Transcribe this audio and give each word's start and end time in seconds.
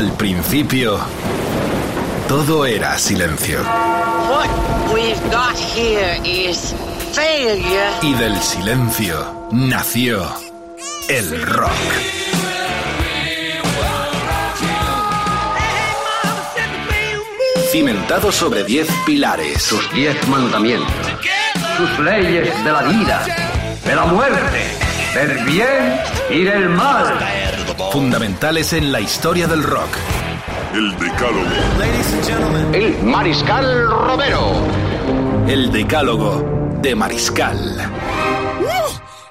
Al 0.00 0.12
principio, 0.12 0.98
todo 2.26 2.64
era 2.64 2.96
silencio. 2.98 3.60
Y 8.00 8.14
del 8.14 8.40
silencio 8.40 9.48
nació 9.52 10.26
el 11.06 11.42
rock. 11.42 11.70
Cimentado 17.70 18.32
sobre 18.32 18.64
diez 18.64 18.88
pilares. 19.04 19.62
Sus 19.62 19.92
diez 19.92 20.16
mandamientos. 20.28 20.94
Sus 21.76 21.98
leyes 21.98 22.64
de 22.64 22.72
la 22.72 22.82
vida, 22.84 23.26
de 23.84 23.94
la 23.94 24.06
muerte, 24.06 24.78
del 25.14 25.44
bien 25.44 26.00
y 26.30 26.44
del 26.44 26.70
mal. 26.70 27.39
Fundamentales 27.88 28.72
en 28.72 28.92
la 28.92 29.00
historia 29.00 29.48
del 29.48 29.64
rock. 29.64 29.96
El 30.74 30.92
Decálogo. 30.98 32.72
El 32.72 33.02
Mariscal 33.02 33.88
Romero. 33.88 34.52
El 35.48 35.72
Decálogo 35.72 36.78
de 36.80 36.94
Mariscal. 36.94 37.89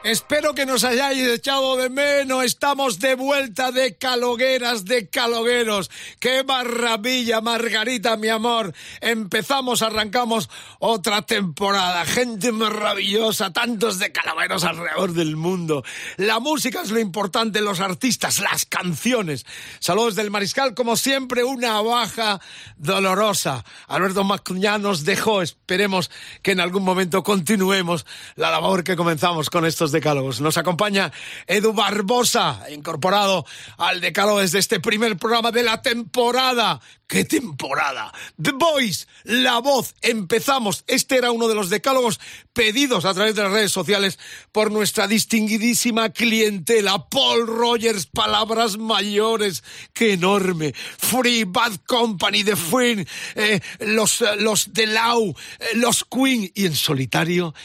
Espero 0.09 0.55
que 0.55 0.65
nos 0.65 0.83
hayáis 0.85 1.23
echado 1.27 1.77
de 1.77 1.87
menos. 1.87 2.43
Estamos 2.43 2.97
de 2.97 3.13
vuelta 3.13 3.71
de 3.71 3.95
calogueras, 3.95 4.83
de 4.85 5.07
calogueros. 5.07 5.91
¡Qué 6.19 6.43
maravilla, 6.43 7.41
Margarita, 7.41 8.17
mi 8.17 8.27
amor! 8.27 8.73
Empezamos, 9.01 9.83
arrancamos 9.83 10.49
otra 10.79 11.21
temporada. 11.21 12.05
Gente 12.05 12.51
maravillosa, 12.51 13.53
tantos 13.53 13.99
de 13.99 14.11
calogueros 14.11 14.63
alrededor 14.63 15.13
del 15.13 15.35
mundo. 15.35 15.83
La 16.17 16.39
música 16.39 16.81
es 16.81 16.89
lo 16.89 16.99
importante, 16.99 17.61
los 17.61 17.79
artistas, 17.79 18.39
las 18.39 18.65
canciones. 18.65 19.45
Saludos 19.79 20.15
del 20.15 20.31
Mariscal, 20.31 20.73
como 20.73 20.97
siempre, 20.97 21.43
una 21.43 21.81
baja 21.81 22.41
dolorosa. 22.77 23.63
Alberto 23.87 24.23
Macuña 24.23 24.79
nos 24.79 25.05
dejó. 25.05 25.43
Esperemos 25.43 26.09
que 26.41 26.53
en 26.53 26.61
algún 26.61 26.81
momento 26.81 27.21
continuemos 27.21 28.07
la 28.35 28.49
labor 28.49 28.83
que 28.83 28.95
comenzamos 28.95 29.51
con 29.51 29.67
estos 29.67 29.91
decálogos. 29.99 30.39
Nos 30.39 30.57
acompaña 30.57 31.11
Edu 31.45 31.73
Barbosa, 31.73 32.65
incorporado 32.71 33.45
al 33.77 33.99
decálogo 33.99 34.39
desde 34.39 34.59
este 34.59 34.79
primer 34.79 35.17
programa 35.17 35.51
de 35.51 35.63
la 35.63 35.81
temporada. 35.81 36.79
¡Qué 37.05 37.25
temporada! 37.25 38.13
The 38.41 38.51
Voice, 38.51 39.07
la 39.23 39.59
voz. 39.59 39.95
Empezamos. 40.01 40.83
Este 40.87 41.17
era 41.17 41.31
uno 41.31 41.47
de 41.47 41.55
los 41.55 41.69
decálogos 41.69 42.19
pedidos 42.53 43.03
a 43.03 43.13
través 43.13 43.35
de 43.35 43.43
las 43.43 43.51
redes 43.51 43.71
sociales 43.71 44.19
por 44.51 44.71
nuestra 44.71 45.07
distinguidísima 45.07 46.11
clientela. 46.11 47.09
Paul 47.09 47.47
Rogers, 47.47 48.05
palabras 48.05 48.77
mayores. 48.77 49.63
¡Qué 49.91 50.13
enorme! 50.13 50.73
Free 50.97 51.45
Bad 51.45 51.77
Company, 51.87 52.43
The 52.43 52.55
Free, 52.55 53.07
eh, 53.35 53.59
los, 53.79 54.23
los 54.37 54.69
The 54.71 54.87
Lau, 54.87 55.35
eh, 55.59 55.65
los 55.75 56.05
Queen 56.05 56.51
y 56.53 56.67
en 56.67 56.75
solitario 56.75 57.55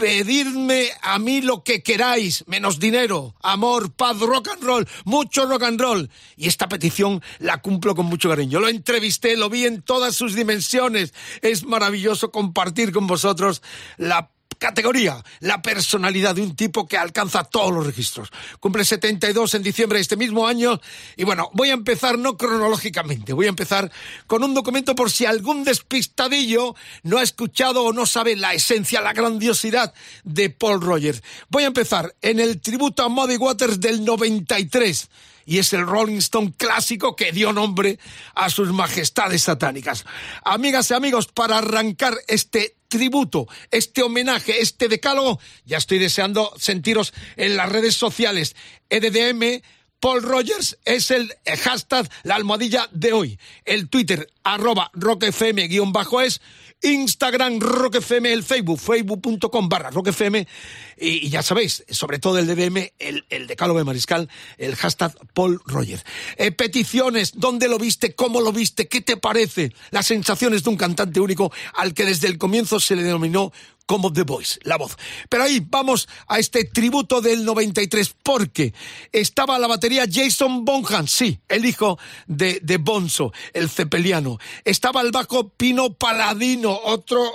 pedidme 0.00 0.88
a 1.02 1.18
mí 1.18 1.42
lo 1.42 1.62
que 1.62 1.82
queráis, 1.82 2.44
menos 2.46 2.80
dinero, 2.80 3.34
amor, 3.42 3.92
paz, 3.92 4.18
rock 4.18 4.48
and 4.48 4.62
roll, 4.62 4.88
mucho 5.04 5.44
rock 5.44 5.64
and 5.64 5.78
roll. 5.78 6.10
Y 6.36 6.48
esta 6.48 6.68
petición 6.68 7.22
la 7.38 7.60
cumplo 7.60 7.94
con 7.94 8.06
mucho 8.06 8.30
cariño. 8.30 8.60
Lo 8.60 8.68
entrevisté, 8.68 9.36
lo 9.36 9.50
vi 9.50 9.66
en 9.66 9.82
todas 9.82 10.16
sus 10.16 10.34
dimensiones. 10.34 11.12
Es 11.42 11.64
maravilloso 11.64 12.30
compartir 12.30 12.92
con 12.92 13.06
vosotros 13.06 13.62
la 13.98 14.30
categoría, 14.60 15.24
la 15.40 15.62
personalidad 15.62 16.36
de 16.36 16.42
un 16.42 16.54
tipo 16.54 16.86
que 16.86 16.98
alcanza 16.98 17.44
todos 17.44 17.72
los 17.72 17.84
registros. 17.84 18.28
Cumple 18.60 18.84
72 18.84 19.54
en 19.54 19.62
diciembre 19.62 19.96
de 19.96 20.02
este 20.02 20.16
mismo 20.16 20.46
año 20.46 20.80
y 21.16 21.24
bueno, 21.24 21.50
voy 21.54 21.70
a 21.70 21.74
empezar 21.74 22.18
no 22.18 22.36
cronológicamente, 22.36 23.32
voy 23.32 23.46
a 23.46 23.48
empezar 23.48 23.90
con 24.26 24.44
un 24.44 24.54
documento 24.54 24.94
por 24.94 25.10
si 25.10 25.24
algún 25.24 25.64
despistadillo 25.64 26.76
no 27.02 27.18
ha 27.18 27.22
escuchado 27.22 27.84
o 27.84 27.92
no 27.92 28.04
sabe 28.04 28.36
la 28.36 28.52
esencia, 28.52 29.00
la 29.00 29.14
grandiosidad 29.14 29.94
de 30.24 30.50
Paul 30.50 30.82
Rogers. 30.82 31.22
Voy 31.48 31.64
a 31.64 31.68
empezar 31.68 32.14
en 32.20 32.38
el 32.38 32.60
tributo 32.60 33.02
a 33.02 33.08
Muddy 33.08 33.38
Waters 33.38 33.80
del 33.80 34.04
93 34.04 35.08
y 35.46 35.58
es 35.58 35.72
el 35.72 35.86
Rolling 35.86 36.18
Stone 36.18 36.52
clásico 36.56 37.16
que 37.16 37.32
dio 37.32 37.54
nombre 37.54 37.98
a 38.34 38.50
sus 38.50 38.72
majestades 38.72 39.44
satánicas. 39.44 40.04
Amigas 40.44 40.90
y 40.90 40.94
amigos, 40.94 41.28
para 41.28 41.58
arrancar 41.58 42.14
este 42.28 42.76
tributo, 42.90 43.48
este 43.70 44.02
homenaje, 44.02 44.60
este 44.60 44.88
decálogo, 44.88 45.40
ya 45.64 45.78
estoy 45.78 45.98
deseando 45.98 46.52
sentiros 46.58 47.14
en 47.36 47.56
las 47.56 47.70
redes 47.70 47.94
sociales. 47.96 48.54
EDDM 48.90 49.62
Paul 50.00 50.22
Rogers 50.22 50.78
es 50.84 51.10
el 51.10 51.32
hashtag, 51.46 52.10
la 52.24 52.34
almohadilla 52.34 52.88
de 52.90 53.12
hoy. 53.12 53.38
El 53.64 53.88
Twitter, 53.88 54.28
arroba 54.42 54.90
rockfm-es 54.94 56.40
Instagram 56.82 57.60
Rock 57.60 57.96
FM, 57.96 58.32
el 58.32 58.42
Facebook, 58.42 58.78
facebook.com 58.78 59.68
barra 59.68 59.90
Rock 59.90 60.08
Y, 61.00 61.30
ya 61.30 61.42
sabéis, 61.42 61.84
sobre 61.88 62.18
todo 62.18 62.38
el 62.38 62.46
DBM, 62.46 62.92
el, 62.98 63.24
el 63.30 63.46
decálogo 63.46 63.78
de 63.78 63.84
Mariscal, 63.84 64.28
el 64.58 64.76
hashtag 64.76 65.16
Paul 65.32 65.60
Roger. 65.64 66.04
Eh, 66.36 66.52
peticiones, 66.52 67.32
¿dónde 67.36 67.68
lo 67.68 67.78
viste? 67.78 68.14
¿Cómo 68.14 68.42
lo 68.42 68.52
viste? 68.52 68.86
¿Qué 68.86 69.00
te 69.00 69.16
parece? 69.16 69.72
Las 69.90 70.06
sensaciones 70.06 70.62
de 70.62 70.70
un 70.70 70.76
cantante 70.76 71.18
único 71.18 71.50
al 71.74 71.94
que 71.94 72.04
desde 72.04 72.28
el 72.28 72.36
comienzo 72.36 72.80
se 72.80 72.96
le 72.96 73.02
denominó 73.02 73.50
como 73.90 74.12
The 74.12 74.22
Voice, 74.22 74.60
la 74.62 74.76
voz. 74.76 74.96
Pero 75.28 75.42
ahí 75.42 75.66
vamos 75.68 76.08
a 76.28 76.38
este 76.38 76.62
tributo 76.62 77.20
del 77.20 77.44
93, 77.44 78.14
porque 78.22 78.72
estaba 79.10 79.58
la 79.58 79.66
batería 79.66 80.04
Jason 80.08 80.64
Bonham, 80.64 81.08
sí, 81.08 81.40
el 81.48 81.64
hijo 81.64 81.98
de, 82.28 82.60
de 82.62 82.76
Bonzo, 82.76 83.32
el 83.52 83.68
cepeliano. 83.68 84.38
Estaba 84.64 85.00
el 85.00 85.10
bajo 85.10 85.48
Pino 85.48 85.92
Paladino, 85.94 86.70
otro 86.84 87.20
eh, 87.20 87.32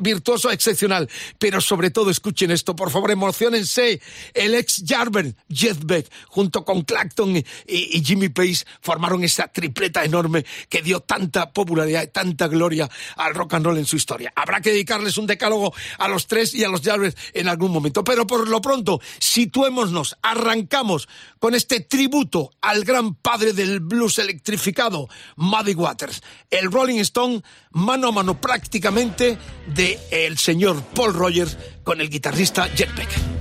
virtuoso 0.00 0.50
excepcional. 0.50 1.10
Pero 1.38 1.60
sobre 1.60 1.90
todo, 1.90 2.08
escuchen 2.08 2.52
esto, 2.52 2.74
por 2.74 2.90
favor, 2.90 3.07
emocionense. 3.12 4.00
El 4.34 4.54
ex 4.54 4.82
Jarver, 4.86 5.34
Jeff 5.48 5.78
Beck, 5.84 6.10
junto 6.28 6.64
con 6.64 6.82
Clacton 6.82 7.36
y, 7.36 7.44
y 7.66 8.04
Jimmy 8.04 8.28
Page, 8.28 8.64
formaron 8.80 9.24
esa 9.24 9.48
tripleta 9.48 10.04
enorme 10.04 10.44
que 10.68 10.82
dio 10.82 11.00
tanta 11.00 11.52
popularidad 11.52 12.02
y 12.02 12.08
tanta 12.08 12.48
gloria 12.48 12.88
al 13.16 13.34
rock 13.34 13.54
and 13.54 13.66
roll 13.66 13.78
en 13.78 13.86
su 13.86 13.96
historia. 13.96 14.32
Habrá 14.36 14.60
que 14.60 14.70
dedicarles 14.70 15.18
un 15.18 15.26
decálogo 15.26 15.74
a 15.98 16.08
los 16.08 16.26
tres 16.26 16.54
y 16.54 16.64
a 16.64 16.68
los 16.68 16.82
Jarvis 16.82 17.14
en 17.32 17.48
algún 17.48 17.72
momento. 17.72 18.04
Pero 18.04 18.26
por 18.26 18.48
lo 18.48 18.60
pronto, 18.60 19.00
situémonos, 19.18 20.16
arrancamos 20.22 21.08
con 21.38 21.54
este 21.54 21.80
tributo 21.80 22.50
al 22.60 22.84
gran 22.84 23.14
padre 23.14 23.52
del 23.52 23.80
blues 23.80 24.18
electrificado, 24.18 25.08
Muddy 25.36 25.74
Waters. 25.74 26.22
El 26.50 26.70
Rolling 26.70 27.00
Stone, 27.00 27.42
mano 27.70 28.08
a 28.08 28.12
mano 28.12 28.40
prácticamente, 28.40 29.38
de 29.74 29.98
el 30.10 30.38
señor 30.38 30.82
Paul 30.94 31.14
Rogers 31.14 31.56
con 31.84 32.00
el 32.00 32.10
guitarrista 32.10 32.68
Jet 32.74 32.94
Beck. 32.94 33.37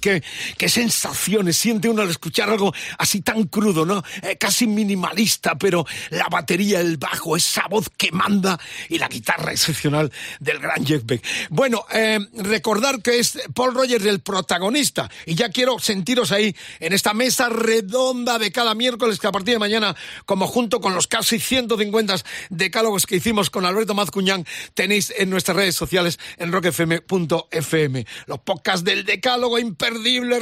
Qué, 0.00 0.22
sensaciones 0.68 1.56
siente 1.56 1.88
uno 1.88 2.02
al 2.02 2.10
escuchar 2.10 2.50
algo 2.50 2.72
así 2.98 3.20
tan 3.20 3.44
crudo, 3.44 3.84
¿no? 3.84 4.02
Eh, 4.22 4.36
casi 4.36 4.66
minimalista, 4.66 5.56
pero 5.56 5.86
la 6.10 6.28
batería, 6.28 6.80
el 6.80 6.96
bajo, 6.96 7.36
esa 7.36 7.66
voz 7.68 7.90
que 7.96 8.12
manda 8.12 8.58
y 8.88 8.98
la 8.98 9.08
guitarra 9.08 9.52
excepcional 9.52 10.12
del 10.38 10.58
gran 10.58 10.84
Jeff 10.84 11.02
Beck. 11.04 11.24
Bueno, 11.50 11.84
eh, 11.92 12.18
recordar 12.34 13.02
que 13.02 13.18
es 13.18 13.38
Paul 13.54 13.74
Rogers 13.74 14.04
el 14.04 14.20
protagonista 14.20 15.10
y 15.26 15.34
ya 15.34 15.50
quiero 15.50 15.78
sentiros 15.78 16.32
ahí 16.32 16.54
en 16.80 16.92
esta 16.92 17.14
mesa 17.14 17.48
redonda 17.48 18.38
de 18.38 18.52
cada 18.52 18.74
miércoles 18.74 19.18
que 19.18 19.26
a 19.26 19.32
partir 19.32 19.54
de 19.54 19.58
mañana, 19.58 19.96
como 20.24 20.46
junto 20.46 20.80
con 20.80 20.94
los 20.94 21.06
casi 21.06 21.38
150 21.38 22.16
decálogos 22.50 23.06
que 23.06 23.16
hicimos 23.16 23.50
con 23.50 23.64
Alberto 23.66 23.94
Mazcuñán, 23.94 24.46
tenéis 24.74 25.12
en 25.16 25.30
nuestras 25.30 25.56
redes 25.56 25.76
sociales 25.76 26.18
en 26.38 26.52
rockfm.fm. 26.52 28.06
Los 28.26 28.38
podcasts 28.40 28.84
del 28.84 29.04
decálogo 29.04 29.58
imperdible, 29.58 29.89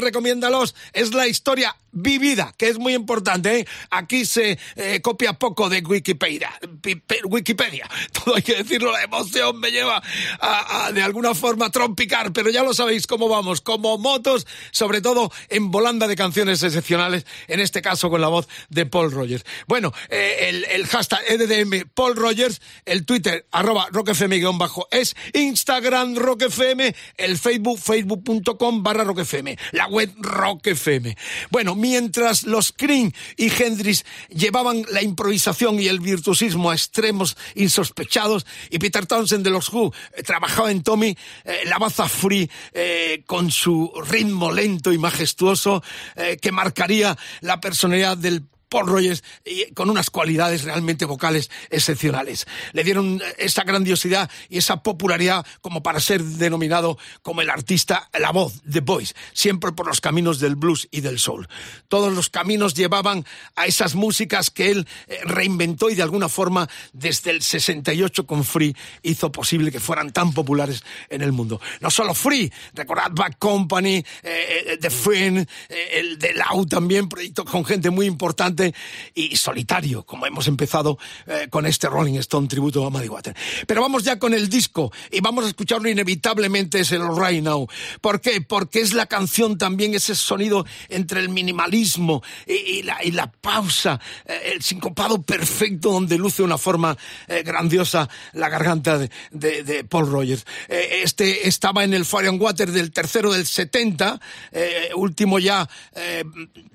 recomiéndalos. 0.00 0.74
Es 0.92 1.14
la 1.14 1.26
historia 1.26 1.76
vivida, 1.92 2.54
que 2.56 2.68
es 2.68 2.78
muy 2.78 2.94
importante. 2.94 3.60
¿eh? 3.60 3.66
Aquí 3.90 4.24
se 4.24 4.58
eh, 4.76 5.00
copia 5.00 5.32
poco 5.34 5.68
de 5.68 5.80
Wikipedia. 5.80 6.50
Wikipedia. 7.24 7.88
Todo 8.12 8.36
hay 8.36 8.42
que 8.42 8.56
decirlo, 8.56 8.92
la 8.92 9.02
emoción 9.02 9.58
me 9.60 9.70
lleva 9.70 10.02
a, 10.40 10.90
de 10.92 11.02
alguna 11.02 11.34
forma 11.34 11.70
trompicar, 11.70 12.32
pero 12.32 12.50
ya 12.50 12.62
lo 12.62 12.74
sabéis 12.74 13.06
cómo 13.06 13.28
vamos, 13.28 13.60
como 13.60 13.98
motos, 13.98 14.46
sobre 14.70 15.00
todo 15.00 15.30
en 15.48 15.70
volanda 15.70 16.06
de 16.06 16.16
canciones 16.16 16.62
excepcionales, 16.62 17.26
en 17.46 17.60
este 17.60 17.82
caso 17.82 18.10
con 18.10 18.20
la 18.20 18.28
voz 18.28 18.48
de 18.68 18.86
Paul 18.86 19.12
Rogers. 19.12 19.44
Bueno, 19.66 19.92
eh, 20.08 20.64
el, 20.70 20.86
hashtag 20.86 21.20
EDM 21.28 21.88
Paul 21.94 22.16
Rogers, 22.16 22.60
el 22.84 23.04
Twitter 23.04 23.46
arroba 23.52 23.88
rockfm-es, 23.90 25.16
Instagram 25.34 26.16
rockfm, 26.16 26.94
el 27.16 27.38
Facebook 27.38 27.78
facebook.com 27.78 28.82
barra 28.82 29.04
rockfm, 29.04 29.56
la 29.72 29.86
web 29.86 30.12
rockfm. 30.18 31.14
Bueno, 31.50 31.74
mientras 31.78 32.42
los 32.42 32.72
Cream 32.72 33.12
y 33.36 33.50
Hendrix 33.50 34.04
llevaban 34.28 34.84
la 34.90 35.02
improvisación 35.02 35.80
y 35.80 35.86
el 35.86 36.00
virtuosismo 36.00 36.70
a 36.70 36.74
extremos 36.74 37.36
insospechados 37.54 38.46
y 38.70 38.78
Peter 38.78 39.06
Townsend 39.06 39.44
de 39.44 39.50
los 39.50 39.72
Who 39.72 39.92
eh, 40.14 40.22
trabajaba 40.22 40.70
en 40.70 40.82
Tommy, 40.82 41.16
eh, 41.44 41.60
la 41.64 41.78
baza 41.78 42.08
free 42.08 42.50
eh, 42.72 43.22
con 43.26 43.50
su 43.50 43.92
ritmo 44.08 44.52
lento 44.52 44.92
y 44.92 44.98
majestuoso 44.98 45.82
que 46.40 46.52
marcaría 46.52 47.16
la 47.40 47.60
personalidad 47.60 48.16
del 48.16 48.42
Paul 48.68 48.86
Rogers 48.86 49.22
con 49.74 49.90
unas 49.90 50.10
cualidades 50.10 50.64
realmente 50.64 51.04
vocales 51.04 51.50
excepcionales. 51.70 52.46
Le 52.72 52.84
dieron 52.84 53.20
esa 53.38 53.64
grandiosidad 53.64 54.30
y 54.48 54.58
esa 54.58 54.82
popularidad 54.82 55.46
como 55.60 55.82
para 55.82 56.00
ser 56.00 56.22
denominado 56.22 56.98
como 57.22 57.40
el 57.40 57.50
artista, 57.50 58.08
la 58.18 58.30
voz, 58.32 58.60
The 58.70 58.80
Voice, 58.80 59.14
siempre 59.32 59.72
por 59.72 59.86
los 59.86 60.00
caminos 60.00 60.40
del 60.40 60.56
blues 60.56 60.88
y 60.90 61.00
del 61.00 61.18
soul. 61.18 61.48
Todos 61.88 62.12
los 62.12 62.28
caminos 62.28 62.74
llevaban 62.74 63.24
a 63.56 63.66
esas 63.66 63.94
músicas 63.94 64.50
que 64.50 64.70
él 64.70 64.86
eh, 65.06 65.20
reinventó 65.24 65.90
y 65.90 65.94
de 65.94 66.02
alguna 66.02 66.28
forma 66.28 66.68
desde 66.92 67.30
el 67.30 67.42
68 67.42 68.26
con 68.26 68.44
Free 68.44 68.74
hizo 69.02 69.32
posible 69.32 69.72
que 69.72 69.80
fueran 69.80 70.12
tan 70.12 70.32
populares 70.32 70.82
en 71.08 71.22
el 71.22 71.32
mundo. 71.32 71.60
No 71.80 71.90
solo 71.90 72.14
Free, 72.14 72.52
recordad 72.74 73.10
Back 73.12 73.38
Company, 73.38 73.96
eh, 73.96 74.04
eh, 74.22 74.78
The 74.80 74.90
Friend, 74.90 75.48
el 75.68 76.18
de 76.18 76.34
Lau 76.34 76.66
también, 76.66 77.08
proyecto 77.08 77.44
con 77.44 77.64
gente 77.64 77.90
muy 77.90 78.06
importante 78.06 78.57
y 79.14 79.36
solitario, 79.36 80.04
como 80.04 80.26
hemos 80.26 80.48
empezado 80.48 80.98
con 81.50 81.66
este 81.66 81.88
Rolling 81.88 82.18
Stone 82.18 82.48
tributo 82.48 82.84
a 82.84 82.90
Muddy 82.90 83.08
Water. 83.08 83.34
Pero 83.66 83.82
vamos 83.82 84.02
ya 84.02 84.18
con 84.18 84.34
el 84.34 84.48
disco 84.48 84.92
y 85.10 85.20
vamos 85.20 85.44
a 85.44 85.48
escucharlo 85.48 85.88
inevitablemente, 85.88 86.80
es 86.80 86.92
el 86.92 87.02
Right 87.16 87.42
Now. 87.42 87.68
¿Por 88.00 88.20
qué? 88.20 88.40
Porque 88.40 88.80
es 88.80 88.92
la 88.92 89.06
canción 89.06 89.58
también, 89.58 89.94
ese 89.94 90.14
sonido 90.14 90.64
entre 90.88 91.20
el 91.20 91.28
minimalismo 91.28 92.22
y, 92.46 92.82
la, 92.82 93.30
pausa, 93.30 94.00
eh, 94.24 94.52
el 94.54 94.62
sincopado 94.62 95.22
perfecto 95.22 95.92
donde 95.92 96.18
luce 96.18 96.42
una 96.42 96.58
forma 96.58 96.96
eh, 97.26 97.42
grandiosa 97.42 98.08
la 98.32 98.48
garganta 98.48 98.98
de, 98.98 99.86
Paul 99.88 100.10
Rogers. 100.10 100.46
Eh, 100.68 101.00
este 101.02 101.48
estaba 101.48 101.84
en 101.84 101.94
el 101.94 102.04
Fire 102.04 102.28
and 102.28 102.40
Water 102.40 102.70
del 102.70 102.92
tercero 102.92 103.32
del 103.32 103.46
70, 103.46 104.20
último 104.94 105.38
ya 105.38 105.68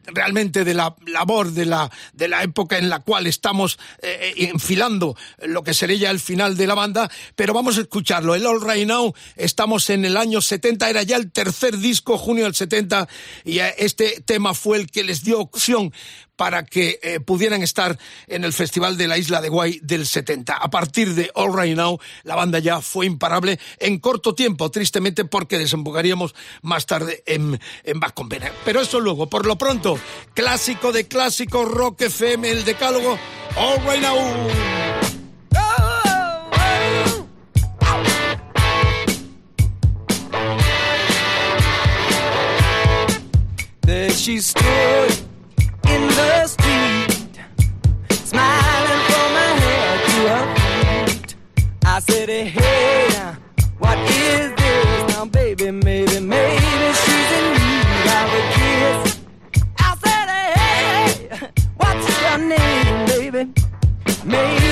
realmente 0.06 0.64
de 0.64 0.74
la 0.74 0.96
labor 1.08 1.52
de 1.52 1.66
la, 1.66 1.73
de 2.14 2.28
la 2.28 2.44
época 2.44 2.78
en 2.78 2.90
la 2.90 3.00
cual 3.00 3.28
estamos 3.28 3.80
enfilando 4.02 5.16
lo 5.40 5.64
que 5.64 5.74
sería 5.74 5.98
ya 5.98 6.12
el 6.12 6.20
final 6.20 6.58
de 6.58 6.68
la 6.68 6.76
banda, 6.76 7.10
pero 7.36 7.54
vamos 7.54 7.78
a 7.78 7.82
escucharlo. 7.82 8.36
El 8.36 8.46
All 8.46 8.62
Right 8.62 8.88
Now, 8.88 9.14
estamos 9.36 9.90
en 9.90 10.06
el 10.06 10.18
año 10.18 10.42
70, 10.42 10.90
era 10.90 11.04
ya 11.04 11.18
el 11.18 11.32
tercer 11.32 11.78
disco, 11.78 12.18
junio 12.18 12.46
del 12.46 12.56
70, 12.56 13.08
y 13.46 13.60
este 13.60 14.22
tema 14.26 14.54
fue 14.54 14.78
el 14.78 14.90
que 14.90 15.04
les 15.04 15.24
dio 15.24 15.40
opción 15.40 15.94
para 16.36 16.66
que 16.66 17.00
eh, 17.02 17.20
pudieran 17.20 17.62
estar 17.64 17.98
en 18.28 18.44
el 18.44 18.54
Festival 18.54 18.98
de 18.98 19.08
la 19.08 19.18
Isla 19.18 19.42
de 19.42 19.50
Guay 19.50 19.80
del 19.82 20.06
70. 20.06 20.54
A 20.54 20.70
partir 20.70 21.14
de 21.14 21.32
All 21.36 21.56
Right 21.56 21.76
Now, 21.76 22.00
la 22.24 22.36
banda 22.36 22.60
ya 22.60 22.82
fue 22.82 23.06
imparable 23.06 23.60
en 23.80 24.00
corto 24.00 24.36
tiempo, 24.36 24.72
tristemente 24.72 25.26
porque 25.26 25.58
desembocaríamos 25.58 26.36
más 26.62 26.86
tarde 26.86 27.24
en, 27.26 27.60
en 27.84 28.00
Back 28.00 28.14
Company. 28.14 28.48
Pero 28.66 28.82
eso 28.82 29.00
luego, 29.00 29.30
por 29.30 29.46
lo 29.46 29.58
pronto, 29.58 30.00
clásico 30.34 30.92
de 30.92 31.08
clásico, 31.08 31.66
Rock 31.66 32.02
FM, 32.02 32.50
el 32.50 32.66
decálogo, 32.66 33.18
All 33.56 33.80
Right 33.86 34.02
Now. 34.02 34.84
she 44.24 44.40
street, 46.48 47.40
smiling 48.12 49.04
from 49.10 49.30
her 49.40 49.54
head 49.64 49.98
to 50.10 50.20
her 50.34 50.46
feet. 50.56 51.36
I 51.86 52.00
said, 52.00 52.30
Hey, 52.30 53.08
what 53.80 53.98
is 54.10 54.52
this 54.56 55.16
now, 55.16 55.26
baby? 55.26 55.72
Maybe, 55.72 56.20
maybe 56.20 56.88
she's 57.02 57.32
in 57.38 57.46
need 57.60 58.08
of 58.20 58.30
a 58.40 58.44
kiss. 58.56 59.20
I 59.80 59.96
said, 60.04 60.28
Hey, 60.60 61.50
what's 61.78 62.06
your 62.22 62.38
name, 62.38 63.06
baby? 63.08 63.44
Maybe 64.26 64.63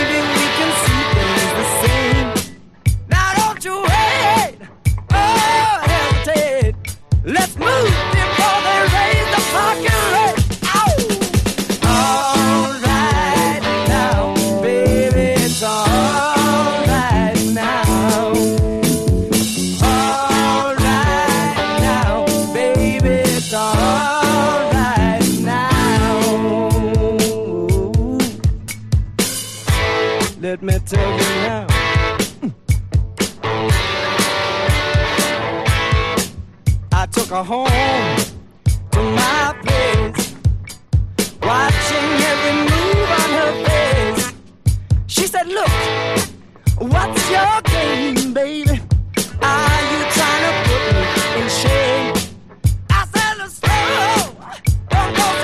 now. 30.97 31.67
Mm. 32.41 32.53
I 36.91 37.05
took 37.07 37.27
her 37.29 37.43
home 37.43 37.67
to 38.91 38.99
my 38.99 39.55
place, 39.63 40.35
watching 41.41 42.09
every 42.31 42.55
move 42.71 43.09
on 43.19 43.29
her 43.39 43.53
face. 43.65 44.33
She 45.07 45.27
said, 45.27 45.47
Look, 45.47 45.69
what's 46.79 47.29
your 47.29 47.61
game, 47.61 48.33
baby? 48.33 48.81
Are 49.41 49.81
you 49.91 49.99
trying 50.15 50.43
to 50.47 50.53
put 50.67 50.83
me 50.93 51.03
in 51.41 51.49
shame? 51.49 52.13
I 52.89 53.05
said, 53.05 53.37
don't 54.89 55.15
go. 55.15 55.41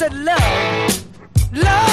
Me 0.00 0.06
in 0.06 0.24
love. 0.24 1.89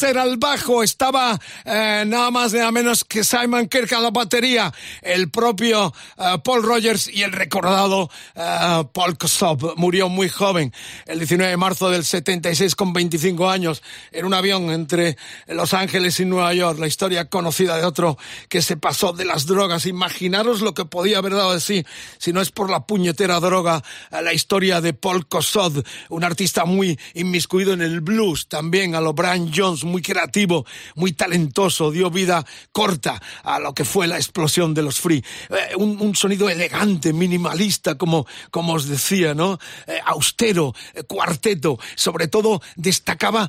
Fraser 0.00 0.18
al 0.18 0.38
bajo, 0.38 0.82
estaba 0.82 1.38
eh, 1.64 2.04
nada 2.06 2.30
más 2.30 2.54
nada 2.54 2.72
menos 2.72 3.04
que 3.04 3.22
Simon 3.22 3.68
Kirk 3.68 3.92
a 3.92 4.00
la 4.00 4.10
batería, 4.10 4.72
el 5.02 5.30
propio 5.30 5.92
eh, 6.16 6.38
Paul 6.42 6.62
Rogers 6.62 7.06
y 7.06 7.22
el 7.22 7.32
recordado 7.32 8.08
eh, 8.34 8.84
Paul 8.94 9.18
Kossoff. 9.18 9.76
Murió 9.76 10.08
muy 10.08 10.30
joven, 10.30 10.72
el 11.04 11.18
19 11.18 11.50
de 11.50 11.56
marzo 11.58 11.90
del 11.90 12.06
76 12.06 12.74
con 12.76 12.94
25 12.94 13.50
años, 13.50 13.82
en 14.10 14.24
un 14.24 14.32
avión 14.32 14.70
entre 14.70 15.18
Los 15.46 15.74
Ángeles 15.74 16.18
y 16.18 16.24
Nueva 16.24 16.54
York. 16.54 16.78
La 16.78 16.86
historia 16.86 17.26
conocida 17.26 17.76
de 17.76 17.84
otro 17.84 18.16
que 18.48 18.62
se 18.62 18.78
pasó 18.78 19.12
de 19.12 19.26
las 19.26 19.44
drogas. 19.44 19.84
Imaginaros 19.84 20.62
lo 20.62 20.72
que 20.72 20.86
podía 20.86 21.18
haber 21.18 21.34
dado 21.34 21.52
de 21.52 21.60
sí 21.60 21.84
si 22.16 22.32
no 22.32 22.40
es 22.40 22.50
por 22.50 22.70
la 22.70 22.86
puñetera 22.86 23.38
droga. 23.38 23.82
La 24.10 24.32
historia 24.32 24.80
de 24.80 24.94
Paul 24.94 25.26
Kossoff, 25.26 25.78
un 26.08 26.24
artista 26.24 26.64
muy 26.64 26.98
inmiscuido 27.12 27.74
en 27.74 27.82
el 27.82 28.00
blues, 28.00 28.48
también 28.48 28.94
a 28.94 29.02
lo 29.02 29.12
Brian 29.12 29.50
Jones, 29.54 29.84
muy 29.90 30.02
creativo, 30.02 30.64
muy 30.94 31.12
talentoso, 31.12 31.90
dio 31.90 32.10
vida 32.10 32.46
corta 32.72 33.20
a 33.42 33.58
lo 33.58 33.74
que 33.74 33.84
fue 33.84 34.06
la 34.06 34.16
explosión 34.16 34.74
de 34.74 34.82
los 34.82 35.00
free. 35.00 35.24
Eh, 35.50 35.76
un, 35.76 36.14
sonido 36.14 36.48
elegante, 36.50 37.12
minimalista, 37.12 37.96
como, 37.96 38.26
como 38.50 38.74
os 38.74 38.88
decía, 38.88 39.34
¿no? 39.34 39.58
Eh, 39.86 40.00
austero, 40.04 40.74
eh, 40.94 41.02
cuarteto. 41.04 41.78
Sobre 41.94 42.28
todo 42.28 42.60
destacaba 42.76 43.48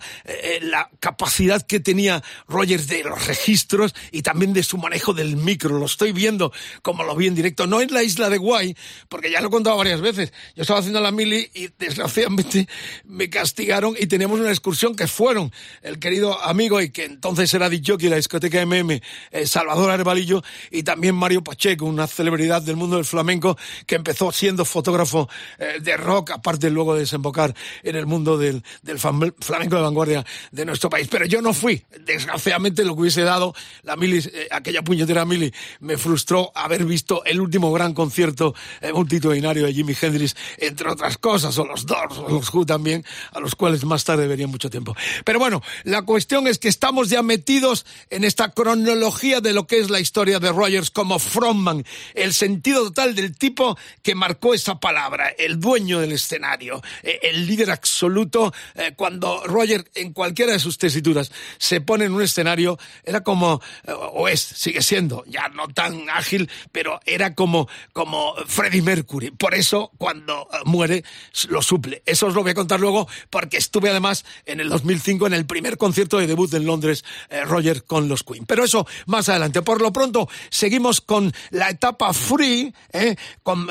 la 0.62 0.89
capacidad 0.99 1.62
que 1.62 1.80
tenía 1.80 2.23
Rogers 2.47 2.88
de 2.88 3.04
los 3.04 3.25
registros 3.25 3.93
y 4.12 4.21
también 4.21 4.54
de 4.54 4.63
su 4.63 4.77
manejo 4.77 5.13
del 5.13 5.38
micro. 5.38 5.77
Lo 5.77 5.86
estoy 5.86 6.12
viendo 6.12 6.51
como 6.82 7.04
lo 7.04 7.15
vi 7.15 7.27
en 7.27 7.36
directo, 7.36 7.67
no 7.67 7.82
en 7.82 7.93
la 7.93 8.04
isla 8.04 8.30
de 8.30 8.38
Guay, 8.38 8.75
porque 9.10 9.32
ya 9.32 9.41
lo 9.41 9.47
he 9.47 9.51
contado 9.51 9.77
varias 9.77 10.01
veces. 10.01 10.32
Yo 10.56 10.62
estaba 10.62 10.80
haciendo 10.80 11.01
la 11.01 11.12
mili 11.12 11.49
y 11.54 11.69
desgraciadamente 11.77 12.67
me 13.04 13.30
castigaron 13.30 13.95
y 13.99 14.08
teníamos 14.08 14.39
una 14.39 14.49
excursión 14.49 14.95
que 14.95 15.08
fueron 15.08 15.51
el 15.82 15.99
querido 15.99 16.31
amigo 16.39 16.82
y 16.82 16.89
que 16.89 17.06
entonces 17.06 17.54
era 17.54 17.70
DJ 17.70 18.10
la 18.10 18.15
discoteca 18.15 18.65
MM, 18.65 19.02
Salvador 19.46 19.91
Arbalillo 19.91 20.44
y 20.70 20.84
también 20.84 21.15
Mario 21.15 21.44
Pacheco, 21.44 21.86
una 21.86 22.08
celebridad 22.08 22.62
del 22.62 22.76
mundo 22.76 22.96
del 22.96 23.06
flamenco 23.06 23.58
que 23.86 23.96
empezó 23.96 24.32
siendo 24.32 24.65
fotógrafo 24.65 25.30
eh, 25.58 25.80
de 25.82 25.98
rock, 25.98 26.32
aparte 26.32 26.70
luego 26.70 26.94
de 26.94 27.02
desembocar 27.02 27.56
en 27.84 27.96
el 27.96 28.06
mundo 28.06 28.38
del, 28.38 28.63
del 28.82 29.00
flamenco 29.00 29.76
de 29.76 29.82
vanguardia 29.82 30.26
de 30.52 30.65
nuestro 30.65 30.89
país. 30.89 31.08
Pero 31.10 31.26
yo 31.26 31.41
no 31.41 31.54
fui, 31.54 31.84
desgraciadamente 32.06 32.84
lo 32.84 32.96
que 32.96 33.02
hubiese 33.02 33.22
dado 33.22 33.54
la 33.84 33.96
mili, 33.96 34.20
eh, 34.20 34.48
aquella 34.52 34.84
puñetera 34.84 35.26
mili, 35.26 35.54
me 35.80 35.98
frustró 35.98 36.52
haber 36.56 36.86
visto 36.86 37.24
el 37.26 37.41
último 37.41 37.72
gran 37.72 37.94
concierto 37.94 38.54
multitudinario 38.94 39.65
de 39.65 39.74
Jimi 39.74 39.96
Hendrix, 40.00 40.36
entre 40.58 40.89
otras 40.89 41.17
cosas, 41.17 41.58
o 41.58 41.65
los 41.65 41.86
Doors, 41.86 42.17
o 42.17 42.30
los 42.30 42.54
Who 42.54 42.65
también, 42.65 43.06
a 43.32 43.39
los 43.39 43.56
cuales 43.56 43.84
más 43.86 44.04
tarde 44.04 44.28
vería 44.28 44.48
mucho 44.48 44.70
tiempo. 44.70 44.96
Pero 45.26 45.39
bueno, 45.39 45.62
la 45.84 46.02
cuestión 46.04 46.20
es 46.21 46.60
que 46.60 46.67
estamos 46.67 47.10
ya 47.10 47.23
metidos 47.23 47.86
en 48.10 48.23
esta 48.23 48.51
cronología 48.51 49.41
de 49.41 49.53
lo 49.53 49.65
que 49.65 49.79
es 49.79 49.89
la 49.89 49.99
historia 49.99 50.39
de 50.39 50.51
Rogers 50.51 50.91
como 50.91 51.19
frontman, 51.19 51.84
el 52.13 52.34
sentido 52.34 52.86
total 52.86 53.15
del 53.15 53.36
tipo 53.36 53.77
que 54.01 54.15
marcó 54.15 54.53
esa 54.53 54.79
palabra, 54.79 55.29
el 55.38 55.60
dueño 55.60 55.99
del 55.99 56.12
escenario, 56.12 56.81
eh, 57.03 57.19
el 57.23 57.47
líder 57.47 57.71
absoluto. 57.71 58.53
eh, 58.75 58.93
Cuando 58.95 59.43
Roger, 59.45 59.89
en 59.95 60.13
cualquiera 60.13 60.53
de 60.53 60.60
sus 60.60 60.77
tesituras, 60.77 61.31
se 61.57 61.81
pone 61.81 62.05
en 62.05 62.13
un 62.13 62.21
escenario, 62.21 62.77
era 63.03 63.21
como, 63.21 63.62
eh, 63.88 63.91
o 63.91 64.27
es, 64.27 64.39
sigue 64.41 64.81
siendo, 64.81 65.23
ya 65.25 65.49
no 65.49 65.67
tan 65.69 66.10
ágil, 66.10 66.49
pero 66.71 66.99
era 67.05 67.34
como, 67.36 67.67
como 67.93 68.36
Freddie 68.45 68.81
Mercury. 68.81 69.31
Por 69.31 69.55
eso, 69.55 69.91
cuando 69.97 70.47
muere, 70.65 71.03
lo 71.49 71.62
suple. 71.62 72.03
Eso 72.05 72.27
os 72.27 72.36
lo 72.36 72.43
voy 72.43 72.51
a 72.51 72.55
contar 72.55 72.79
luego, 72.79 73.07
porque 73.29 73.57
estuve 73.57 73.89
además 73.89 74.23
en 74.45 74.60
el 74.60 74.69
2005 74.69 75.27
en 75.27 75.34
el 75.34 75.45
primer 75.45 75.77
concierto 75.77 76.00
de 76.07 76.27
debut 76.27 76.53
en 76.53 76.65
Londres, 76.65 77.03
eh, 77.29 77.43
Roger 77.45 77.83
con 77.83 78.07
los 78.07 78.23
Queen. 78.23 78.45
Pero 78.45 78.63
eso 78.63 78.85
más 79.05 79.29
adelante. 79.29 79.61
Por 79.61 79.81
lo 79.81 79.91
pronto, 79.93 80.27
seguimos 80.49 81.01
con 81.01 81.31
la 81.51 81.69
etapa 81.69 82.13
free, 82.13 82.73
eh, 82.93 83.15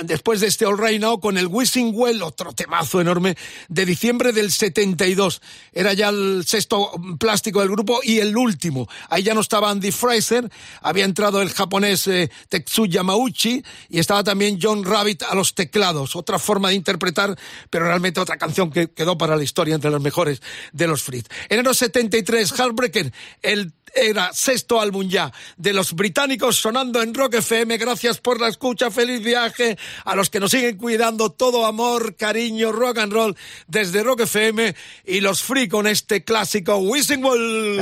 después 0.04 0.40
de 0.40 0.46
este 0.46 0.66
All 0.66 0.78
Right 0.78 1.00
Now, 1.00 1.20
con 1.20 1.38
el 1.38 1.46
Wishing 1.46 1.92
Well, 1.94 2.22
otro 2.22 2.52
temazo 2.52 3.00
enorme, 3.00 3.36
de 3.68 3.84
diciembre 3.84 4.32
del 4.32 4.50
72. 4.50 5.40
Era 5.72 5.92
ya 5.92 6.08
el 6.08 6.44
sexto 6.46 6.92
plástico 7.18 7.60
del 7.60 7.70
grupo 7.70 8.00
y 8.02 8.18
el 8.18 8.36
último. 8.36 8.88
Ahí 9.08 9.22
ya 9.22 9.34
no 9.34 9.40
estaba 9.40 9.70
Andy 9.70 9.92
Fraser, 9.92 10.50
había 10.82 11.04
entrado 11.04 11.42
el 11.42 11.50
japonés 11.50 12.06
eh, 12.06 12.30
Tetsuya 12.48 13.00
Yamauchi 13.00 13.62
y 13.88 13.98
estaba 13.98 14.24
también 14.24 14.58
John 14.60 14.84
Rabbit 14.84 15.22
a 15.22 15.34
los 15.34 15.54
teclados. 15.54 16.16
Otra 16.16 16.38
forma 16.38 16.70
de 16.70 16.74
interpretar, 16.74 17.38
pero 17.70 17.86
realmente 17.86 18.20
otra 18.20 18.36
canción 18.36 18.70
que 18.70 18.90
quedó 18.90 19.16
para 19.16 19.36
la 19.36 19.42
historia 19.42 19.74
entre 19.74 19.90
las 19.90 20.00
mejores 20.00 20.42
de 20.72 20.86
los 20.86 21.02
Fritz. 21.02 21.28
Enero 21.48 21.74
73, 22.20 22.52
Heartbreaker, 22.52 23.12
el 23.42 23.72
era 23.94 24.32
sexto 24.32 24.80
álbum 24.80 25.08
ya 25.08 25.32
de 25.56 25.72
los 25.72 25.94
británicos 25.94 26.56
sonando 26.56 27.02
en 27.02 27.14
Rock 27.14 27.34
FM. 27.34 27.76
Gracias 27.78 28.18
por 28.18 28.40
la 28.40 28.48
escucha, 28.48 28.90
feliz 28.90 29.22
viaje 29.22 29.76
a 30.04 30.14
los 30.14 30.30
que 30.30 30.40
nos 30.40 30.52
siguen 30.52 30.76
cuidando. 30.76 31.30
Todo 31.30 31.66
amor, 31.66 32.16
cariño, 32.16 32.72
rock 32.72 32.98
and 32.98 33.12
roll 33.12 33.36
desde 33.66 34.02
Rock 34.02 34.20
FM 34.20 34.74
y 35.06 35.20
los 35.20 35.42
free 35.42 35.68
con 35.68 35.86
este 35.86 36.24
clásico 36.24 36.76
Wishing 36.76 37.24
Well. 37.24 37.80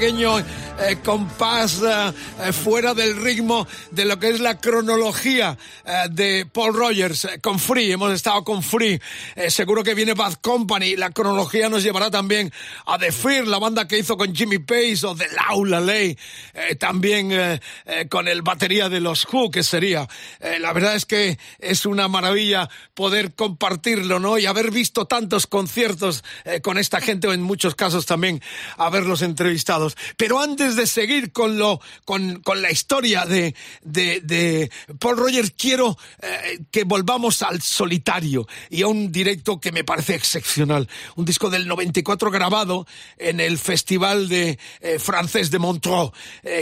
Pequeño 0.00 0.38
eh, 0.38 0.96
compás 1.04 1.82
eh, 1.82 2.12
eh, 2.42 2.52
fuera 2.54 2.94
del 2.94 3.22
ritmo 3.22 3.68
de 3.90 4.06
lo 4.06 4.18
que 4.18 4.30
es 4.30 4.40
la 4.40 4.58
cronología 4.58 5.58
de 6.10 6.46
Paul 6.50 6.74
Rogers 6.74 7.28
con 7.42 7.58
Free. 7.58 7.92
Hemos 7.92 8.12
estado 8.12 8.42
con 8.42 8.62
Free. 8.62 8.98
Seguro 9.48 9.84
que 9.84 9.94
viene 9.94 10.14
Bad 10.14 10.34
Company. 10.40 10.96
La 10.96 11.10
cronología 11.10 11.68
nos 11.68 11.82
llevará 11.82 12.10
también 12.10 12.50
a 12.86 12.96
The 12.96 13.12
Fear, 13.12 13.46
la 13.46 13.58
banda 13.58 13.86
que 13.86 13.98
hizo 13.98 14.16
con 14.16 14.34
Jimmy 14.34 14.58
Page 14.58 15.04
o 15.04 15.14
The 15.14 15.28
Laula 15.34 15.80
Ley. 15.80 16.16
también 16.78 17.30
eh, 18.00 18.08
con 18.08 18.28
el 18.28 18.42
batería 18.42 18.88
de 18.88 19.00
los 19.00 19.26
Who, 19.30 19.50
que 19.50 19.62
sería. 19.62 20.08
Eh, 20.40 20.58
la 20.60 20.72
verdad 20.72 20.94
es 20.94 21.06
que 21.06 21.38
es 21.58 21.86
una 21.86 22.08
maravilla 22.08 22.68
poder 22.94 23.34
compartirlo, 23.34 24.20
¿no? 24.20 24.38
Y 24.38 24.46
haber 24.46 24.70
visto 24.70 25.06
tantos 25.06 25.46
conciertos 25.46 26.24
eh, 26.44 26.60
con 26.60 26.78
esta 26.78 27.00
gente 27.00 27.28
o 27.28 27.32
en 27.32 27.42
muchos 27.42 27.74
casos 27.74 28.06
también 28.06 28.42
haberlos 28.76 29.22
entrevistados. 29.22 29.96
Pero 30.16 30.40
antes 30.40 30.76
de 30.76 30.86
seguir 30.86 31.32
con 31.32 31.58
lo, 31.58 31.80
con, 32.04 32.40
con 32.42 32.62
la 32.62 32.70
historia 32.70 33.24
de, 33.24 33.54
de, 33.82 34.20
de 34.20 34.70
Paul 34.98 35.16
Rogers, 35.16 35.52
quiero 35.56 35.96
eh, 36.22 36.60
que 36.70 36.84
volvamos 36.84 37.42
al 37.42 37.60
solitario 37.60 38.46
y 38.68 38.82
a 38.82 38.86
un 38.86 39.12
directo 39.12 39.60
que 39.60 39.72
me 39.72 39.84
parece 39.84 40.14
excepcional. 40.14 40.88
Un 41.16 41.24
disco 41.24 41.50
del 41.50 41.66
94 41.66 42.30
grabado 42.30 42.86
en 43.18 43.40
el 43.40 43.58
Festival 43.58 44.28
de 44.28 44.58
eh, 44.80 44.98
francés 44.98 45.50
de 45.50 45.58
Montreux 45.58 46.12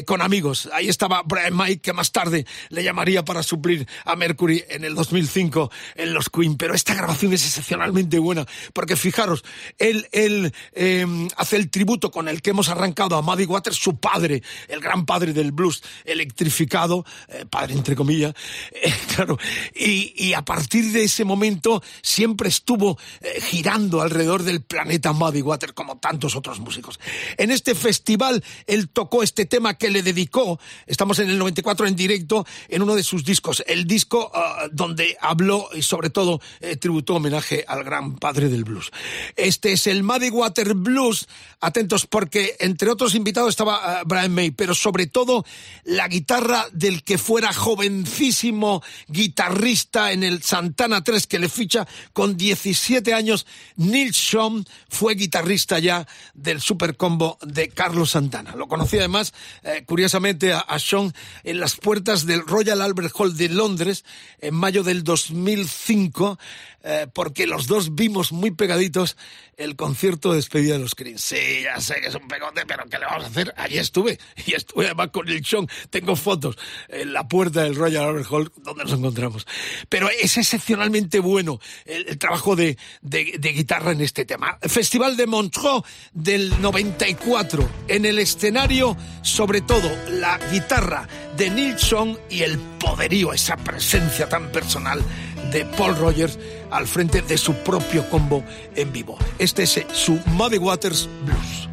con 0.06 0.22
amigos. 0.22 0.68
Ahí 0.72 0.88
estaba 0.88 1.22
Brian 1.28 1.56
Mike, 1.56 1.80
que 1.80 1.92
más 1.92 2.12
tarde 2.12 2.46
le 2.70 2.82
llamaría 2.82 3.24
para 3.24 3.42
suplir 3.42 3.86
a 4.04 4.16
Mercury 4.16 4.64
en 4.68 4.84
el 4.84 4.94
2005 4.94 5.70
en 5.94 6.14
los 6.14 6.30
Queen. 6.30 6.56
Pero 6.56 6.74
esta 6.74 6.94
grabación 6.94 7.32
es 7.32 7.44
excepcionalmente 7.44 8.18
buena, 8.18 8.46
porque 8.72 8.96
fijaros, 8.96 9.44
él, 9.78 10.08
él 10.12 10.52
eh, 10.72 11.06
hace 11.36 11.56
el 11.56 11.70
tributo 11.70 12.10
con 12.10 12.28
el 12.28 12.42
que 12.42 12.50
hemos 12.50 12.68
arrancado 12.68 13.16
a 13.16 13.22
Muddy 13.22 13.44
Waters, 13.44 13.76
su 13.76 13.98
padre, 13.98 14.42
el 14.68 14.80
gran 14.80 15.06
padre 15.06 15.32
del 15.32 15.52
blues 15.52 15.82
electrificado, 16.04 17.04
eh, 17.28 17.44
padre 17.48 17.74
entre 17.74 17.94
comillas, 17.94 18.34
eh, 18.72 18.92
claro, 19.14 19.38
y, 19.74 20.14
y, 20.16 20.32
a 20.34 20.42
partir 20.42 20.92
de 20.92 21.04
ese 21.04 21.24
momento 21.24 21.82
siempre 22.02 22.48
estuvo 22.48 22.98
eh, 23.20 23.40
girando 23.40 24.00
alrededor 24.00 24.42
del 24.42 24.62
planeta 24.62 25.12
Muddy 25.12 25.42
Waters, 25.42 25.72
como 25.72 25.98
tantos 25.98 26.36
otros 26.36 26.60
músicos. 26.60 26.98
En 27.36 27.50
este 27.50 27.74
festival 27.74 28.42
él 28.66 28.88
tocó 28.88 29.22
este 29.22 29.44
tema 29.46 29.74
que 29.74 29.90
le 29.90 30.02
dedicó, 30.02 30.58
estamos 30.86 31.17
en 31.18 31.30
el 31.30 31.38
94 31.38 31.86
en 31.86 31.96
directo, 31.96 32.46
en 32.68 32.82
uno 32.82 32.94
de 32.94 33.02
sus 33.02 33.24
discos, 33.24 33.62
el 33.66 33.86
disco 33.86 34.30
uh, 34.34 34.68
donde 34.72 35.16
habló 35.20 35.68
y 35.74 35.82
sobre 35.82 36.10
todo 36.10 36.40
eh, 36.60 36.76
tributó 36.76 37.14
homenaje 37.14 37.64
al 37.66 37.84
gran 37.84 38.16
padre 38.16 38.48
del 38.48 38.64
blues. 38.64 38.90
Este 39.36 39.72
es 39.72 39.86
el 39.86 40.02
Muddy 40.02 40.30
Water 40.30 40.74
Blues, 40.74 41.28
atentos 41.60 42.06
porque 42.06 42.56
entre 42.60 42.90
otros 42.90 43.14
invitados 43.14 43.50
estaba 43.50 44.02
uh, 44.02 44.06
Brian 44.06 44.34
May, 44.34 44.50
pero 44.50 44.74
sobre 44.74 45.06
todo 45.06 45.44
la 45.84 46.08
guitarra 46.08 46.66
del 46.72 47.02
que 47.02 47.18
fuera 47.18 47.52
jovencísimo 47.52 48.82
guitarrista 49.08 50.12
en 50.12 50.22
el 50.22 50.42
Santana 50.42 51.02
3 51.02 51.26
que 51.26 51.38
le 51.38 51.48
ficha 51.48 51.86
con 52.12 52.36
17 52.36 53.14
años, 53.14 53.46
Neil 53.76 54.14
Sean 54.14 54.64
fue 54.88 55.14
guitarrista 55.14 55.78
ya 55.78 56.06
del 56.34 56.60
super 56.60 56.96
combo 56.96 57.38
de 57.42 57.68
Carlos 57.68 58.10
Santana. 58.10 58.54
Lo 58.56 58.68
conocí 58.68 58.98
además, 58.98 59.32
eh, 59.62 59.84
curiosamente, 59.86 60.52
a, 60.52 60.60
a 60.60 60.78
Sean 60.78 61.07
en 61.44 61.60
las 61.60 61.76
puertas 61.76 62.26
del 62.26 62.46
Royal 62.46 62.82
Albert 62.82 63.12
Hall 63.18 63.36
de 63.36 63.48
Londres 63.48 64.04
en 64.40 64.54
mayo 64.54 64.82
del 64.82 65.04
2005, 65.04 66.38
eh, 66.84 67.06
porque 67.12 67.46
los 67.46 67.66
dos 67.66 67.94
vimos 67.94 68.32
muy 68.32 68.52
pegaditos 68.52 69.16
el 69.56 69.74
concierto 69.74 70.30
de 70.30 70.36
despedida 70.36 70.74
de 70.74 70.78
los 70.78 70.94
Creams. 70.94 71.20
Sí, 71.20 71.36
ya 71.64 71.80
sé 71.80 72.00
que 72.00 72.06
es 72.06 72.14
un 72.14 72.28
pegote, 72.28 72.62
pero 72.66 72.84
¿qué 72.88 72.98
le 72.98 73.06
vamos 73.06 73.24
a 73.24 73.26
hacer? 73.26 73.52
Allí 73.56 73.78
estuve, 73.78 74.18
y 74.46 74.54
estuve 74.54 74.86
además 74.86 75.08
con 75.08 75.28
el. 75.28 75.42
Tengo 75.90 76.14
fotos 76.14 76.56
en 76.88 77.12
la 77.12 77.26
puerta 77.26 77.62
del 77.62 77.74
Royal 77.74 78.04
Albert 78.04 78.26
Hall 78.30 78.52
donde 78.58 78.84
nos 78.84 78.92
encontramos. 78.92 79.46
Pero 79.88 80.08
es 80.08 80.36
excepcionalmente 80.36 81.20
bueno 81.20 81.58
el, 81.84 82.18
trabajo 82.18 82.54
de, 82.54 82.78
de, 83.02 83.36
de, 83.38 83.52
guitarra 83.52 83.92
en 83.92 84.00
este 84.00 84.24
tema. 84.24 84.58
Festival 84.62 85.16
de 85.16 85.26
Montreux 85.26 85.84
del 86.12 86.60
94. 86.60 87.68
En 87.88 88.04
el 88.04 88.18
escenario, 88.18 88.96
sobre 89.22 89.62
todo, 89.62 89.90
la 90.10 90.38
guitarra 90.52 91.08
de 91.36 91.50
Neil 91.50 91.78
Sean 91.78 92.18
y 92.30 92.42
el 92.42 92.58
poderío, 92.58 93.32
esa 93.32 93.56
presencia 93.56 94.28
tan 94.28 94.52
personal 94.52 95.02
de 95.50 95.64
Paul 95.64 95.96
Rogers 95.96 96.38
al 96.70 96.86
frente 96.86 97.22
de 97.22 97.38
su 97.38 97.54
propio 97.54 98.08
combo 98.10 98.42
en 98.74 98.92
vivo. 98.92 99.18
Este 99.38 99.62
es 99.62 99.84
su 99.92 100.18
Muddy 100.26 100.58
Waters 100.58 101.08
Blues. 101.24 101.68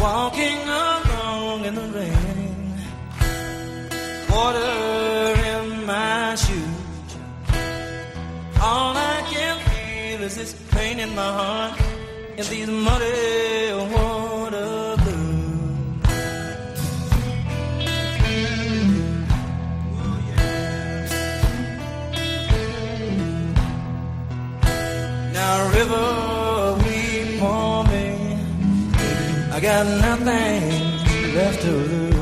Walking 0.00 0.58
along 0.66 1.64
in 1.66 1.74
the 1.74 1.88
rain, 1.92 2.74
water 4.30 5.34
in 5.54 5.86
my 5.86 6.34
shoes. 6.36 6.80
All 8.62 8.96
I 8.96 9.22
can 9.30 9.58
feel 9.58 10.22
is 10.22 10.36
this 10.36 10.54
pain 10.70 11.00
in 11.00 11.14
my 11.14 11.22
heart 11.22 11.78
in 12.38 12.46
these 12.48 12.68
muddy 12.68 13.94
water 13.94 14.39
Now, 25.50 25.68
river, 25.78 26.08
weep 26.84 27.28
for 27.40 27.82
me. 27.90 28.06
I 29.56 29.58
got 29.60 29.84
nothing 30.06 30.62
left 31.34 31.58
to 31.62 31.72
lose. 31.90 32.14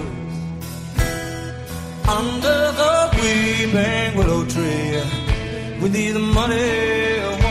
Under 2.19 2.61
the 2.81 2.95
weeping 3.21 4.11
willow 4.17 4.45
tree, 4.55 5.03
with 5.81 5.93
these 5.93 6.19
muddy 6.37 7.21
water 7.43 7.48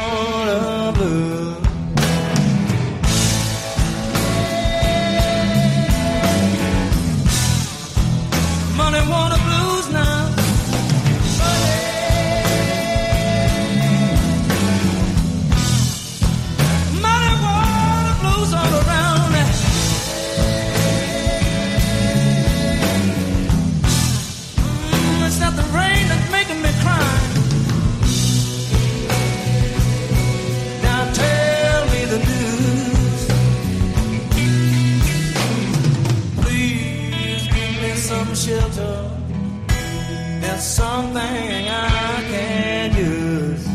There's 40.58 40.70
something 40.70 41.70
I 41.70 42.24
can 42.32 42.96
use. 42.96 43.68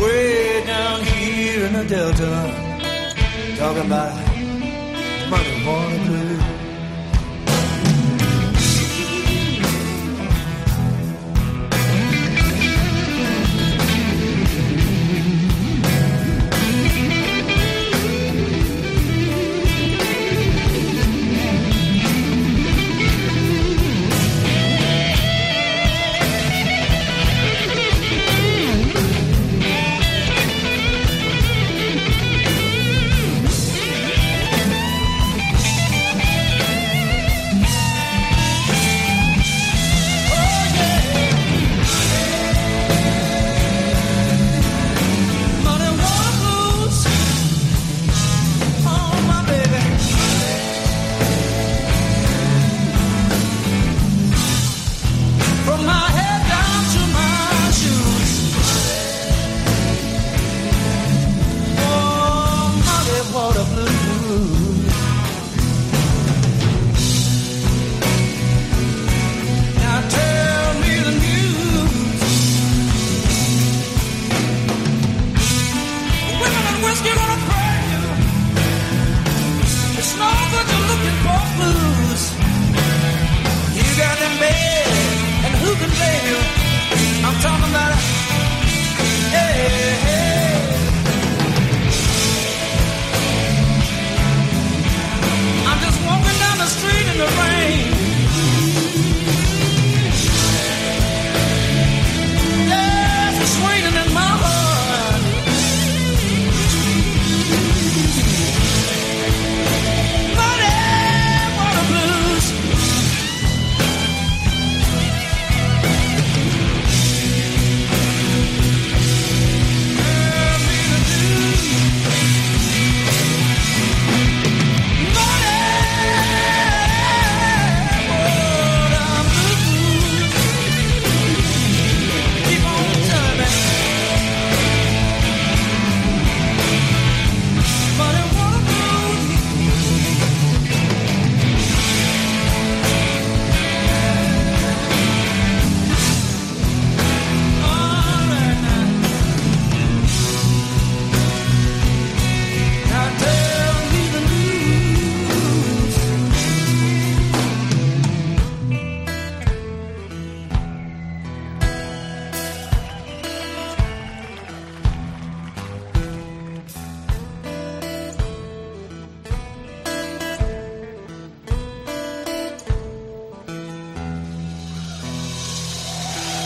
Way 0.00 0.64
down 0.64 1.02
here 1.04 1.66
in 1.66 1.72
the 1.74 1.84
Delta, 1.84 3.54
talking 3.58 3.84
about 3.84 4.16
money, 5.28 5.66
water, 5.66 5.98
blue. 6.06 6.53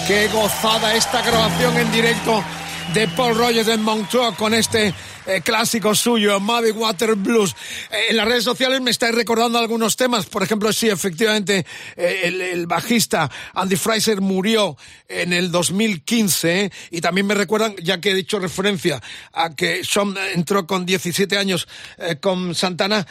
Qué 0.09 0.27
gozada 0.29 0.95
esta 0.95 1.21
grabación 1.21 1.77
en 1.77 1.93
directo 1.93 2.43
de 2.95 3.07
Paul 3.09 3.37
Rogers 3.37 3.69
en 3.69 3.83
Montreux 3.83 4.35
con 4.37 4.55
este 4.55 4.95
eh, 5.29 5.43
clásico 5.43 5.95
suyo, 5.95 6.41
Muddy 6.41 6.71
Water 6.71 7.15
Blues. 7.15 7.55
Eh, 7.91 8.07
en 8.09 8.17
las 8.17 8.27
redes 8.27 8.45
sociales 8.45 8.81
me 8.81 8.91
estáis 8.91 9.15
recordando 9.15 9.59
algunos 9.59 9.95
temas. 9.95 10.25
Por 10.25 10.43
ejemplo, 10.43 10.73
sí, 10.73 10.89
efectivamente, 10.89 11.67
eh, 11.97 12.23
el, 12.25 12.67
bajista 12.67 13.31
Andy 13.53 13.77
Fraser 13.77 14.23
murió 14.23 14.79
en 15.07 15.35
el 15.35 15.51
2015 15.51 16.73
y 16.91 17.03
también 17.03 17.27
me 17.27 17.35
recuerdan, 17.35 17.77
ya 17.77 18.01
que 18.01 18.13
he 18.13 18.15
dicho 18.15 18.39
referencia 18.39 19.03
a 19.35 19.55
que 19.55 19.85
Sean 19.85 20.15
entró 20.35 20.67
con 20.67 20.87
17 20.87 21.37
años 21.37 21.69
con 22.21 22.55
Santana, 22.55 23.07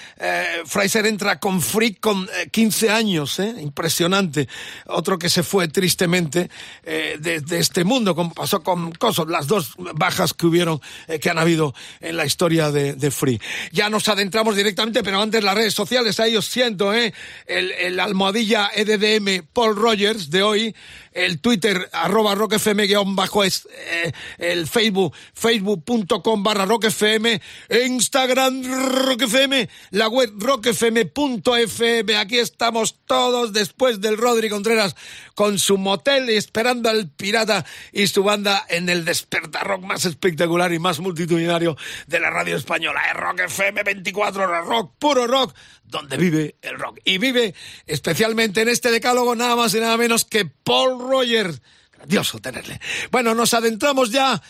Fraser 0.66 1.08
entra 1.08 1.40
con 1.40 1.62
Freak 1.62 2.00
con 2.00 2.28
15 2.52 2.90
años, 2.90 3.40
impresionante. 3.40 4.48
Otro 4.86 5.18
que 5.18 5.30
se 5.30 5.44
fue 5.44 5.68
tristemente 5.70 6.50
de, 6.84 7.44
este 7.52 7.84
mundo, 7.84 8.16
como 8.16 8.34
pasó 8.34 8.62
con 8.62 8.92
Cosos, 8.92 9.28
las 9.28 9.48
dos 9.48 9.74
bajas 9.96 10.34
que 10.34 10.46
hubieron, 10.46 10.80
que 11.20 11.30
han 11.30 11.40
habido 11.40 11.74
en 12.08 12.18
la 12.18 12.26
historia 12.26 12.72
de, 12.72 13.12
Free. 13.12 13.40
Ya 13.72 13.90
nos 13.90 14.08
adentramos 14.08 14.56
directamente, 14.56 15.04
pero 15.04 15.22
antes 15.22 15.44
las 15.44 15.56
redes 15.56 15.74
sociales, 15.74 16.20
ahí 16.20 16.36
os 16.36 16.46
siento, 16.46 16.94
¿eh? 16.94 17.14
El, 17.46 17.72
el 17.72 18.00
almohadilla 18.00 18.70
EDDM 18.74 19.46
Paul 19.54 19.76
Rogers 19.76 20.30
de 20.30 20.44
hoy, 20.44 20.76
el 21.18 21.40
Twitter 21.40 21.90
arroba 21.94 22.36
rockfm 22.36 22.86
guion 22.86 23.16
bajo 23.16 23.44
es 23.44 23.68
eh, 23.72 24.12
el 24.38 24.68
Facebook 24.68 25.14
facebook.com 25.34 26.44
barra 26.44 26.66
rockfm 26.66 27.42
Instagram 27.86 28.64
rockfm 29.04 29.68
la 29.92 30.08
web 30.10 30.32
rockfm.fm 30.38 32.16
aquí 32.18 32.38
estamos 32.38 33.00
todos 33.06 33.52
después 33.52 34.00
del 34.00 34.18
Rodri 34.18 34.50
Contreras 34.50 34.96
con 35.34 35.58
su 35.58 35.78
motel 35.78 36.30
esperando 36.30 36.90
al 36.90 37.10
pirata 37.10 37.66
y 37.92 38.06
su 38.06 38.24
banda 38.24 38.64
en 38.70 38.88
el 38.88 39.04
despertar 39.04 39.66
rock 39.66 39.82
más 39.82 40.06
espectacular 40.06 40.72
y 40.72 40.80
más 40.80 41.00
multitudinario 41.00 41.78
de 42.06 42.20
la 42.20 42.30
radio 42.30 42.56
española 42.56 43.02
es 43.10 43.14
Rock 43.16 43.40
FM 43.42 43.84
24 43.84 44.44
horas 44.44 44.66
rock 44.66 44.94
puro 45.00 45.28
rock 45.28 45.56
donde 45.84 46.18
vive 46.18 46.56
el 46.62 46.78
rock. 46.78 47.00
Y 47.04 47.18
vive 47.18 47.56
especialmente 47.86 48.62
en 48.62 48.70
este 48.70 48.92
decálogo 48.92 49.36
nada 49.36 49.56
más 49.56 49.74
y 49.74 49.80
nada 49.80 49.98
menos 49.98 50.26
que 50.26 50.46
Paul 50.46 51.00
Rogers. 51.00 51.62
Grandioso 51.94 52.40
tenerle. 52.40 52.80
Bueno, 53.12 53.34
nos 53.34 53.54
adentramos 53.54 54.12
ya 54.12 54.42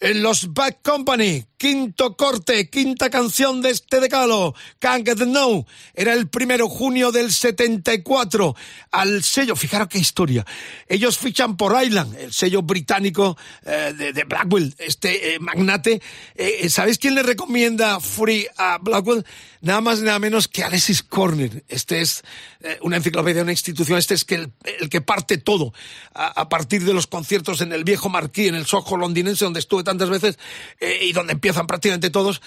en 0.00 0.22
los 0.22 0.52
Bad 0.52 0.76
Company, 0.82 1.46
quinto 1.56 2.16
corte, 2.16 2.68
quinta 2.68 3.08
canción 3.08 3.62
de 3.62 3.70
este 3.70 4.00
decalo, 4.00 4.54
Can't 4.78 5.06
Get 5.06 5.26
No, 5.26 5.66
era 5.94 6.12
el 6.12 6.28
primero 6.28 6.68
junio 6.68 7.10
del 7.10 7.32
74, 7.32 8.54
al 8.90 9.22
sello, 9.22 9.56
fijaros 9.56 9.88
qué 9.88 9.98
historia, 9.98 10.44
ellos 10.88 11.16
fichan 11.16 11.56
por 11.56 11.80
Island, 11.82 12.16
el 12.16 12.32
sello 12.32 12.62
británico 12.62 13.38
eh, 13.64 13.94
de, 13.96 14.24
Blackwell, 14.24 14.74
este 14.78 15.36
eh, 15.36 15.38
magnate, 15.38 16.02
eh, 16.34 16.68
¿sabéis 16.68 16.98
quién 16.98 17.14
le 17.14 17.22
recomienda 17.22 17.98
Free 18.00 18.46
a 18.56 18.78
Blackwell? 18.78 19.24
Nada 19.62 19.80
más 19.80 20.02
nada 20.02 20.18
menos 20.18 20.48
que 20.48 20.62
Alexis 20.62 21.02
Corner, 21.02 21.64
este 21.68 22.02
es 22.02 22.22
una 22.82 22.96
enciclopedia, 22.98 23.42
una 23.42 23.52
institución, 23.52 23.98
este 23.98 24.12
es 24.12 24.26
que 24.26 24.34
el, 24.34 24.88
que 24.90 25.00
parte 25.00 25.38
todo, 25.38 25.72
a, 26.12 26.48
partir 26.50 26.84
de 26.84 26.92
los 26.92 27.06
conciertos 27.06 27.62
en 27.62 27.72
el 27.72 27.84
viejo 27.84 28.10
Marquí, 28.10 28.48
en 28.48 28.54
el 28.54 28.66
Soho 28.66 28.98
londinense, 28.98 29.44
donde 29.44 29.60
estuve 29.60 29.83
tantas 29.84 30.10
veces 30.10 30.38
y 31.00 31.12
donde 31.12 31.34
empiezan 31.34 31.66
prácticamente 31.66 32.10
todos. 32.10 32.40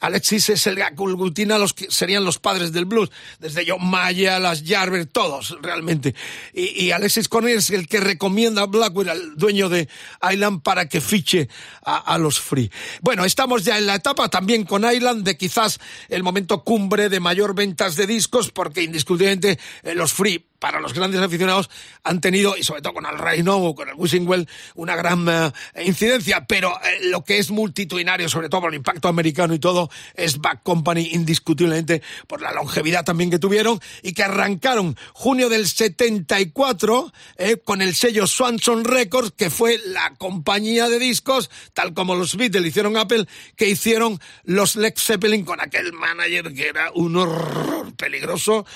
Alexis 0.00 0.50
es 0.50 0.66
el 0.66 0.76
que 0.76 0.82
aglutina 0.82 1.58
los 1.58 1.74
que 1.74 1.90
serían 1.90 2.24
los 2.24 2.38
padres 2.38 2.72
del 2.72 2.84
blues, 2.84 3.10
desde 3.38 3.64
John 3.66 3.88
Maya, 3.88 4.38
las 4.38 4.62
Jarver, 4.64 5.06
todos 5.06 5.56
realmente. 5.62 6.14
Y, 6.52 6.90
Alexis 6.90 7.28
Corner 7.28 7.56
es 7.56 7.70
el 7.70 7.88
que 7.88 8.00
recomienda 8.00 8.62
a 8.62 8.66
Blackwell, 8.66 9.08
al 9.08 9.36
dueño 9.36 9.68
de 9.68 9.88
Island, 10.30 10.62
para 10.62 10.88
que 10.88 11.00
fiche 11.00 11.48
a, 11.84 12.18
los 12.18 12.40
Free. 12.40 12.70
Bueno, 13.00 13.24
estamos 13.24 13.64
ya 13.64 13.78
en 13.78 13.86
la 13.86 13.94
etapa 13.94 14.28
también 14.28 14.64
con 14.64 14.84
Island 14.90 15.24
de 15.24 15.36
quizás 15.36 15.78
el 16.08 16.22
momento 16.22 16.64
cumbre 16.64 17.08
de 17.08 17.20
mayor 17.20 17.54
ventas 17.54 17.96
de 17.96 18.06
discos, 18.06 18.50
porque 18.50 18.82
indiscutiblemente 18.82 19.58
eh, 19.82 19.94
los 19.94 20.12
Free 20.12 20.49
para 20.60 20.78
los 20.78 20.94
grandes 20.94 21.20
aficionados 21.20 21.70
han 22.04 22.20
tenido, 22.20 22.56
y 22.56 22.62
sobre 22.62 22.82
todo 22.82 22.94
con 22.94 23.06
el 23.06 23.18
Reino 23.18 23.56
o 23.56 23.74
con 23.74 23.88
el 23.88 23.94
Wishing 23.96 24.28
Well, 24.28 24.46
una 24.74 24.94
gran 24.94 25.26
eh, 25.28 25.52
incidencia, 25.84 26.46
pero 26.46 26.70
eh, 26.84 27.06
lo 27.06 27.24
que 27.24 27.38
es 27.38 27.50
multitudinario, 27.50 28.28
sobre 28.28 28.48
todo 28.48 28.60
por 28.60 28.70
el 28.70 28.76
impacto 28.76 29.08
americano 29.08 29.54
y 29.54 29.58
todo, 29.58 29.90
es 30.14 30.38
Back 30.38 30.62
Company 30.62 31.10
indiscutiblemente 31.12 32.02
por 32.26 32.42
la 32.42 32.52
longevidad 32.52 33.04
también 33.04 33.30
que 33.30 33.38
tuvieron 33.38 33.80
y 34.02 34.12
que 34.12 34.22
arrancaron 34.22 34.96
junio 35.14 35.48
del 35.48 35.66
74 35.66 37.12
eh, 37.36 37.56
con 37.64 37.80
el 37.80 37.94
sello 37.94 38.26
Swanson 38.26 38.84
Records, 38.84 39.32
que 39.36 39.50
fue 39.50 39.78
la 39.86 40.14
compañía 40.18 40.88
de 40.88 40.98
discos, 40.98 41.50
tal 41.72 41.94
como 41.94 42.14
los 42.14 42.36
Beatles 42.36 42.66
hicieron 42.66 42.98
Apple, 42.98 43.26
que 43.56 43.68
hicieron 43.68 44.20
los 44.44 44.76
Lex 44.76 45.02
Zeppelin 45.02 45.44
con 45.44 45.60
aquel 45.60 45.92
manager 45.94 46.52
que 46.52 46.68
era 46.68 46.90
un 46.92 47.16
horror 47.16 47.94
peligroso, 47.94 48.66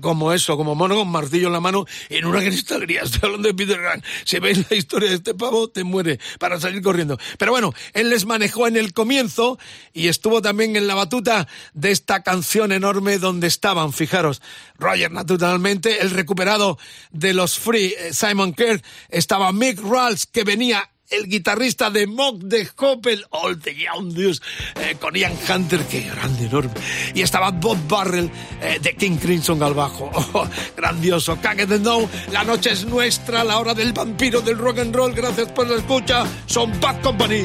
como 0.00 0.32
eso, 0.32 0.56
como 0.56 0.74
Mono 0.74 0.94
martillo 1.24 1.46
en 1.46 1.52
la 1.54 1.60
mano 1.60 1.86
en 2.08 2.24
una 2.26 2.40
cristalería. 2.40 3.02
Estoy 3.04 3.20
hablando 3.24 3.48
de 3.48 3.54
Peter 3.54 3.80
Grant. 3.80 4.04
Si 4.24 4.38
veis 4.38 4.66
la 4.70 4.76
historia 4.76 5.08
de 5.08 5.16
este 5.16 5.34
pavo, 5.34 5.68
te 5.68 5.84
muere 5.84 6.18
para 6.38 6.60
salir 6.60 6.82
corriendo. 6.82 7.18
Pero 7.38 7.52
bueno, 7.52 7.72
él 7.92 8.10
les 8.10 8.26
manejó 8.26 8.66
en 8.66 8.76
el 8.76 8.92
comienzo 8.92 9.58
y 9.92 10.08
estuvo 10.08 10.42
también 10.42 10.76
en 10.76 10.86
la 10.86 10.94
batuta 10.94 11.48
de 11.72 11.90
esta 11.90 12.22
canción 12.22 12.72
enorme 12.72 13.18
donde 13.18 13.46
estaban, 13.46 13.92
fijaros, 13.92 14.42
Roger 14.78 15.10
naturalmente, 15.10 16.02
el 16.02 16.10
recuperado 16.10 16.78
de 17.10 17.32
los 17.32 17.58
Free, 17.58 17.94
eh, 17.98 18.12
Simon 18.12 18.52
Kerr, 18.52 18.82
estaba 19.08 19.52
Mick 19.52 19.80
Rawls 19.80 20.26
que 20.26 20.44
venía 20.44 20.90
el 21.10 21.28
guitarrista 21.28 21.90
de 21.90 22.06
Mock 22.06 22.38
de 22.42 22.68
Hoppel, 22.76 23.24
All 23.30 23.58
the 23.58 23.74
Young 23.74 24.12
News, 24.14 24.42
eh, 24.76 24.96
con 25.00 25.14
Ian 25.14 25.36
Hunter, 25.48 25.80
que 25.86 26.00
grande, 26.00 26.46
enorme. 26.46 26.72
Y 27.14 27.22
estaba 27.22 27.50
Bob 27.50 27.78
Barrel 27.88 28.30
eh, 28.60 28.78
de 28.80 28.94
King 28.94 29.16
Crimson 29.16 29.62
al 29.62 29.74
bajo. 29.74 30.10
Oh, 30.36 30.48
grandioso. 30.76 31.38
Can't 31.40 31.68
the 31.68 31.78
Know, 31.78 32.08
la 32.32 32.42
noche 32.42 32.72
es 32.72 32.84
nuestra, 32.86 33.44
la 33.44 33.58
hora 33.58 33.72
del 33.72 33.92
vampiro 33.92 34.40
del 34.40 34.58
rock 34.58 34.78
and 34.80 34.94
roll. 34.94 35.14
Gracias 35.14 35.52
por 35.52 35.68
la 35.68 35.76
escucha. 35.76 36.24
Son 36.46 36.72
Bad 36.80 37.02
Company. 37.02 37.42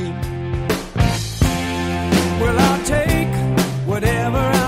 Well, 2.40 2.58
I'll 2.58 2.84
take 2.86 3.30
whatever 3.86 4.59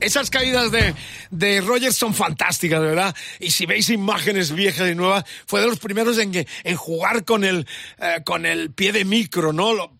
esas 0.00 0.30
caídas 0.30 0.70
de, 0.70 0.94
de 1.30 1.60
Rogers 1.60 1.96
son 1.96 2.14
fantásticas, 2.14 2.80
¿verdad? 2.80 3.14
Y 3.40 3.50
si 3.50 3.66
veis 3.66 3.90
imágenes 3.90 4.52
viejas 4.52 4.90
y 4.90 4.94
nuevas, 4.94 5.24
fue 5.46 5.60
de 5.60 5.66
los 5.66 5.78
primeros 5.78 6.18
en, 6.18 6.46
en 6.64 6.76
jugar 6.76 7.24
con 7.24 7.44
el, 7.44 7.66
eh, 7.98 8.22
con 8.24 8.46
el 8.46 8.70
pie 8.70 8.92
de 8.92 9.04
micro, 9.04 9.52
¿no? 9.52 9.74
Lo 9.74 9.90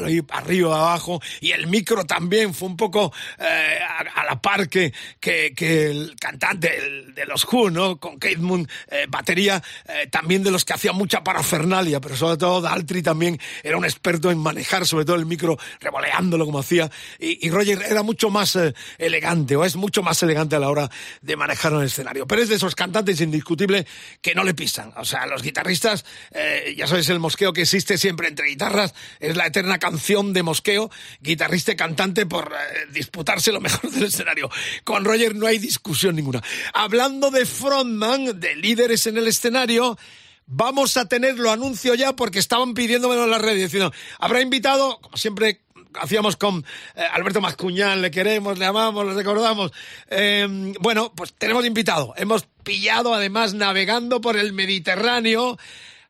lo 0.00 0.08
iba 0.08 0.26
arriba, 0.36 0.78
abajo, 0.78 1.20
y 1.40 1.52
el 1.52 1.66
micro 1.66 2.04
también 2.04 2.54
fue 2.54 2.68
un 2.68 2.76
poco 2.76 3.12
eh, 3.38 3.78
a, 4.14 4.24
la 4.24 4.40
par 4.40 4.68
que, 4.68 4.92
que, 5.20 5.52
el 5.90 6.16
cantante 6.20 6.68
de 7.14 7.26
los 7.26 7.44
Who, 7.44 7.70
¿no? 7.70 7.98
Con 7.98 8.18
Kate 8.18 8.38
Moon, 8.38 8.68
eh, 8.88 9.06
batería, 9.08 9.62
también 10.10 10.42
de 10.42 10.50
los 10.50 10.64
que 10.64 10.72
hacía 10.72 10.92
mucha 10.92 11.22
parafernalia, 11.22 12.00
pero 12.00 12.16
sobre 12.16 12.36
todo 12.36 12.60
Daltrey 12.60 13.02
también 13.02 13.38
era 13.62 13.76
un 13.76 13.84
experto 13.84 14.30
en 14.30 14.38
manejar 14.38 14.86
sobre 14.86 15.04
todo 15.04 15.16
el 15.16 15.26
micro, 15.26 15.58
revoleándolo 15.80 16.44
como 16.46 16.58
hacía, 16.58 16.90
y, 17.18 17.46
y 17.46 17.50
Roger 17.50 17.82
era 17.88 18.02
mucho 18.02 18.30
más 18.30 18.58
elegante, 18.98 19.56
o 19.56 19.64
es 19.64 19.76
mucho 19.76 20.02
más 20.02 20.22
elegante 20.22 20.56
a 20.56 20.58
la 20.58 20.70
hora 20.70 20.90
de 21.22 21.36
manejar 21.36 21.74
un 21.74 21.84
escenario. 21.84 22.26
Pero 22.26 22.42
es 22.42 22.48
de 22.48 22.56
esos 22.56 22.74
cantantes 22.74 23.20
indiscutible 23.20 23.86
que 24.20 24.34
no 24.34 24.44
le 24.44 24.54
pisan. 24.54 24.92
O 24.96 25.04
sea, 25.04 25.26
los 25.26 25.42
guitarristas, 25.42 26.04
eh, 26.32 26.74
ya 26.76 26.86
sabes, 26.86 27.08
el 27.08 27.18
mosqueo 27.18 27.52
que 27.52 27.62
existe 27.62 27.98
siempre 27.98 28.28
entre 28.28 28.48
guitarras, 28.48 28.94
es 29.20 29.36
la 29.36 29.46
eterna 29.46 29.73
canción 29.78 30.32
de 30.32 30.42
mosqueo, 30.42 30.90
guitarrista 31.20 31.72
y 31.72 31.76
cantante 31.76 32.26
por 32.26 32.52
eh, 32.52 32.86
disputarse 32.90 33.52
lo 33.52 33.60
mejor 33.60 33.90
del 33.90 34.04
escenario. 34.04 34.50
Con 34.84 35.04
Roger 35.04 35.34
no 35.34 35.46
hay 35.46 35.58
discusión 35.58 36.16
ninguna. 36.16 36.42
Hablando 36.72 37.30
de 37.30 37.46
frontman, 37.46 38.40
de 38.40 38.56
líderes 38.56 39.06
en 39.06 39.18
el 39.18 39.28
escenario, 39.28 39.98
vamos 40.46 40.96
a 40.96 41.06
tenerlo, 41.06 41.50
anuncio 41.50 41.94
ya, 41.94 42.14
porque 42.14 42.38
estaban 42.38 42.74
pidiéndomelo 42.74 43.24
en 43.24 43.30
las 43.30 43.42
redes, 43.42 43.62
diciendo, 43.62 43.92
habrá 44.18 44.40
invitado, 44.40 44.98
como 45.00 45.16
siempre 45.16 45.60
hacíamos 46.00 46.36
con 46.36 46.64
eh, 46.94 47.02
Alberto 47.12 47.40
Mascuñán, 47.40 48.02
le 48.02 48.10
queremos, 48.10 48.58
le 48.58 48.66
amamos, 48.66 49.06
le 49.06 49.14
recordamos. 49.14 49.72
Em, 50.08 50.72
bueno, 50.80 51.12
pues 51.14 51.32
tenemos 51.34 51.64
invitado. 51.64 52.14
Hemos 52.16 52.46
pillado 52.62 53.14
además 53.14 53.54
navegando 53.54 54.20
por 54.20 54.36
el 54.36 54.52
Mediterráneo 54.52 55.58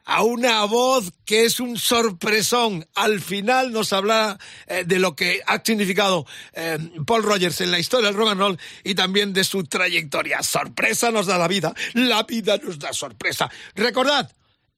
a 0.05 0.23
una 0.23 0.65
voz 0.65 1.13
que 1.25 1.45
es 1.45 1.61
un 1.61 1.79
sorpresón. 1.79 2.87
Al 2.95 3.21
final 3.21 3.73
nos 3.73 3.93
habla 3.93 4.39
eh, 4.67 4.85
de 4.87 4.99
lo 4.99 5.17
que 5.17 5.41
ha 5.47 5.63
significado 5.65 6.27
em, 6.53 7.05
Paul 7.05 7.23
Rogers 7.23 7.61
en 7.61 7.71
la 7.71 7.79
historia 7.79 8.09
del 8.09 8.17
rock 8.17 8.31
and 8.31 8.41
roll 8.41 8.59
y 8.83 8.95
también 8.95 9.33
de 9.33 9.45
su 9.45 9.65
trayectoria. 9.65 10.43
Sorpresa 10.43 11.11
nos 11.11 11.27
da 11.27 11.39
la 11.39 11.49
vida, 11.49 11.75
la 11.95 12.23
vida 12.25 12.59
nos 12.59 12.79
da 12.79 12.93
sorpresa. 12.93 13.51
Recordad 13.75 14.31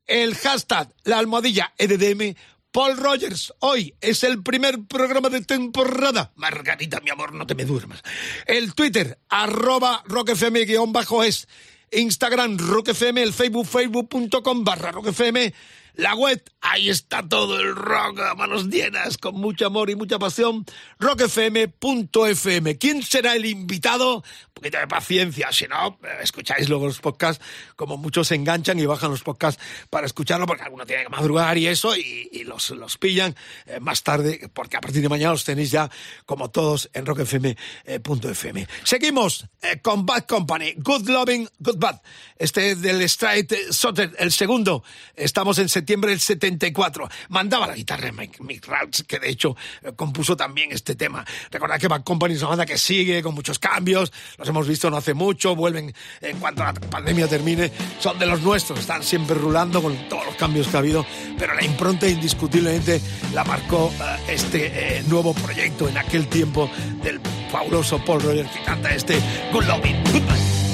el 0.06 0.36
hashtag, 0.36 0.92
la 1.04 1.18
almohadilla 1.18 1.72
EDDM 1.78 2.36
Paul 2.76 2.98
Rogers, 2.98 3.54
hoy 3.60 3.94
es 4.02 4.22
el 4.22 4.42
primer 4.42 4.84
programa 4.86 5.30
de 5.30 5.40
temporada. 5.40 6.32
Margarita, 6.34 7.00
mi 7.00 7.08
amor, 7.08 7.32
no 7.32 7.46
te 7.46 7.54
me 7.54 7.64
duermas. 7.64 8.02
El 8.44 8.74
Twitter, 8.74 9.18
arroba 9.30 10.02
rockfm-es. 10.06 11.48
Instagram, 11.92 12.58
rockfm, 12.58 13.18
el 13.18 13.32
Facebook, 13.32 13.66
facebook.com 13.66 14.64
barra 14.64 14.92
rockfm 14.92 15.52
la 15.96 16.14
web, 16.14 16.42
ahí 16.60 16.90
está 16.90 17.26
todo 17.26 17.58
el 17.58 17.74
rock 17.74 18.20
a 18.20 18.34
manos 18.34 18.66
llenas, 18.66 19.16
con 19.16 19.34
mucho 19.34 19.66
amor 19.66 19.88
y 19.88 19.96
mucha 19.96 20.18
pasión. 20.18 20.66
rockfm.fm. 20.98 22.78
¿Quién 22.78 23.02
será 23.02 23.34
el 23.34 23.46
invitado? 23.46 24.22
Poquito 24.56 24.78
de 24.78 24.86
paciencia, 24.86 25.52
si 25.52 25.66
no, 25.66 25.98
escucháis 26.22 26.70
luego 26.70 26.86
los 26.86 26.98
podcasts, 27.00 27.44
como 27.76 27.98
muchos 27.98 28.28
se 28.28 28.36
enganchan 28.36 28.78
y 28.78 28.86
bajan 28.86 29.10
los 29.10 29.22
podcasts 29.22 29.62
para 29.90 30.06
escucharlo, 30.06 30.46
porque 30.46 30.62
algunos 30.62 30.86
tienen 30.86 31.04
que 31.04 31.10
madrugar 31.10 31.58
y 31.58 31.66
eso, 31.66 31.94
y, 31.94 32.42
los, 32.44 32.70
los 32.70 32.96
pillan 32.96 33.36
eh, 33.66 33.80
más 33.80 34.02
tarde, 34.02 34.48
porque 34.54 34.78
a 34.78 34.80
partir 34.80 35.02
de 35.02 35.10
mañana 35.10 35.32
los 35.32 35.44
tenéis 35.44 35.70
ya, 35.70 35.90
como 36.24 36.48
todos, 36.50 36.88
en 36.94 37.04
rockfm.fm. 37.04 38.66
Seguimos 38.82 39.46
eh, 39.60 39.78
con 39.82 40.06
Bad 40.06 40.24
Company, 40.24 40.72
Good 40.78 41.10
Loving, 41.10 41.46
Good 41.58 41.76
Bad. 41.76 42.00
Este 42.38 42.76
del 42.76 43.02
Straight 43.02 43.52
Sotter, 43.70 44.14
el 44.18 44.32
segundo. 44.32 44.82
Estamos 45.14 45.58
en 45.58 45.68
septiembre 45.68 46.10
del 46.12 46.20
74. 46.20 47.10
Mandaba 47.28 47.66
la 47.66 47.74
guitarra 47.74 48.10
Mick, 48.12 48.40
Mick 48.40 48.66
que 49.06 49.18
de 49.18 49.28
hecho 49.28 49.54
eh, 49.82 49.92
compuso 49.94 50.34
también 50.34 50.72
este 50.72 50.94
tema. 50.94 51.26
Recordad 51.50 51.78
que 51.78 51.88
Bad 51.88 52.04
Company 52.04 52.34
es 52.34 52.40
una 52.40 52.50
banda 52.50 52.66
que 52.66 52.78
sigue 52.78 53.22
con 53.22 53.34
muchos 53.34 53.58
cambios, 53.58 54.12
los 54.38 54.45
hemos 54.48 54.66
visto 54.66 54.90
no 54.90 54.96
hace 54.96 55.14
mucho, 55.14 55.54
vuelven 55.54 55.92
en 56.20 56.38
cuanto 56.38 56.62
la 56.62 56.72
pandemia 56.72 57.28
termine, 57.28 57.70
son 57.98 58.18
de 58.18 58.26
los 58.26 58.40
nuestros, 58.42 58.80
están 58.80 59.02
siempre 59.02 59.36
rulando 59.36 59.82
con 59.82 59.96
todos 60.08 60.26
los 60.26 60.34
cambios 60.36 60.68
que 60.68 60.76
ha 60.76 60.80
habido, 60.80 61.06
pero 61.38 61.54
la 61.54 61.64
impronta 61.64 62.08
indiscutiblemente 62.08 63.00
la 63.34 63.44
marcó 63.44 63.92
eh, 63.92 64.16
este 64.28 64.98
eh, 64.98 65.04
nuevo 65.08 65.34
proyecto 65.34 65.88
en 65.88 65.98
aquel 65.98 66.26
tiempo 66.28 66.70
del 67.02 67.20
fabuloso 67.50 68.02
Paul 68.04 68.22
Rogers 68.22 68.50
que 68.50 68.62
canta 68.62 68.94
este 68.94 69.20
Good 69.52 69.64
Loving. 69.64 70.65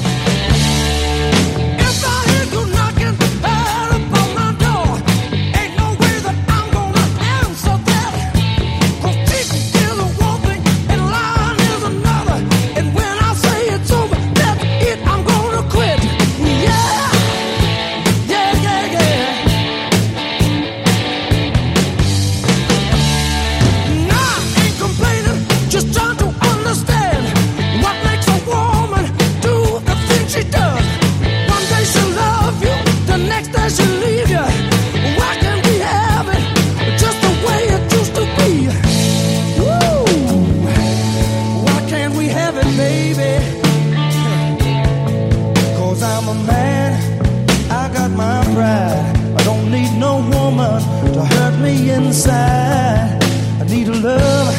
inside. 51.95 53.23
I 53.61 53.65
need 53.69 53.89
a 53.89 53.95
love 53.95 54.55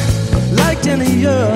like 0.58 0.86
any 0.86 1.26
other. 1.26 1.53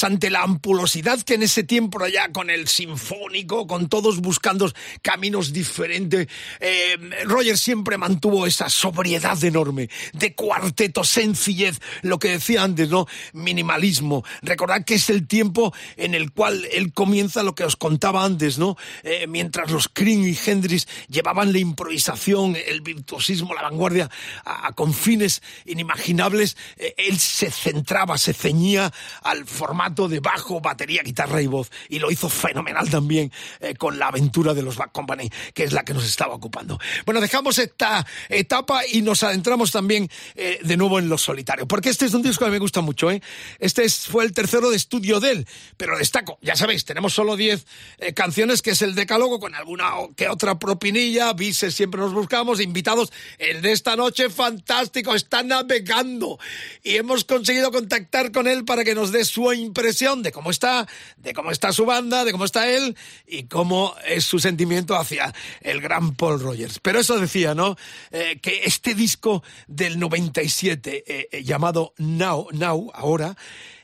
Fijaros 0.00 0.04
ante 0.04 0.30
la 0.30 0.42
ampulosidad 0.42 1.20
que 1.22 1.34
en 1.34 1.42
ese 1.42 1.62
tiempo 1.62 2.02
allá 2.02 2.30
con 2.32 2.50
el 2.50 2.68
sinfónico, 2.68 3.66
con 3.66 3.88
todos 3.88 4.20
buscando 4.20 4.70
caminos 5.02 5.52
diferentes, 5.52 6.28
eh, 6.60 6.89
Roger 7.24 7.58
siempre 7.58 7.98
mantuvo 7.98 8.46
esa 8.46 8.68
sobriedad 8.68 9.42
enorme 9.44 9.88
de 10.12 10.34
cuarteto, 10.34 11.04
sencillez, 11.04 11.80
lo 12.02 12.18
que 12.18 12.30
decía 12.30 12.62
antes, 12.62 12.88
¿no? 12.88 13.06
Minimalismo. 13.32 14.24
Recordad 14.42 14.84
que 14.84 14.94
es 14.94 15.10
el 15.10 15.26
tiempo 15.26 15.74
en 15.96 16.14
el 16.14 16.32
cual 16.32 16.66
él 16.72 16.92
comienza 16.92 17.42
lo 17.42 17.54
que 17.54 17.64
os 17.64 17.76
contaba 17.76 18.24
antes, 18.24 18.58
¿no? 18.58 18.76
Eh, 19.02 19.26
mientras 19.26 19.70
los 19.70 19.88
Cream 19.88 20.26
y 20.26 20.38
Hendrix 20.44 20.86
llevaban 21.08 21.52
la 21.52 21.58
improvisación, 21.58 22.56
el 22.56 22.80
virtuosismo, 22.80 23.54
la 23.54 23.62
vanguardia 23.62 24.10
a, 24.44 24.72
confines 24.72 25.42
inimaginables, 25.66 26.56
eh, 26.76 26.94
él 26.96 27.18
se 27.18 27.50
centraba, 27.50 28.18
se 28.18 28.32
ceñía 28.32 28.92
al 29.22 29.46
formato 29.46 30.08
de 30.08 30.20
bajo, 30.20 30.60
batería, 30.60 31.02
guitarra 31.02 31.42
y 31.42 31.46
voz. 31.46 31.70
Y 31.88 31.98
lo 31.98 32.10
hizo 32.10 32.28
fenomenal 32.28 32.88
también 32.90 33.32
eh, 33.60 33.74
con 33.74 33.98
la 33.98 34.08
aventura 34.08 34.54
de 34.54 34.62
los 34.62 34.76
Back 34.76 34.92
Company, 34.92 35.30
que 35.54 35.64
es 35.64 35.72
la 35.72 35.84
que 35.84 35.94
nos 35.94 36.04
estaba 36.04 36.34
ocupando. 36.34 36.78
Bueno, 37.10 37.20
dejamos 37.20 37.58
esta 37.58 38.06
etapa 38.28 38.86
y 38.86 39.02
nos 39.02 39.24
adentramos 39.24 39.72
también 39.72 40.08
eh, 40.36 40.60
de 40.62 40.76
nuevo 40.76 41.00
en 41.00 41.08
lo 41.08 41.18
solitario, 41.18 41.66
porque 41.66 41.88
este 41.88 42.06
es 42.06 42.14
un 42.14 42.22
disco 42.22 42.44
que 42.44 42.52
me 42.52 42.60
gusta 42.60 42.82
mucho. 42.82 43.10
¿eh? 43.10 43.20
Este 43.58 43.88
fue 43.88 44.22
el 44.22 44.32
tercero 44.32 44.70
de 44.70 44.76
estudio 44.76 45.18
de 45.18 45.32
él, 45.32 45.46
pero 45.76 45.98
destaco, 45.98 46.38
ya 46.40 46.54
sabéis, 46.54 46.84
tenemos 46.84 47.12
solo 47.12 47.34
10 47.34 47.66
canciones, 48.14 48.62
que 48.62 48.70
es 48.70 48.82
el 48.82 48.94
decálogo, 48.94 49.40
con 49.40 49.56
alguna 49.56 49.90
que 50.14 50.28
otra 50.28 50.60
propinilla, 50.60 51.32
bises 51.32 51.74
siempre 51.74 52.00
nos 52.00 52.14
buscamos, 52.14 52.60
invitados. 52.60 53.12
El 53.38 53.60
de 53.60 53.72
esta 53.72 53.96
noche, 53.96 54.30
fantástico, 54.30 55.16
está 55.16 55.42
navegando. 55.42 56.38
Y 56.84 56.94
hemos 56.94 57.24
conseguido 57.24 57.72
contactar 57.72 58.30
con 58.30 58.46
él 58.46 58.64
para 58.64 58.84
que 58.84 58.94
nos 58.94 59.10
dé 59.10 59.24
su 59.24 59.52
impresión 59.52 60.22
de 60.22 60.30
cómo 60.30 60.52
está, 60.52 60.86
de 61.16 61.32
cómo 61.32 61.50
está 61.50 61.72
su 61.72 61.86
banda, 61.86 62.24
de 62.24 62.30
cómo 62.30 62.44
está 62.44 62.70
él 62.70 62.96
y 63.26 63.48
cómo 63.48 63.96
es 64.06 64.24
su 64.24 64.38
sentimiento 64.38 64.94
hacia 64.94 65.34
el 65.60 65.80
gran 65.80 66.14
Paul 66.14 66.38
Rogers. 66.38 66.78
Pero 66.78 66.99
eso 67.00 67.18
decía, 67.18 67.54
¿no? 67.54 67.76
Eh, 68.10 68.38
que 68.40 68.64
este 68.64 68.94
disco 68.94 69.42
del 69.66 69.98
97 69.98 71.04
eh, 71.06 71.28
eh, 71.30 71.42
llamado 71.42 71.94
Now, 71.98 72.48
Now, 72.52 72.90
ahora, 72.94 73.36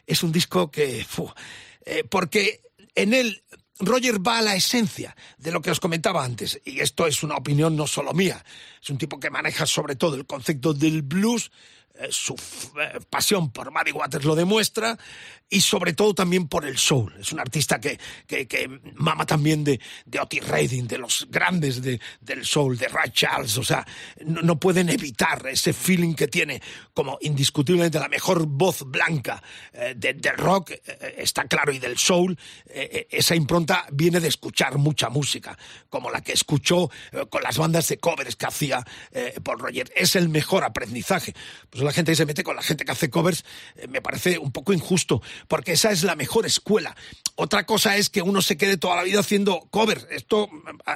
es 0.06 0.22
un 0.22 0.32
disco 0.32 0.70
que... 0.70 1.04
porque 2.10 2.62
en 2.94 3.14
él 3.14 3.42
Roger 3.78 4.26
va 4.26 4.38
a 4.38 4.42
la 4.42 4.54
esencia 4.54 5.14
de 5.36 5.52
lo 5.52 5.60
que 5.60 5.70
os 5.70 5.80
comentaba 5.80 6.24
antes, 6.24 6.60
y 6.64 6.80
esto 6.80 7.06
es 7.06 7.22
una 7.22 7.36
opinión 7.36 7.76
no 7.76 7.86
solo 7.86 8.12
mía, 8.14 8.42
es 8.82 8.88
un 8.88 8.96
tipo 8.96 9.20
que 9.20 9.30
maneja 9.30 9.66
sobre 9.66 9.96
todo 9.96 10.16
el 10.16 10.26
concepto 10.26 10.72
del 10.72 11.02
blues, 11.02 11.50
eh, 11.50 11.50
su 12.10 12.34
eh, 12.34 13.00
pasión 13.08 13.50
por 13.50 13.70
Muddy 13.70 13.92
Waters 13.92 14.24
lo 14.24 14.34
demuestra 14.34 14.98
y 15.48 15.60
sobre 15.60 15.92
todo 15.92 16.12
también 16.12 16.48
por 16.48 16.64
el 16.64 16.76
soul. 16.76 17.14
Es 17.20 17.32
un 17.32 17.38
artista 17.38 17.80
que, 17.80 17.98
que, 18.26 18.80
mama 18.94 19.24
también 19.24 19.62
de, 19.62 19.80
de, 20.04 20.18
Otis 20.18 20.46
Redding, 20.46 20.88
de 20.88 20.98
los 20.98 21.28
grandes 21.30 21.80
de, 21.82 22.00
del 22.20 22.44
soul, 22.44 22.76
de 22.76 22.88
Ray 22.88 23.10
Charles. 23.10 23.56
O 23.56 23.62
sea, 23.62 23.86
no, 24.24 24.58
pueden 24.58 24.88
evitar 24.88 25.46
ese 25.46 25.72
feeling 25.72 26.14
que 26.14 26.26
tiene 26.26 26.60
como 26.92 27.18
indiscutiblemente 27.20 28.00
la 28.00 28.08
mejor 28.08 28.46
voz 28.46 28.82
blanca 28.84 29.40
eh, 29.72 29.94
del 29.96 30.36
rock, 30.36 30.72
está 31.16 31.44
claro, 31.44 31.72
y 31.72 31.78
del 31.78 31.96
soul. 31.96 32.36
esa 32.68 33.36
impronta 33.36 33.86
viene 33.92 34.18
de 34.18 34.28
escuchar 34.28 34.78
mucha 34.78 35.10
música, 35.10 35.56
como 35.88 36.10
la 36.10 36.22
que 36.22 36.32
escuchó 36.32 36.90
con 37.30 37.42
las 37.42 37.56
bandas 37.56 37.88
de 37.88 37.98
covers 37.98 38.34
que 38.34 38.46
hacía 38.46 38.84
Paul 39.44 39.60
Roger. 39.60 39.92
Es 39.94 40.16
el 40.16 40.28
mejor 40.28 40.64
aprendizaje. 40.64 41.34
Pues 41.70 41.84
la 41.86 41.92
gente 41.92 42.12
que 42.12 42.16
se 42.16 42.26
mete 42.26 42.44
con 42.44 42.56
la 42.56 42.62
gente 42.62 42.84
que 42.84 42.92
hace 42.92 43.10
covers 43.10 43.44
eh, 43.76 43.86
me 43.88 44.02
parece 44.02 44.38
un 44.38 44.52
poco 44.52 44.72
injusto, 44.72 45.22
porque 45.48 45.72
esa 45.72 45.90
es 45.90 46.02
la 46.02 46.16
mejor 46.16 46.46
escuela. 46.46 46.96
Otra 47.34 47.66
cosa 47.66 47.96
es 47.96 48.10
que 48.10 48.22
uno 48.22 48.42
se 48.42 48.56
quede 48.56 48.76
toda 48.76 48.96
la 48.96 49.02
vida 49.02 49.20
haciendo 49.20 49.68
covers, 49.70 50.06
esto 50.10 50.48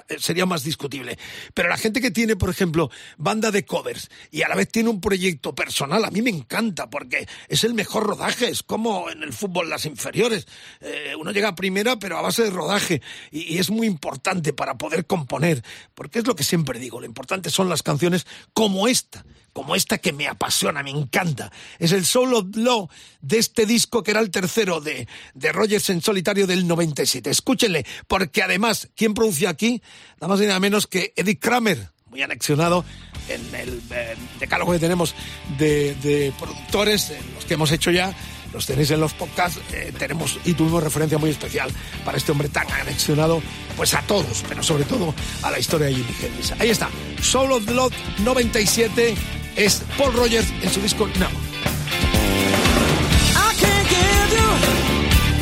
eh, 0.09 0.17
sería 0.19 0.47
más 0.47 0.65
discutible. 0.65 1.19
Pero 1.55 1.69
la 1.69 1.77
gente 1.77 2.01
que 2.01 2.11
tiene, 2.11 2.37
por 2.37 2.51
ejemplo, 2.51 2.91
banda 3.19 3.51
de 3.51 3.65
covers 3.65 4.11
y 4.31 4.43
a 4.43 4.49
la 4.49 4.55
vez 4.55 4.69
tiene 4.69 4.89
un 4.89 5.01
proyecto 5.01 5.55
personal, 5.55 6.05
a 6.05 6.11
mí 6.11 6.23
me 6.23 6.31
encanta, 6.31 6.89
porque 6.91 7.29
es 7.49 7.65
el 7.65 7.75
mejor 7.75 8.07
rodaje, 8.07 8.49
es 8.49 8.63
como 8.63 9.11
en 9.11 9.23
el 9.23 9.33
fútbol 9.33 9.69
las 9.69 9.87
inferiores. 9.87 10.47
Eh, 10.81 11.15
uno 11.19 11.31
llega 11.31 11.49
a 11.49 11.55
primera, 11.55 11.99
pero 11.99 12.19
a 12.19 12.23
base 12.23 12.45
de 12.45 12.51
rodaje, 12.51 13.03
y 13.31 13.59
es 13.59 13.71
muy 13.71 13.87
importante 13.87 14.53
para 14.53 14.79
poder 14.79 15.07
componer, 15.07 15.63
porque 15.95 16.21
es 16.21 16.27
lo 16.27 16.35
que 16.35 16.45
siempre 16.45 16.79
digo, 16.79 17.01
lo 17.01 17.07
importante 17.07 17.51
son 17.51 17.69
las 17.69 17.83
canciones 17.83 18.27
como 18.53 18.89
esta 18.89 19.25
como 19.53 19.75
esta 19.75 19.99
que 19.99 20.13
me 20.13 20.29
apasiona, 20.29 20.83
me 20.83 20.91
encanta. 20.91 21.51
Es 21.79 21.93
el 21.93 22.05
solo 22.05 22.47
Law 22.55 22.89
de 23.21 23.39
este 23.39 23.67
disco 23.67 24.03
que 24.03 24.13
era 24.13 24.21
el 24.21 24.31
tercero 24.31 24.81
de, 24.81 25.09
de 25.35 25.53
Rogers 25.53 25.91
en 25.91 26.03
solitario 26.03 26.47
del 26.47 26.67
97. 26.67 27.31
Escúchenle, 27.31 27.85
porque 28.07 28.43
además, 28.43 28.89
¿quién 28.95 29.15
produce 29.15 29.47
aquí? 29.47 29.83
Nada 30.21 30.35
más 30.35 30.41
y 30.41 30.47
nada 30.47 30.61
menos 30.61 30.87
que 30.87 31.13
Eddie 31.17 31.39
Kramer, 31.39 31.91
muy 32.11 32.23
anexionado 32.23 32.85
en 33.29 33.55
el 33.55 33.83
eh, 33.91 34.17
decálogo 34.39 34.73
que 34.73 34.79
tenemos 34.79 35.15
de, 35.59 35.95
de 35.97 36.33
productores, 36.39 37.13
los 37.35 37.45
que 37.45 37.55
hemos 37.55 37.71
hecho 37.71 37.91
ya 37.91 38.15
los 38.53 38.67
tenéis 38.67 38.91
en 38.91 39.01
los 39.01 39.13
podcasts, 39.15 39.61
eh, 39.73 39.93
tenemos 39.99 40.39
y 40.45 40.55
tuvimos 40.55 40.83
referencia 40.83 41.19
muy 41.19 41.31
especial 41.31 41.71
para 42.05 42.19
este 42.19 42.33
hombre 42.33 42.49
tan 42.49 42.71
anexionado, 42.71 43.43
pues 43.77 43.95
a 43.95 44.03
todos, 44.03 44.45
pero 44.49 44.63
sobre 44.63 44.85
todo 44.85 45.15
a 45.43 45.51
la 45.51 45.59
historia 45.59 45.87
de 45.87 45.95
Jimmy 45.95 46.15
Hendrix. 46.21 46.53
Ahí 46.59 46.71
está, 46.71 46.89
Soul 47.23 47.53
of 47.53 47.67
the 47.67 47.75
Lot 47.75 47.93
97 48.19 49.15
es 49.57 49.83
Paul 49.97 50.15
Rogers 50.15 50.47
en 50.63 50.71
su 50.71 50.81
disco 50.81 51.09
Now. 51.19 51.29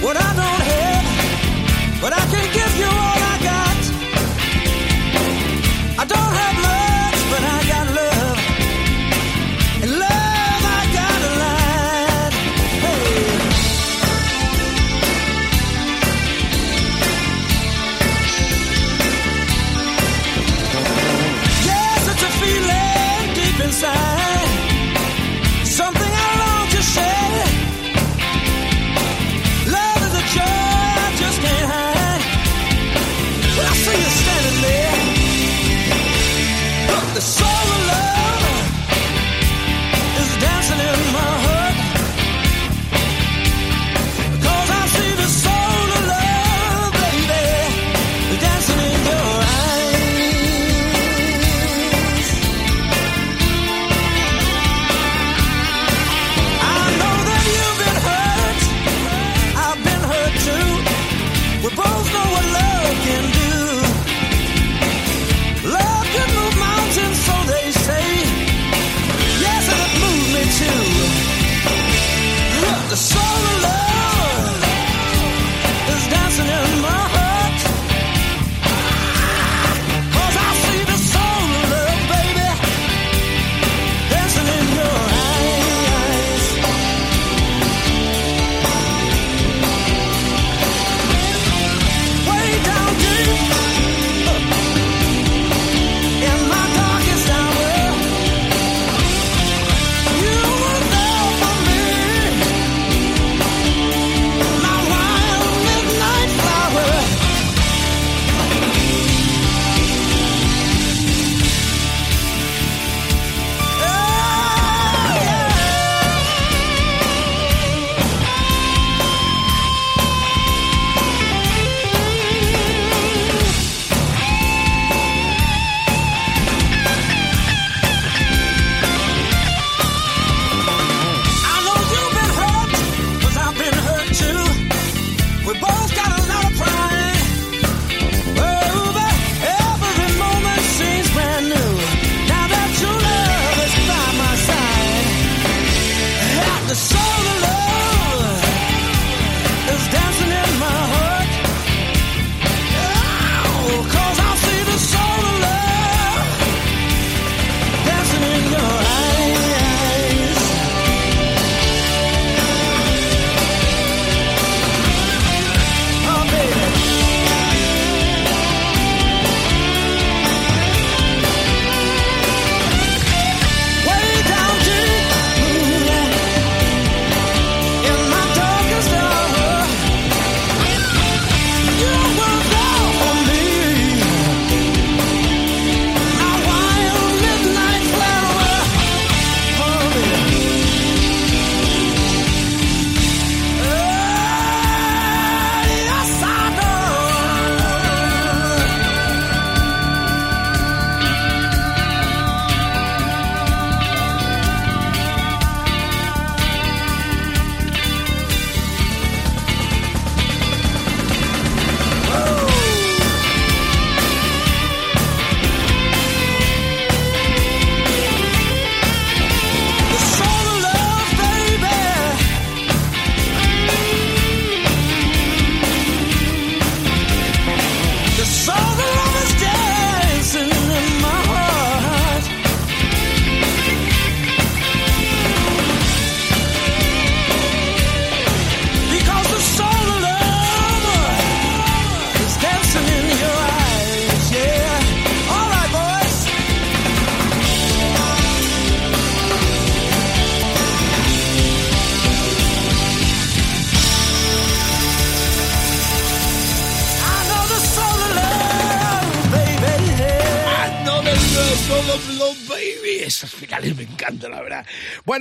What 0.00 0.16
I 0.16 0.32
don't 0.36 0.62
have, 0.62 2.00
but 2.00 2.12
I 2.12 2.24
can 2.30 2.52
give 2.52 2.78
you 2.78 3.07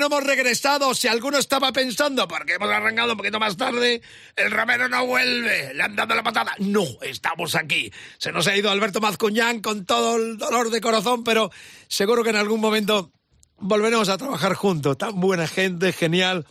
hemos 0.08 0.24
regresado. 0.24 0.94
Si 0.94 1.08
alguno 1.08 1.38
estaba 1.38 1.72
pensando, 1.72 2.28
porque 2.28 2.54
hemos 2.54 2.70
arrancado 2.70 3.12
un 3.12 3.18
poquito 3.18 3.40
más 3.40 3.56
tarde, 3.56 4.02
el 4.36 4.52
Romero 4.52 4.90
no 4.90 5.06
vuelve, 5.06 5.74
le 5.74 5.84
han 5.84 5.96
dado 5.96 6.16
la 6.16 6.24
patada. 6.24 6.56
No, 6.60 6.86
estamos 7.02 7.56
aquí. 7.56 7.92
Se 8.18 8.32
nos 8.32 8.48
ha 8.48 8.58
ido 8.58 8.72
Alberto 8.72 9.00
Mazcuñán 9.00 9.62
con 9.62 9.86
todo 9.86 10.18
el 10.18 10.38
dolor 10.38 10.70
de 10.70 10.82
corazón, 10.82 11.24
pero 11.24 11.52
seguro 11.88 12.24
que 12.24 12.32
en 12.32 12.38
algún 12.38 12.60
momento 12.60 13.12
volveremos 13.58 14.10
a 14.10 14.18
trabajar 14.18 14.54
juntos. 14.54 14.98
Tan 14.98 15.20
buena 15.20 15.48
gente, 15.48 15.94
genial. 15.94 16.46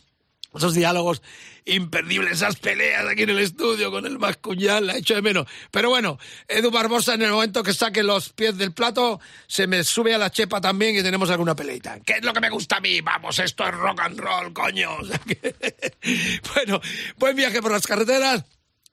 Esos 0.55 0.73
diálogos 0.73 1.21
imperdibles, 1.65 2.33
esas 2.33 2.55
peleas 2.55 3.05
aquí 3.05 3.23
en 3.23 3.31
el 3.31 3.39
estudio 3.39 3.91
con 3.91 4.05
el 4.05 4.17
Mascuñal, 4.17 4.87
la 4.87 4.97
hecho 4.97 5.15
de 5.15 5.21
menos. 5.21 5.45
Pero 5.71 5.89
bueno, 5.89 6.17
Edu 6.47 6.71
Barbosa, 6.71 7.13
en 7.13 7.23
el 7.23 7.31
momento 7.31 7.63
que 7.63 7.73
saque 7.73 8.03
los 8.03 8.29
pies 8.29 8.57
del 8.57 8.73
plato, 8.73 9.19
se 9.47 9.67
me 9.67 9.83
sube 9.83 10.13
a 10.15 10.17
la 10.17 10.31
chepa 10.31 10.61
también 10.61 10.95
y 10.95 11.03
tenemos 11.03 11.29
alguna 11.29 11.55
peleita. 11.55 11.99
¿Qué 12.05 12.13
es 12.13 12.23
lo 12.23 12.33
que 12.33 12.39
me 12.39 12.49
gusta 12.49 12.77
a 12.77 12.81
mí? 12.81 13.01
Vamos, 13.01 13.37
esto 13.39 13.67
es 13.67 13.75
rock 13.75 13.99
and 14.01 14.19
roll, 14.19 14.53
coño. 14.53 14.97
bueno, 16.55 16.81
buen 17.17 17.35
viaje 17.35 17.61
por 17.61 17.71
las 17.71 17.85
carreteras. 17.85 18.45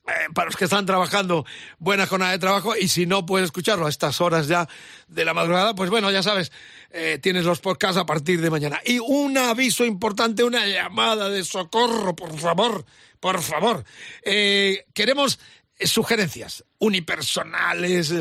Eh, 0.07 0.29
para 0.35 0.47
los 0.47 0.57
que 0.57 0.65
están 0.65 0.85
trabajando, 0.85 1.47
buena 1.79 2.07
jornada 2.07 2.33
de 2.33 2.39
trabajo. 2.39 2.77
Y 2.77 2.89
si 2.89 3.07
no 3.07 3.25
puedes 3.25 3.47
escucharlo 3.47 3.87
a 3.87 3.89
estas 3.89 4.21
horas 4.21 4.49
ya 4.49 4.69
de 5.09 5.25
la 5.25 5.33
madrugada, 5.33 5.75
pues 5.75 5.89
bueno, 5.89 6.11
ya 6.11 6.23
sabes, 6.23 6.53
eh, 6.97 7.19
tienes 7.21 7.45
los 7.45 7.59
podcasts 7.59 7.99
a 7.99 8.07
partir 8.07 8.41
de 8.41 8.51
mañana. 8.51 8.81
Y 8.85 9.01
un 9.01 9.37
aviso 9.37 9.85
importante, 9.85 10.45
una 10.45 10.65
llamada 10.65 11.29
de 11.29 11.43
socorro, 11.43 12.15
por 12.15 12.39
favor, 12.39 12.87
por 13.19 13.43
favor. 13.43 13.85
Eh, 14.23 14.87
queremos 14.95 15.41
sugerencias 15.81 16.65
unipersonales 16.79 18.15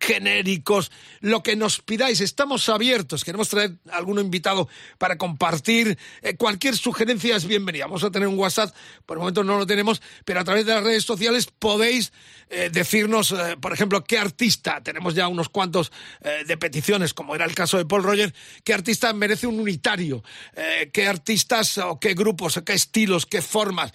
genéricos, 0.00 0.90
lo 1.20 1.42
que 1.42 1.56
nos 1.56 1.80
pidáis. 1.80 2.20
Estamos 2.20 2.68
abiertos. 2.68 3.24
Queremos 3.24 3.48
traer 3.48 3.72
algún 3.90 4.18
invitado 4.18 4.68
para 4.98 5.18
compartir. 5.18 5.98
Eh, 6.22 6.36
cualquier 6.36 6.76
sugerencia 6.76 7.36
es 7.36 7.46
bienvenida. 7.46 7.84
Vamos 7.84 8.04
a 8.04 8.10
tener 8.10 8.28
un 8.28 8.38
WhatsApp, 8.38 8.74
por 9.04 9.16
el 9.16 9.20
momento 9.20 9.44
no 9.44 9.58
lo 9.58 9.66
tenemos, 9.66 10.00
pero 10.24 10.40
a 10.40 10.44
través 10.44 10.64
de 10.64 10.74
las 10.74 10.84
redes 10.84 11.04
sociales 11.04 11.46
podéis 11.46 12.12
eh, 12.48 12.70
decirnos, 12.72 13.32
eh, 13.32 13.56
por 13.60 13.72
ejemplo, 13.72 14.04
qué 14.04 14.18
artista, 14.18 14.82
tenemos 14.82 15.14
ya 15.14 15.28
unos 15.28 15.48
cuantos 15.48 15.92
de 16.46 16.56
peticiones, 16.56 17.12
como 17.12 17.34
era 17.34 17.44
el 17.44 17.54
caso 17.54 17.76
de 17.76 17.84
Paul 17.84 18.02
Roger, 18.02 18.34
qué 18.62 18.72
artista 18.72 19.12
merece 19.12 19.46
un 19.46 19.60
unitario, 19.60 20.22
qué 20.92 21.06
artistas 21.06 21.78
o 21.78 22.00
qué 22.00 22.14
grupos, 22.14 22.56
o 22.56 22.64
qué 22.64 22.72
estilos, 22.72 23.26
qué 23.26 23.42
formas. 23.42 23.92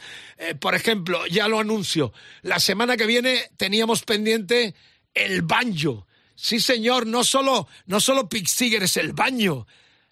por 0.60 0.76
ejemplo, 0.76 1.26
ya 1.28 1.48
lo 1.48 1.60
anuncio, 1.60 2.14
la 2.42 2.60
semana 2.60 2.98
que 2.98 3.06
viene 3.06 3.50
teníamos 3.58 4.04
pendiente 4.04 4.76
el 5.14 5.42
banjo. 5.42 6.08
Sí, 6.36 6.60
señor, 6.60 7.06
no 7.06 7.24
solo, 7.24 7.68
no 7.86 8.00
solo 8.00 8.30
Pig 8.30 8.48
es 8.48 8.98
el 8.98 9.14
baño. 9.14 9.68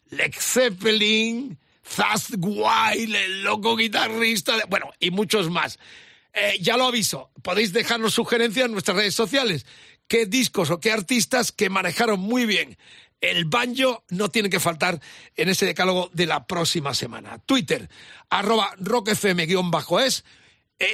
Lex 0.10 0.38
Zeppelin, 0.54 1.58
Zaz 1.86 2.32
el 2.32 3.43
loco 3.43 3.76
guitarrista, 3.76 4.54
bueno, 4.70 4.91
y 5.00 5.12
muchos 5.12 5.50
más. 5.50 5.80
Eh, 6.34 6.58
ya 6.62 6.78
lo 6.78 6.86
aviso, 6.86 7.32
podéis 7.41 7.74
dejarnos 7.74 8.14
sugerencias 8.14 8.66
en 8.66 8.74
nuestras 8.74 8.98
redes 8.98 9.16
sociales. 9.16 9.66
¿Qué 10.08 10.26
discos 10.26 10.70
o 10.70 10.80
qué 10.80 10.91
artistas 10.91 11.52
que 11.52 11.70
manejaron 11.70 12.20
muy 12.20 12.45
bien 12.45 12.78
el 13.20 13.45
banjo 13.45 14.04
no 14.10 14.30
tiene 14.30 14.50
que 14.50 14.60
faltar 14.60 15.02
en 15.36 15.50
ese 15.50 15.66
decálogo 15.66 16.10
de 16.14 16.28
la 16.28 16.45
próxima 16.45 16.93
semana? 16.93 17.39
Twitter, 17.39 17.89
arroba 18.30 18.74
rockfm-es, 18.78 20.20
eh, 20.20 20.24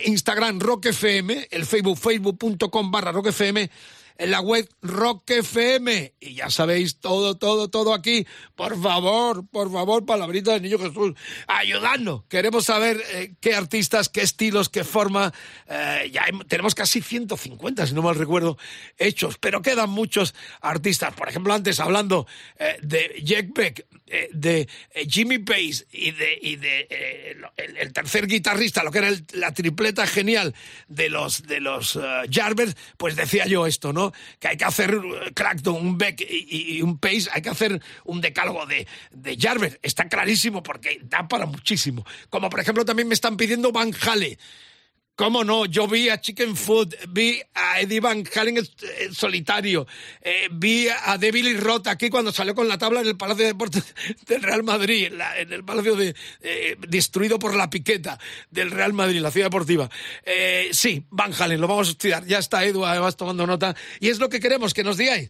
Instagram 0.05 0.59
rockfm, 0.59 1.47
el 1.51 1.65
Facebook, 1.65 1.97
facebook.com 1.97 2.91
barra 2.91 3.11
rockfm 3.11 3.69
en 4.17 4.31
la 4.31 4.41
web 4.41 4.67
Rock 4.81 5.29
FM. 5.31 6.13
Y 6.19 6.35
ya 6.35 6.49
sabéis, 6.49 6.99
todo, 6.99 7.35
todo, 7.37 7.69
todo 7.69 7.93
aquí. 7.93 8.25
Por 8.55 8.81
favor, 8.81 9.47
por 9.47 9.71
favor, 9.71 10.05
palabrita 10.05 10.53
del 10.53 10.61
Niño 10.61 10.79
Jesús, 10.79 11.13
ayudando. 11.47 12.25
Queremos 12.29 12.65
saber 12.65 13.01
eh, 13.13 13.35
qué 13.39 13.55
artistas, 13.55 14.09
qué 14.09 14.21
estilos, 14.21 14.69
qué 14.69 14.83
forma. 14.83 15.33
Eh, 15.67 16.11
ya 16.11 16.25
tenemos 16.47 16.75
casi 16.75 17.01
150, 17.01 17.87
si 17.87 17.93
no 17.93 18.01
mal 18.01 18.15
recuerdo, 18.15 18.57
hechos, 18.97 19.37
pero 19.37 19.61
quedan 19.61 19.89
muchos 19.89 20.33
artistas. 20.61 21.13
Por 21.13 21.29
ejemplo, 21.29 21.53
antes 21.53 21.79
hablando 21.79 22.27
eh, 22.59 22.77
de 22.81 23.21
Jack 23.23 23.53
Beck, 23.53 23.85
de 24.31 24.67
Jimmy 25.07 25.39
Page 25.39 25.85
y 25.91 26.11
de, 26.11 26.39
y 26.41 26.55
de 26.55 27.37
el, 27.57 27.93
tercer 27.93 28.27
guitarrista, 28.27 28.83
lo 28.83 28.91
que 28.91 28.99
era 28.99 29.11
la 29.33 29.53
tripleta 29.53 30.07
genial 30.07 30.55
de 30.87 31.09
los, 31.09 31.43
de 31.43 31.59
los 31.59 31.99
Jarvers, 32.29 32.75
pues 32.97 33.15
decía 33.15 33.45
yo 33.45 33.67
esto, 33.67 33.93
¿no? 33.93 34.13
que 34.39 34.49
hay 34.49 34.57
que 34.57 34.65
hacer 34.65 34.93
eh, 34.93 35.31
Crackdown, 35.33 35.75
un 35.75 35.97
Beck 35.97 36.21
y, 36.21 36.81
un 36.81 36.97
Pace, 36.97 37.29
hay 37.31 37.41
que 37.41 37.49
hacer 37.49 37.81
un 38.05 38.21
decálogo 38.21 38.65
de, 38.65 38.87
de 39.11 39.37
Jarver. 39.39 39.79
Está 39.81 40.07
clarísimo 40.09 40.63
porque 40.63 40.99
da 41.03 41.27
para 41.27 41.45
muchísimo. 41.45 42.05
Como 42.29 42.49
por 42.49 42.59
ejemplo 42.59 42.85
también 42.85 43.07
me 43.07 43.13
están 43.13 43.37
pidiendo 43.37 43.71
Van 43.71 43.93
Hale. 44.01 44.37
¿Cómo 45.15 45.43
no? 45.43 45.65
Yo 45.65 45.87
vi 45.87 46.09
a 46.09 46.19
Chicken 46.19 46.55
Food, 46.55 46.95
vi 47.09 47.39
a 47.53 47.79
Eddie 47.79 47.99
Van 47.99 48.23
Halen 48.33 48.57
en 48.57 49.13
solitario, 49.13 49.85
eh, 50.19 50.47
vi 50.51 50.87
a 50.87 51.19
David 51.19 51.59
Roth 51.59 51.85
aquí 51.85 52.09
cuando 52.09 52.31
salió 52.31 52.55
con 52.55 52.67
la 52.67 52.79
tabla 52.79 53.01
en 53.01 53.07
el 53.07 53.15
Palacio 53.15 53.43
de 53.43 53.51
Deportes 53.51 53.93
del 54.27 54.41
Real 54.41 54.63
Madrid, 54.63 55.13
en, 55.37 55.53
el 55.53 55.63
Palacio 55.63 55.95
de, 55.95 56.15
eh, 56.41 56.77
destruido 56.87 57.37
por 57.37 57.55
la 57.55 57.69
piqueta 57.69 58.17
del 58.49 58.71
Real 58.71 58.93
Madrid, 58.93 59.21
la 59.21 59.29
ciudad 59.29 59.45
deportiva. 59.47 59.87
Eh, 60.25 60.69
sí, 60.71 61.05
Van 61.11 61.31
Halen, 61.31 61.61
lo 61.61 61.67
vamos 61.67 61.89
a 61.89 61.91
estudiar. 61.91 62.25
Ya 62.25 62.39
está 62.39 62.65
Edu 62.65 62.83
además 62.83 63.15
tomando 63.15 63.45
nota. 63.45 63.75
Y 63.99 64.09
es 64.09 64.17
lo 64.17 64.29
que 64.29 64.39
queremos 64.39 64.73
que 64.73 64.83
nos 64.83 64.97
digáis, 64.97 65.29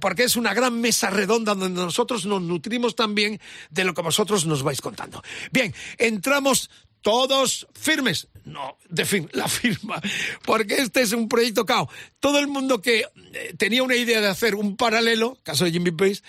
porque 0.00 0.22
es 0.22 0.36
una 0.36 0.54
gran 0.54 0.80
mesa 0.80 1.10
redonda 1.10 1.56
donde 1.56 1.82
nosotros 1.82 2.24
nos 2.24 2.40
nutrimos 2.40 2.94
también 2.94 3.40
de 3.70 3.82
lo 3.82 3.94
que 3.94 4.02
vosotros 4.02 4.46
nos 4.46 4.62
vais 4.62 4.80
contando. 4.80 5.24
Bien, 5.50 5.74
entramos 5.98 6.70
todos 7.04 7.68
firmes. 7.74 8.28
No, 8.46 8.78
de 8.88 9.04
fin, 9.04 9.28
la 9.32 9.46
firma. 9.46 10.00
Porque 10.44 10.76
este 10.76 11.02
es 11.02 11.12
un 11.12 11.28
proyecto 11.28 11.66
cao. 11.66 11.88
Todo 12.18 12.38
el 12.38 12.48
mundo 12.48 12.80
que 12.80 13.00
eh, 13.34 13.54
tenía 13.58 13.82
una 13.82 13.94
idea 13.94 14.22
de 14.22 14.28
hacer 14.28 14.54
un 14.54 14.76
paralelo, 14.76 15.38
caso 15.44 15.66
de 15.66 15.70
Jimmy 15.70 15.92
Page, 15.92 16.22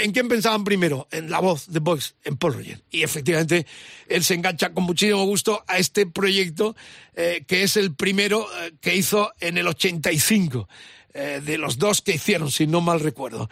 ¿En 0.00 0.10
quién 0.10 0.26
pensaban 0.26 0.64
primero? 0.64 1.06
En 1.12 1.30
la 1.30 1.38
voz 1.38 1.68
de 1.68 1.78
Voice, 1.78 2.14
en 2.24 2.36
Paul 2.36 2.54
Roger. 2.54 2.82
Y 2.90 3.04
efectivamente, 3.04 3.64
él 4.08 4.24
se 4.24 4.34
engancha 4.34 4.74
con 4.74 4.82
muchísimo 4.82 5.24
gusto 5.24 5.62
a 5.68 5.78
este 5.78 6.04
proyecto, 6.04 6.74
eh, 7.14 7.44
que 7.46 7.62
es 7.62 7.76
el 7.76 7.94
primero 7.94 8.48
eh, 8.60 8.72
que 8.80 8.96
hizo 8.96 9.32
en 9.38 9.56
el 9.56 9.68
85, 9.68 10.68
de 11.14 11.58
los 11.58 11.78
dos 11.78 12.00
que 12.00 12.14
hicieron, 12.14 12.50
si 12.50 12.68
no 12.68 12.80
mal 12.80 13.00
recuerdo. 13.00 13.48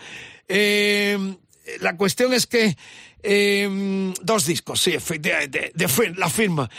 la 0.49 1.97
cuestión 1.97 2.33
es 2.33 2.47
que 2.47 2.77
Em, 3.23 4.13
dos 4.23 4.47
discos, 4.47 4.81
sí, 4.81 4.93
de, 5.19 5.73
la 6.17 6.29
firma. 6.29 6.71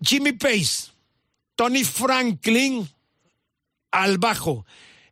Jimmy 0.00 0.32
Pace, 0.32 0.90
Tony 1.54 1.84
Franklin 1.84 2.88
al 3.90 4.18
bajo 4.18 4.66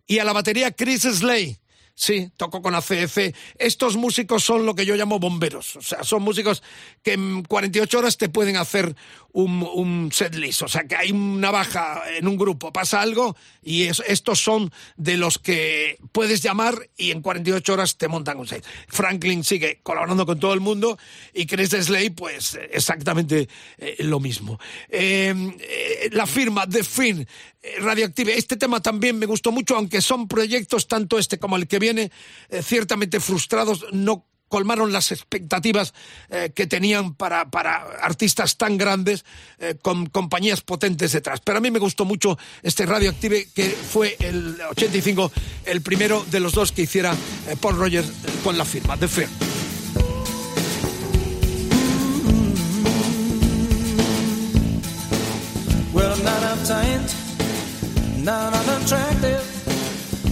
y 0.07 0.19
a 0.19 0.25
la 0.25 0.33
batería 0.33 0.73
Chris 0.73 1.03
Slade. 1.03 1.59
Sí, 1.97 2.31
toco 2.37 2.61
con 2.61 2.75
ACF. 2.75 3.19
Estos 3.57 3.97
músicos 3.97 4.43
son 4.43 4.67
lo 4.67 4.75
que 4.75 4.85
yo 4.85 4.97
llamo 4.97 5.21
bomberos. 5.21 5.77
O 5.77 5.83
sea, 5.83 6.03
son 6.03 6.23
músicos 6.23 6.63
que 7.03 7.13
en 7.13 7.45
48 7.45 7.99
horas 7.99 8.19
te 8.19 8.29
pueden 8.29 8.57
hacer 8.57 8.97
un, 9.35 10.11
set 10.13 10.35
list. 10.37 10.63
O 10.63 10.69
sea, 10.69 10.85
que 10.85 10.97
hay 10.97 11.11
una 11.11 11.51
baja 11.51 12.03
en 12.17 12.29
un 12.29 12.37
grupo, 12.37 12.73
pasa 12.73 13.01
algo 13.01 13.37
y 13.63 13.83
estos 13.83 14.41
son 14.41 14.73
de 14.97 15.17
los 15.17 15.39
que 15.39 15.99
puedes 16.13 16.41
llamar 16.41 16.89
y 16.97 17.11
en 17.11 17.21
48 17.21 17.73
horas 17.73 17.97
te 17.97 18.09
montan 18.09 18.39
un 18.39 18.47
set. 18.47 18.65
Franklin 18.89 19.43
sigue 19.43 19.81
colaborando 19.83 20.25
con 20.25 20.39
todo 20.39 20.55
el 20.55 20.61
mundo 20.61 20.99
y 21.33 21.47
Chris 21.47 21.71
Slade, 21.71 22.13
pues 22.13 22.59
exactamente 22.71 23.49
eh, 23.79 23.97
lo 24.01 24.21
mismo. 24.21 24.61
Em, 24.89 25.53
eh, 25.61 26.11
la 26.13 26.27
firma 26.27 26.69
The 26.69 26.85
Fin 26.85 27.27
eh, 27.63 27.77
Radioactive, 27.81 28.37
este 28.39 28.57
tema 28.57 28.81
también 28.81 29.19
me 29.19 29.27
gustó 29.27 29.51
mucho, 29.51 29.77
aunque 29.77 30.01
son 30.01 30.29
proyectos, 30.29 30.87
tanto 30.87 31.19
este 31.19 31.39
como 31.39 31.57
el 31.57 31.67
que 31.67 31.79
viene, 31.79 32.13
ciertamente 32.63 33.19
frustrados, 33.19 33.87
no 33.91 34.25
colmaron 34.55 34.93
las 34.93 35.11
expectativas 35.11 35.95
eh, 36.31 36.53
que 36.55 36.69
tenían 36.69 37.15
para, 37.15 37.51
para, 37.51 37.79
artistas 38.01 38.57
tan 38.57 38.79
grandes 38.79 39.25
eh, 39.59 39.75
con 39.83 40.07
compañías 40.07 40.61
potentes 40.61 41.11
detrás. 41.11 41.41
Pero 41.41 41.59
a 41.59 41.61
mí 41.61 41.73
me 41.73 41.81
gustó 41.81 42.05
mucho 42.05 42.39
este 42.63 42.87
Radioactive 42.87 43.49
que 43.53 43.71
fue 43.71 44.17
el 44.21 44.57
85 44.71 45.33
el 45.65 45.83
primero 45.83 46.25
de 46.31 46.39
los 46.39 46.53
dos 46.53 46.71
que 46.71 46.83
hiciera 46.83 47.17
eh, 47.49 47.57
Paul 47.61 47.79
Rogers 47.79 48.07
con 48.45 48.57
la 48.57 48.65
firma 48.65 48.97
de 48.97 49.09
Fair. 49.09 49.29
Well, 55.93 56.15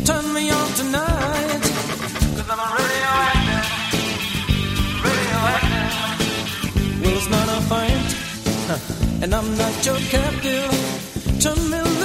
Turn 0.05 0.33
me 0.33 0.51
on 0.51 0.73
tonight, 0.75 1.12
and 9.23 9.35
I'm 9.35 9.57
not 9.57 9.87
your 9.87 9.99
captive. 10.11 11.41
Turn 11.41 11.71
me 11.71 12.02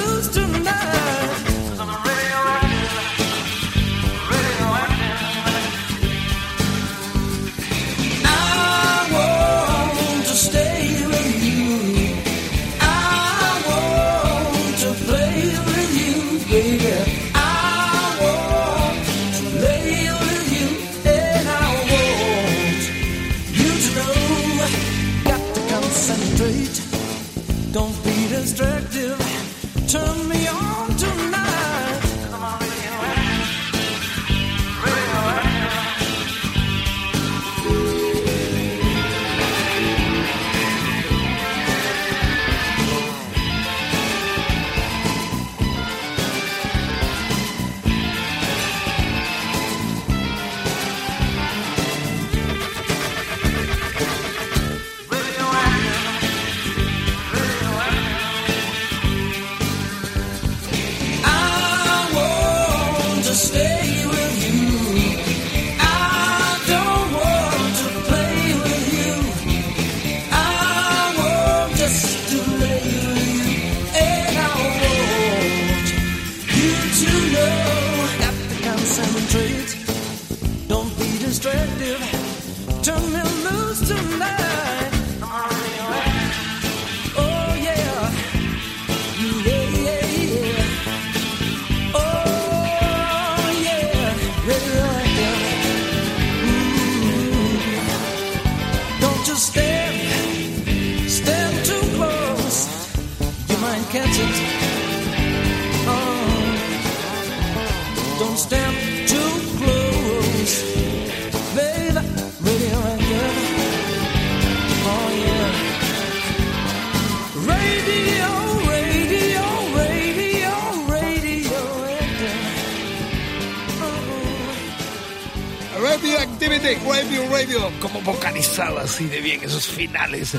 Radioactivity, 125.81 126.75
Radio, 126.87 127.29
Radio, 127.29 127.71
como 127.79 128.01
vocalizaba 128.01 128.81
así 128.81 129.05
de 129.05 129.21
bien 129.21 129.43
esos 129.43 129.67
finales, 129.67 130.33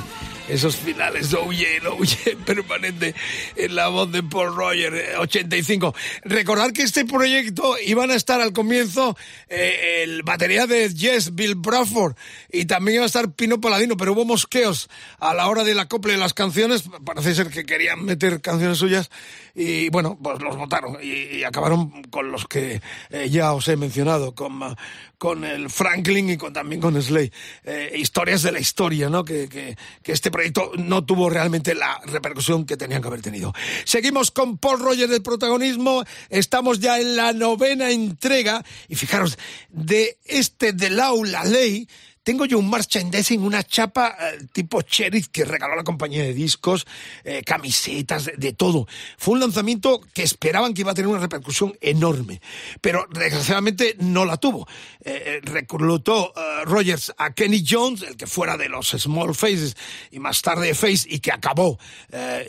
esos 0.48 0.76
finales, 0.76 1.34
oye, 1.34 1.80
oye, 1.98 2.36
permanente 2.46 3.14
en 3.56 3.74
la 3.74 3.88
voz 3.88 4.10
de 4.10 4.22
Paul 4.22 4.54
Roger, 4.54 4.94
eh, 4.94 5.16
85. 5.18 5.94
Recordar 6.24 6.72
que 6.72 6.82
este 6.82 7.04
proyecto 7.04 7.76
iban 7.84 8.10
a 8.10 8.14
estar 8.14 8.40
al 8.40 8.52
comienzo 8.52 9.16
eh, 9.48 10.02
el 10.02 10.22
batería 10.22 10.66
de 10.66 10.92
Jess, 10.94 11.34
Bill 11.34 11.54
Bradford, 11.54 12.16
y 12.50 12.64
también 12.64 12.96
iba 12.96 13.04
a 13.04 13.06
estar 13.06 13.32
Pino 13.32 13.60
Paladino, 13.60 13.96
pero 13.96 14.12
hubo 14.12 14.24
mosqueos 14.24 14.88
a 15.18 15.34
la 15.34 15.48
hora 15.48 15.64
del 15.64 15.78
acople 15.78 16.12
de 16.12 16.18
las 16.18 16.34
canciones, 16.34 16.84
parece 17.04 17.34
ser 17.34 17.48
que 17.48 17.64
querían 17.64 18.04
meter 18.04 18.40
canciones 18.40 18.78
suyas, 18.78 19.10
y 19.54 19.88
bueno, 19.90 20.18
pues 20.22 20.40
los 20.40 20.56
votaron, 20.56 20.98
y, 21.02 21.42
acabaron 21.44 22.02
con 22.04 22.30
los 22.30 22.46
que 22.46 22.80
eh, 23.10 23.28
ya 23.30 23.52
os 23.52 23.68
he 23.68 23.76
mencionado, 23.76 24.34
con, 24.34 24.76
con 25.18 25.44
el 25.44 25.70
Franklin 25.70 26.30
y 26.30 26.36
con, 26.36 26.52
también 26.52 26.80
con. 26.80 26.98
Eh, 26.98 27.92
historias 27.96 28.42
de 28.42 28.52
la 28.52 28.60
historia, 28.60 29.08
¿no? 29.08 29.24
Que, 29.24 29.48
que, 29.48 29.76
que 30.02 30.12
este 30.12 30.30
no 30.78 31.04
tuvo 31.04 31.30
realmente 31.30 31.74
la 31.74 32.00
repercusión 32.04 32.66
que 32.66 32.76
tenían 32.76 33.02
que 33.02 33.08
haber 33.08 33.22
tenido. 33.22 33.52
Seguimos 33.84 34.30
con 34.30 34.58
Paul 34.58 34.80
Roger 34.80 35.08
del 35.08 35.22
protagonismo, 35.22 36.04
estamos 36.30 36.80
ya 36.80 36.98
en 37.00 37.16
la 37.16 37.32
novena 37.32 37.90
entrega, 37.90 38.64
y 38.88 38.94
fijaros, 38.94 39.38
de 39.70 40.18
este 40.24 40.72
de 40.72 40.90
Lau 40.90 41.24
La 41.24 41.44
Ley, 41.44 41.88
tengo 42.28 42.44
yo 42.44 42.58
un 42.58 42.68
merchandising, 42.68 43.42
una 43.42 43.62
chapa 43.62 44.14
eh, 44.20 44.44
tipo 44.52 44.82
sheriff 44.82 45.28
que 45.28 45.46
regaló 45.46 45.74
la 45.74 45.82
compañía 45.82 46.24
de 46.24 46.34
discos, 46.34 46.86
eh, 47.24 47.42
camisetas, 47.42 48.26
de, 48.26 48.32
de 48.36 48.52
todo. 48.52 48.86
Fue 49.16 49.32
un 49.32 49.40
lanzamiento 49.40 50.02
que 50.12 50.24
esperaban 50.24 50.74
que 50.74 50.82
iba 50.82 50.90
a 50.90 50.94
tener 50.94 51.08
una 51.08 51.20
repercusión 51.20 51.74
enorme, 51.80 52.42
pero 52.82 53.06
desgraciadamente 53.10 53.96
no 54.00 54.26
la 54.26 54.36
tuvo. 54.36 54.68
Eh, 55.02 55.22
eh, 55.24 55.40
reclutó 55.42 56.34
Rogers 56.66 57.14
a 57.16 57.32
Kenny 57.32 57.64
Jones, 57.66 58.02
el 58.02 58.18
que 58.18 58.26
fuera 58.26 58.58
de 58.58 58.68
los 58.68 58.88
Small 58.88 59.34
Faces 59.34 59.74
y 60.10 60.18
más 60.18 60.42
tarde 60.42 60.74
Face, 60.74 61.08
y 61.08 61.20
que 61.20 61.32
acabó 61.32 61.78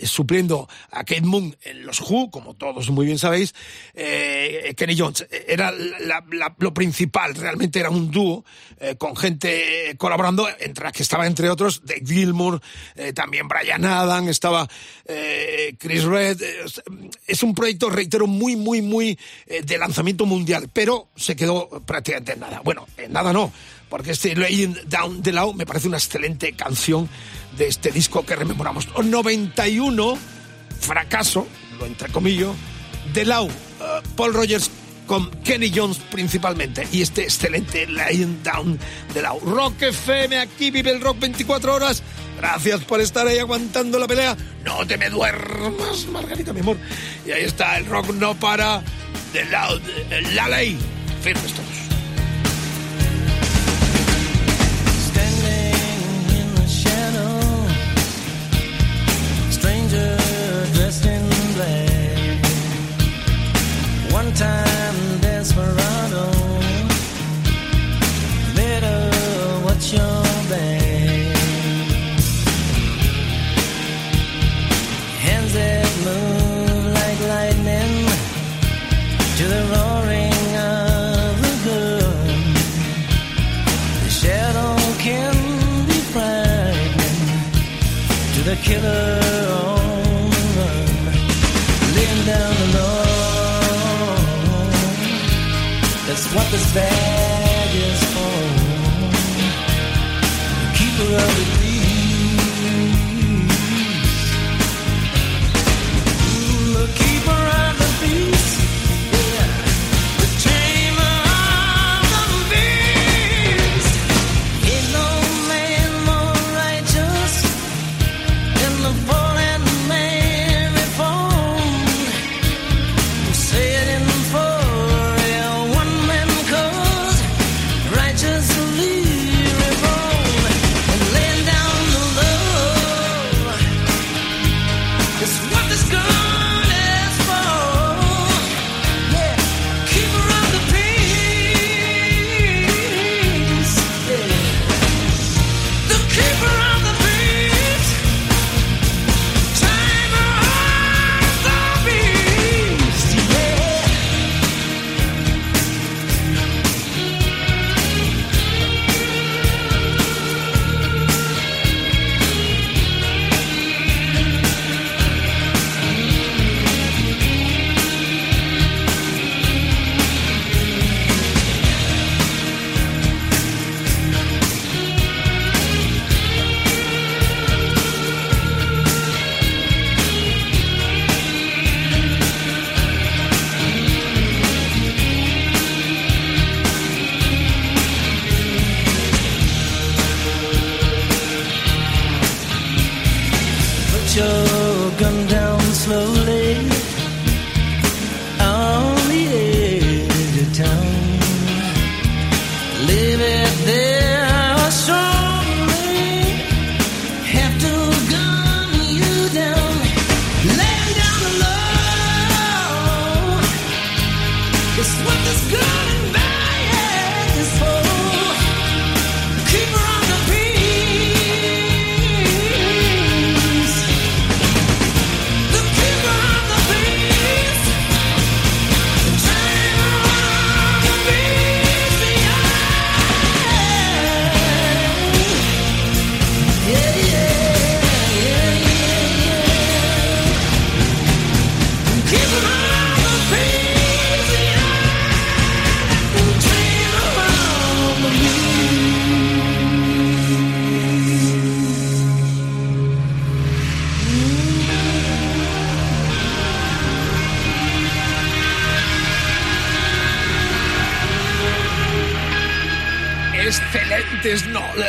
supliendo 0.03 0.67
a 0.91 1.05
Kate 1.05 1.21
Moon 1.21 1.55
en 1.61 1.85
los 1.85 2.01
Who, 2.01 2.31
como 2.31 2.53
todos 2.55 2.89
muy 2.89 3.05
bien 3.05 3.17
sabéis. 3.17 3.53
Kenny 3.93 4.97
Jones 4.97 5.25
era 5.47 5.71
lo 5.71 6.73
principal, 6.73 7.33
realmente 7.35 7.79
era 7.79 7.89
un 7.89 8.11
dúo 8.11 8.43
con 8.97 9.15
gente 9.15 9.68
colaborando, 9.97 10.47
entre 10.59 10.83
las 10.83 10.93
que 10.93 11.03
estaba 11.03 11.27
entre 11.27 11.49
otros 11.49 11.81
Dave 11.83 12.01
Gilmour, 12.05 12.61
eh, 12.95 13.13
también 13.13 13.47
Brian 13.47 13.85
Adam, 13.85 14.29
estaba 14.29 14.67
eh, 15.05 15.75
Chris 15.77 16.03
Red. 16.03 16.41
eh, 16.41 16.65
es 17.27 17.43
un 17.43 17.53
proyecto, 17.53 17.89
reitero, 17.89 18.27
muy, 18.27 18.55
muy, 18.55 18.81
muy 18.81 19.17
eh, 19.47 19.61
de 19.63 19.77
lanzamiento 19.77 20.25
mundial, 20.25 20.69
pero 20.71 21.09
se 21.15 21.35
quedó 21.35 21.69
prácticamente 21.85 22.33
en 22.33 22.39
nada. 22.39 22.61
Bueno, 22.63 22.87
en 22.97 23.11
nada 23.13 23.33
no, 23.33 23.51
porque 23.89 24.11
este 24.11 24.35
Laying 24.35 24.77
Down 24.87 25.21
the 25.21 25.31
Law 25.31 25.53
me 25.53 25.65
parece 25.65 25.87
una 25.87 25.97
excelente 25.97 26.53
canción 26.53 27.09
de 27.57 27.67
este 27.67 27.91
disco 27.91 28.25
que 28.25 28.35
rememoramos. 28.35 28.87
91, 29.09 30.17
fracaso, 30.79 31.47
lo 31.77 31.85
entrecomillo, 31.85 32.53
de 33.13 33.21
eh, 33.21 33.47
Paul 34.15 34.33
Rogers 34.33 34.69
con 35.09 35.31
Kenny 35.41 35.71
Jones 35.75 35.97
principalmente 36.11 36.87
y 36.91 37.01
este 37.01 37.23
excelente 37.23 37.87
Lying 37.87 38.43
Down 38.43 38.77
de 39.11 39.23
Lau. 39.23 39.39
Rock 39.39 39.81
FM, 39.81 40.37
aquí 40.37 40.69
vive 40.69 40.91
el 40.91 41.01
rock 41.01 41.19
24 41.19 41.73
horas. 41.73 42.03
Gracias 42.37 42.83
por 42.83 43.01
estar 43.01 43.25
ahí 43.25 43.39
aguantando 43.39 43.97
la 43.97 44.07
pelea. 44.07 44.37
No 44.63 44.85
te 44.85 44.97
me 44.97 45.09
duermas, 45.09 46.05
Margarita, 46.11 46.53
mi 46.53 46.59
amor. 46.59 46.77
Y 47.25 47.31
ahí 47.31 47.43
está, 47.43 47.79
el 47.79 47.87
rock 47.87 48.13
no 48.13 48.35
para 48.35 48.83
de 49.33 49.45
de 50.09 50.21
la 50.33 50.47
ley. 50.47 50.77
Firmes 51.23 51.53
todos. 51.53 51.67
Dressed 60.73 61.05
in 61.05 61.29
black. 61.55 62.45
One 64.13 64.31
time 64.33 64.78
desperado, 65.49 66.25
better 68.55 68.99
watch 69.65 69.93
your 69.93 70.23
back. 70.49 71.35
Hands 75.25 75.53
that 75.53 75.87
move 76.05 76.93
like 76.99 77.19
lightning 77.33 77.93
to 79.37 79.45
the 79.53 79.61
roaring 79.73 80.55
of 80.55 81.41
the 81.41 81.53
gun. 81.65 82.53
The 84.03 84.09
shadow 84.21 84.75
can 84.99 85.33
be 85.87 85.99
frightening 86.13 87.19
to 88.35 88.41
the 88.49 88.55
killer 88.67 89.48
what 96.35 96.51
this 96.51 96.73
bag 96.73 97.18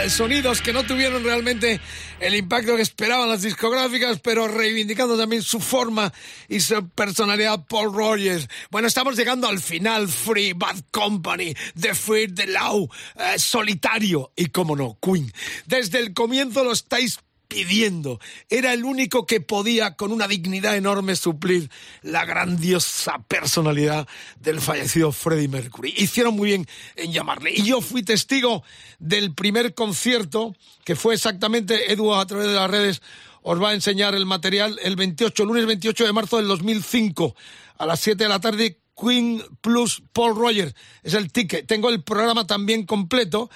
sonidos 0.09 0.61
que 0.61 0.73
no 0.73 0.85
tuvieron 0.85 1.25
realmente 1.25 1.81
el 2.21 2.35
impacto 2.35 2.77
que 2.77 2.83
esperaban 2.83 3.29
las 3.29 3.43
discográficas, 3.43 4.21
pero 4.21 4.49
reivindicando 4.49 5.17
también 5.17 5.43
su 5.43 5.61
forma 5.61 6.13
y 6.49 6.61
su 6.61 6.89
personalidad 6.91 7.65
Paul 7.67 7.95
Rogers. 7.95 8.49
Bueno, 8.71 8.89
estamos 8.89 9.17
llegando 9.17 9.49
al 9.49 9.61
final, 9.61 10.09
Free 10.09 10.53
Bad 10.53 10.77
Company, 10.91 11.55
The 11.81 11.95
Free, 11.95 12.29
The 12.29 12.49
Low, 12.49 12.91
eh, 13.17 13.39
Solitario 13.39 14.33
y, 14.37 14.47
como 14.47 14.77
no, 14.77 14.99
Queen. 15.01 15.33
Desde 15.67 15.99
el 16.01 16.13
comienzo 16.13 16.65
lo 16.65 16.73
estáis 16.73 17.19
pidiendo. 17.51 18.21
Era 18.49 18.73
el 18.73 18.85
único 18.85 19.27
que 19.27 19.41
podía, 19.41 19.97
con 19.97 20.13
una 20.13 20.29
dignidad 20.29 20.77
enorme, 20.77 21.17
suplir 21.17 21.69
la 22.01 22.25
grandiosa 22.25 23.19
personalidad 23.27 24.09
del 24.39 24.61
fallecido 24.61 25.11
Freddie 25.11 25.49
Mercury. 25.49 25.93
Hicieron 25.97 26.37
muy 26.37 26.51
bien 26.51 26.67
en 26.95 27.13
llamarle. 27.13 27.51
Y 27.55 27.65
yo 27.65 27.81
fui 27.83 28.05
testigo 28.05 28.63
del 29.01 29.35
primer 29.35 29.75
concierto, 29.75 30.55
que 30.85 30.95
fue 30.95 31.15
exactamente, 31.15 31.93
Edu, 31.93 32.15
a 32.15 32.25
través 32.25 32.47
de 32.47 32.55
las 32.55 32.71
redes, 32.71 33.03
os 33.43 33.61
va 33.61 33.71
a 33.71 33.75
enseñar 33.75 34.15
el 34.15 34.27
material 34.27 34.79
el 34.83 34.95
28, 34.95 35.45
lunes 35.45 35.67
28 35.67 36.07
de 36.07 36.13
marzo 36.13 36.37
del 36.37 36.47
2005, 36.47 37.35
a 37.79 37.87
las 37.87 37.99
7 37.99 38.23
de 38.23 38.29
la 38.29 38.41
tarde, 38.41 38.79
Queen 38.97 39.43
plus 39.61 40.03
Paul 40.13 40.37
Rogers. 40.37 40.75
Es 41.03 41.15
el 41.15 41.33
ticket. 41.33 41.67
Tengo 41.67 41.89
el 41.89 42.05
programa 42.05 42.47
también 42.47 42.87
completo 42.87 43.51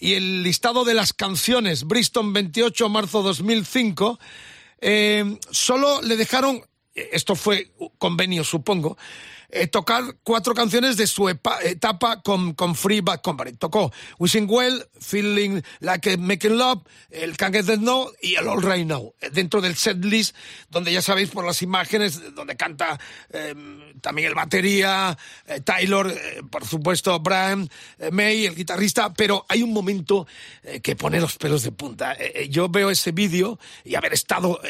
y 0.00 0.14
el 0.14 0.42
listado 0.42 0.84
de 0.84 0.94
las 0.94 1.12
canciones, 1.12 1.84
Bristol 1.84 2.32
28, 2.32 2.88
marzo 2.88 3.22
2005, 3.22 4.18
eh, 4.80 5.38
solo 5.50 6.00
le 6.00 6.16
dejaron, 6.16 6.62
esto 6.94 7.36
fue 7.36 7.70
convenio 7.98 8.42
supongo, 8.42 8.96
eh, 9.52 9.66
tocar 9.66 10.16
cuatro 10.22 10.54
canciones 10.54 10.96
de 10.96 11.06
su 11.06 11.28
etapa 11.28 12.22
con, 12.22 12.54
con 12.54 12.74
Free 12.74 13.00
Bad 13.00 13.20
Company. 13.20 13.52
Tocó 13.52 13.92
Wishing 14.18 14.46
Well, 14.48 14.86
Feeling 15.00 15.62
Like 15.80 16.16
Making 16.16 16.56
Love, 16.56 16.82
el 17.10 17.36
Can't 17.36 17.54
Get 17.54 17.78
No 17.78 18.08
y 18.22 18.34
el 18.36 18.46
All 18.46 18.62
Right 18.62 18.86
Now. 18.86 19.14
Eh, 19.20 19.30
dentro 19.32 19.60
del 19.60 19.74
set 19.74 20.04
list, 20.04 20.36
donde 20.68 20.92
ya 20.92 21.02
sabéis 21.02 21.30
por 21.30 21.44
las 21.44 21.62
imágenes, 21.62 22.34
donde 22.34 22.56
canta 22.56 22.98
em, 23.30 24.00
también 24.00 24.28
el 24.28 24.34
batería, 24.34 25.16
eh, 25.46 25.60
Taylor, 25.60 26.14
por 26.50 26.64
supuesto, 26.64 27.18
Brian, 27.20 27.68
May, 28.12 28.46
el 28.46 28.54
guitarrista, 28.54 29.12
pero 29.12 29.44
hay 29.48 29.62
un 29.62 29.72
momento 29.72 30.26
que 30.82 30.96
pone 30.96 31.20
los 31.20 31.36
pelos 31.36 31.62
de 31.62 31.72
punta. 31.72 32.16
yo 32.48 32.68
veo 32.68 32.90
ese 32.90 33.12
vídeo 33.12 33.58
y 33.84 33.94
haber 33.94 34.12
estado 34.12 34.60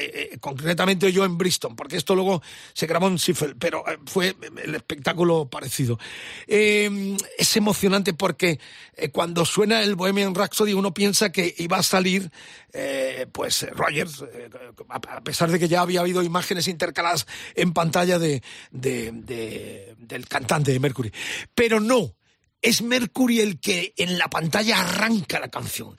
concretamente 0.40 1.12
yo 1.12 1.24
en 1.24 1.38
Bristol, 1.38 1.74
porque 1.76 1.96
esto 1.96 2.14
luego 2.14 2.42
se 2.72 2.86
grabó 2.86 3.08
en 3.08 3.18
Sifel, 3.18 3.56
pero 3.56 3.84
fue 4.06 4.34
el 4.70 4.76
espectáculo 4.76 5.48
parecido. 5.48 5.98
Em, 6.46 7.16
es 7.38 7.56
emocionante 7.56 8.14
porque 8.14 8.58
eh, 8.96 9.10
cuando 9.10 9.44
suena 9.44 9.82
el 9.82 9.94
Bohemian 9.94 10.34
Rhapsody 10.34 10.72
uno 10.72 10.94
piensa 10.94 11.30
que 11.30 11.54
iba 11.58 11.78
a 11.78 11.82
salir 11.82 12.30
eh, 12.72 13.26
pues 13.30 13.68
Rogers, 13.70 14.24
eh, 14.32 14.50
a 14.88 15.20
pesar 15.20 15.50
de 15.50 15.58
que 15.58 15.68
ya 15.68 15.80
había 15.80 16.00
habido 16.00 16.22
imágenes 16.22 16.68
intercaladas 16.68 17.26
en 17.54 17.72
pantalla 17.72 18.18
de, 18.18 18.42
del 18.70 20.28
cantante 20.28 20.72
de 20.72 20.80
Mercury. 20.80 21.12
Pero 21.54 21.80
no, 21.80 22.14
es 22.62 22.82
Mercury 22.82 23.40
el 23.40 23.60
que 23.60 23.92
en 23.96 24.18
la 24.18 24.28
pantalla 24.28 24.80
arranca 24.80 25.40
la 25.40 25.48
canción. 25.48 25.96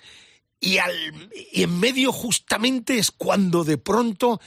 Y, 0.60 0.78
al, 0.78 0.94
y 1.52 1.64
en 1.64 1.80
medio 1.80 2.12
justamente 2.12 2.98
es 2.98 3.12
cuando 3.12 3.64
de 3.64 3.78
pronto 3.78 4.40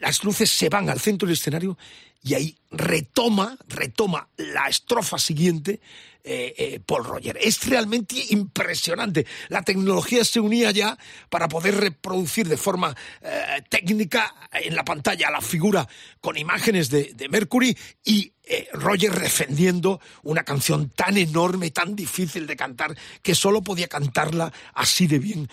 las 0.00 0.22
luces 0.24 0.50
se 0.50 0.68
van 0.68 0.90
al 0.90 1.00
centro 1.00 1.26
del 1.26 1.32
escenario 1.32 1.78
y 2.22 2.34
ahí 2.34 2.58
retoma, 2.70 3.56
retoma 3.68 4.28
la 4.36 4.68
estrofa 4.68 5.18
siguiente 5.18 5.80
eh, 6.24 6.54
eh, 6.58 6.80
Paul 6.84 7.04
Roger. 7.04 7.38
Es 7.40 7.66
realmente 7.66 8.16
impresionante. 8.30 9.26
La 9.48 9.62
tecnología 9.62 10.24
se 10.24 10.40
unía 10.40 10.70
ya 10.72 10.98
para 11.30 11.48
poder 11.48 11.76
reproducir 11.76 12.46
de 12.48 12.58
forma 12.58 12.94
eh, 13.22 13.62
técnica 13.70 14.34
en 14.52 14.74
la 14.74 14.84
pantalla 14.84 15.30
la 15.30 15.40
figura 15.40 15.88
con 16.20 16.36
imágenes 16.36 16.90
de, 16.90 17.12
de 17.14 17.28
Mercury 17.30 17.74
y 18.04 18.34
Roger 18.72 19.18
defendiendo 19.18 20.00
una 20.22 20.44
canción 20.44 20.90
tan 20.90 21.16
enorme, 21.18 21.70
tan 21.70 21.94
difícil 21.94 22.46
de 22.46 22.56
cantar, 22.56 22.96
que 23.22 23.34
solo 23.34 23.62
podía 23.62 23.88
cantarla 23.88 24.52
así 24.74 25.06
de 25.06 25.18
bien 25.18 25.48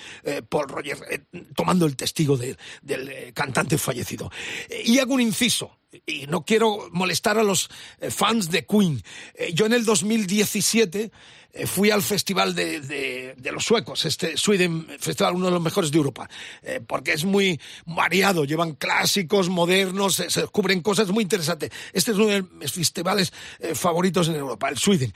Paul 0.49 0.67
Roger, 0.67 1.27
tomando 1.55 1.85
el 1.85 1.95
testigo 1.95 2.37
del 2.37 2.57
cantante 3.33 3.77
fallecido. 3.77 4.31
y 4.83 4.99
hago 4.99 5.13
un 5.13 5.21
inciso 5.21 5.77
y 6.05 6.27
no 6.27 6.43
quiero 6.45 6.89
molestar 6.91 7.37
a 7.37 7.43
los 7.43 7.69
eh, 7.99 8.11
fans 8.11 8.49
de 8.49 8.65
Queen. 8.65 9.01
Eh, 9.35 9.53
yo 9.53 9.65
en 9.65 9.73
el 9.73 9.85
2017 9.85 11.01
eh, 11.01 11.11
fui 11.65 11.91
al 11.91 12.01
festival 12.01 12.53
de, 12.53 13.35
los 13.51 13.63
suecos, 13.63 14.05
este 14.05 14.37
Sweden 14.37 14.87
Festival, 14.99 15.35
uno 15.35 15.45
de 15.45 15.51
los 15.51 15.61
mejores 15.61 15.91
de 15.91 15.97
Europa, 15.97 16.29
porque 16.87 17.13
es 17.13 17.23
muy 17.23 17.59
variado, 17.85 18.45
llevan 18.45 18.73
clásicos, 18.73 19.49
modernos, 19.49 20.15
se 20.15 20.41
descubren 20.41 20.81
cosas 20.81 21.09
muy 21.09 21.23
interesantes. 21.23 21.71
Este 21.93 22.11
es 22.11 22.17
uno 22.17 22.27
de 22.27 22.43
mis 22.43 22.71
festivales 22.71 23.31
favoritos 23.73 24.27
en 24.27 24.35
Europa, 24.35 24.69
el 24.69 24.77
Sweden. 24.77 25.13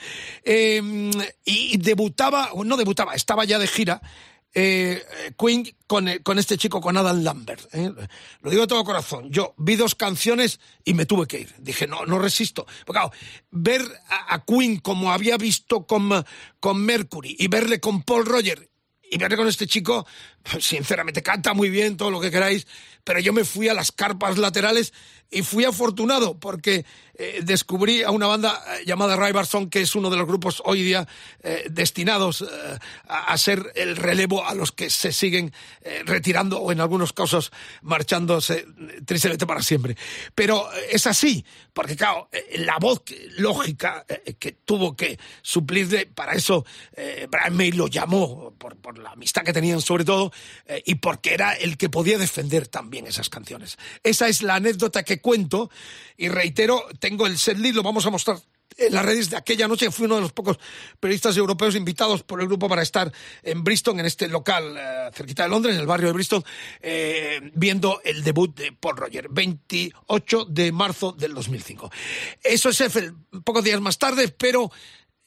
y 1.46 1.78
debutaba, 1.78 2.52
no 2.64 2.78
debutaba, 2.78 3.16
estaba 3.16 3.44
ya 3.46 3.60
de 3.60 3.68
gira 3.68 4.02
eh, 4.54 5.04
Queen 5.38 5.66
con, 5.88 6.08
eh, 6.08 6.22
con, 6.22 6.40
este 6.40 6.58
chico, 6.58 6.82
con 6.82 6.98
Adam 6.98 7.22
Lambert. 7.24 7.74
¿eh? 7.74 7.92
Lo 8.42 8.50
digo 8.50 8.64
de 8.64 8.68
todo 8.68 8.84
corazón. 8.84 9.30
Yo 9.30 9.54
vi 9.58 9.76
dos 9.76 9.96
canciones 9.96 10.60
y 10.84 10.94
me 10.94 11.06
tuve 11.06 11.28
que 11.28 11.42
ir. 11.42 11.56
Dije, 11.60 11.88
no, 11.88 12.06
no 12.06 12.20
resisto. 12.20 12.66
Porque 12.86 13.00
claro, 13.00 13.12
ver 13.52 13.82
a, 14.10 14.44
Queen 14.46 14.80
como 14.80 15.12
había 15.12 15.38
visto 15.38 15.86
con, 15.86 16.26
con 16.60 16.82
Mercury 16.82 17.36
y 17.38 17.48
verle 17.48 17.80
con 17.80 18.04
Paul 18.04 18.26
Roger 18.26 18.70
y 19.12 19.18
verle 19.18 19.38
con 19.38 19.48
este 19.48 19.68
chico, 19.68 20.06
sinceramente, 20.60 21.24
canta 21.24 21.54
muy 21.54 21.70
bien, 21.70 21.98
todo 21.98 22.12
lo 22.12 22.20
que 22.20 22.32
queráis, 22.32 22.68
pero 23.04 23.20
yo 23.20 23.34
me 23.34 23.46
fui 23.46 23.68
a 23.68 23.74
las 23.74 23.92
carpas 23.92 24.38
laterales 24.38 24.94
y 25.32 25.44
fui 25.44 25.64
afortunado 25.64 26.40
porque 26.40 26.86
eh, 27.14 27.42
descubrí 27.44 28.02
a 28.02 28.12
una 28.12 28.28
banda 28.28 28.64
eh, 28.68 28.84
llamada 28.86 29.16
Ryberson, 29.16 29.70
que 29.70 29.82
es 29.82 29.94
uno 29.94 30.10
de 30.10 30.18
los 30.18 30.26
grupos 30.26 30.62
hoy 30.66 30.82
día 30.82 31.08
eh, 31.44 31.68
destinados 31.70 32.46
a, 33.08 33.38
ser 33.38 33.72
el 33.76 33.96
relevo 33.96 34.46
a 34.46 34.56
los 34.56 34.72
que 34.72 34.90
se 34.90 35.12
siguen 35.12 35.54
retirando 36.06 36.60
o 36.60 36.72
en 36.72 36.82
algunos 36.82 37.14
casos 37.14 37.52
marchándose 37.82 38.66
tristemente 39.06 39.46
para 39.46 39.62
siempre. 39.62 39.98
Pero 40.36 40.70
es 40.90 41.08
así, 41.08 41.46
porque 41.74 41.96
claro, 41.96 42.30
la 42.58 42.78
voz 42.80 43.04
lógica 43.38 44.06
que 44.40 44.52
tuvo 44.52 44.96
que 44.96 45.20
suplirle, 45.42 46.06
para 46.06 46.34
eso 46.34 46.66
Brian 47.30 47.56
May 47.56 47.72
lo 47.72 47.88
llamó, 47.88 48.54
por, 48.58 48.78
por, 48.78 48.98
la 48.98 49.12
amistad 49.12 49.44
que 49.44 49.54
tenían 49.54 49.82
sobre 49.82 50.06
todo, 50.06 50.29
y 50.86 50.96
porque 50.96 51.34
era 51.34 51.54
el 51.54 51.78
que 51.78 51.90
podía 51.90 52.18
defender 52.18 52.68
también 52.68 53.08
esas 53.08 53.30
canciones. 53.30 53.78
Esa 54.04 54.28
es 54.28 54.42
la 54.42 54.56
anécdota 54.56 55.04
que 55.04 55.22
cuento 55.22 55.70
y 56.18 56.30
reitero, 56.30 56.86
tengo 57.00 57.28
el 57.28 57.38
setlist, 57.38 57.76
lo 57.76 57.84
vamos 57.84 58.06
a 58.06 58.10
mostrar 58.10 58.40
en 58.80 58.94
las 58.94 59.06
redes 59.06 59.30
de 59.30 59.38
aquella 59.38 59.68
noche 59.68 59.92
fui 59.92 60.06
uno 60.06 60.16
de 60.16 60.22
los 60.22 60.32
pocos 60.32 60.58
periodistas 61.00 61.36
europeos 61.38 61.76
invitados 61.76 62.24
por 62.24 62.42
el 62.42 62.48
grupo 62.48 62.70
para 62.70 62.82
estar 62.82 63.12
en 63.44 63.64
Bristol, 63.64 64.00
en 64.00 64.06
este 64.06 64.28
local 64.28 64.76
eh, 64.78 65.10
cerquita 65.14 65.44
de 65.44 65.50
Londres, 65.50 65.76
en 65.76 65.82
el 65.82 65.88
barrio 65.88 66.08
de 66.08 66.14
Bristol, 66.14 66.44
eh, 66.82 67.40
viendo 67.54 68.02
el 68.04 68.24
debut 68.24 68.56
de 68.56 68.72
Paul 68.72 68.98
Roger, 68.98 69.28
28 69.30 70.46
de 70.46 70.72
marzo 70.72 71.12
del 71.12 71.34
2005. 71.34 71.92
Eso 72.44 72.70
es 72.70 72.82
Eiffel, 72.82 73.14
pocos 73.44 73.64
días 73.64 73.82
más 73.82 73.98
tarde, 73.98 74.30
pero 74.30 74.72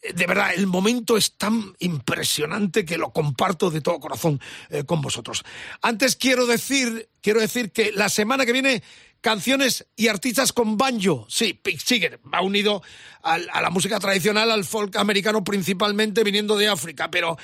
de 0.03 0.27
verdad, 0.27 0.53
el 0.55 0.67
momento 0.67 1.17
es 1.17 1.37
tan 1.37 1.75
impresionante 1.79 2.85
que 2.85 2.99
lo 2.99 3.13
comparto 3.13 3.71
de 3.71 3.81
todo 3.81 4.01
corazón 4.01 4.41
eh, 4.71 4.85
con 4.85 5.01
vosotros. 5.01 5.45
Antes 5.81 6.17
quiero 6.17 6.47
decir, 6.47 7.09
quiero 7.21 7.41
decir 7.41 7.71
que 7.71 7.93
la 7.93 8.09
semana 8.09 8.45
que 8.45 8.53
viene 8.53 8.83
canciones 9.21 9.87
y 9.95 10.09
artistas 10.09 10.53
con 10.53 10.77
banjo. 10.77 11.27
Sí, 11.29 11.55
Pete 11.55 11.79
Seeger 11.79 12.21
va 12.33 12.43
unido 12.43 12.83
a 13.23 13.39
la 13.39 13.71
música 13.71 14.01
tradicional, 14.01 14.51
al 14.51 14.65
folk 14.65 14.97
americano 14.97 15.45
principalmente 15.45 16.25
viniendo 16.25 16.57
de 16.57 16.67
África, 16.67 17.09
pero 17.09 17.39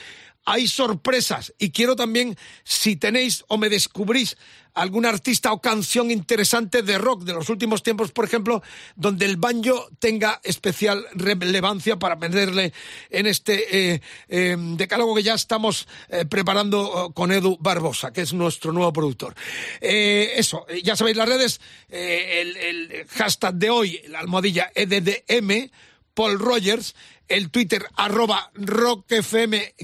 hay 0.49 0.67
sorpresas 0.67 1.53
y 1.59 1.73
quiero 1.73 1.95
también, 1.95 2.35
si 2.65 2.97
tenéis 2.97 3.45
o 3.49 3.59
me 3.59 3.69
descubrís 3.69 4.39
algún 4.73 5.05
artista 5.05 5.53
o 5.53 5.61
canción 5.61 6.11
interesante 6.11 6.83
de 6.83 6.97
rock 6.97 7.25
de 7.25 7.35
los 7.35 7.51
últimos 7.51 7.83
tiempos, 7.83 8.13
por 8.13 8.25
ejemplo, 8.25 8.63
donde 8.97 9.27
el 9.27 9.37
banjo 9.37 9.91
tenga 9.99 10.41
especial 10.43 11.05
relevancia 11.13 11.99
para 11.99 12.15
aprenderle 12.15 12.73
en 13.11 13.27
este 13.27 13.93
eh, 13.93 14.01
eh, 14.29 14.57
decálogo 14.59 15.15
que 15.17 15.23
ya 15.23 15.35
estamos 15.35 15.87
eh, 16.09 16.25
preparando 16.25 16.81
oh, 16.81 17.13
con 17.13 17.31
Edu 17.31 17.59
Barbosa, 17.61 18.11
que 18.15 18.23
es 18.23 18.33
nuestro 18.33 18.73
nuevo 18.73 18.91
productor. 18.91 19.35
Eso, 19.83 20.65
ya 20.83 20.97
sabéis 20.97 21.19
las 21.19 21.29
redes, 21.29 21.61
el, 21.91 22.57
el 22.57 23.07
hashtag 23.09 23.55
de 23.55 23.69
hoy, 23.69 24.01
la 24.09 24.21
almohadilla 24.21 24.73
EDDM, 24.75 25.71
Paul 26.15 26.39
Rogers, 26.39 26.95
el 27.29 27.51
Twitter 27.51 27.87
arroba 27.97 28.51
rockfm-es, 28.55 29.79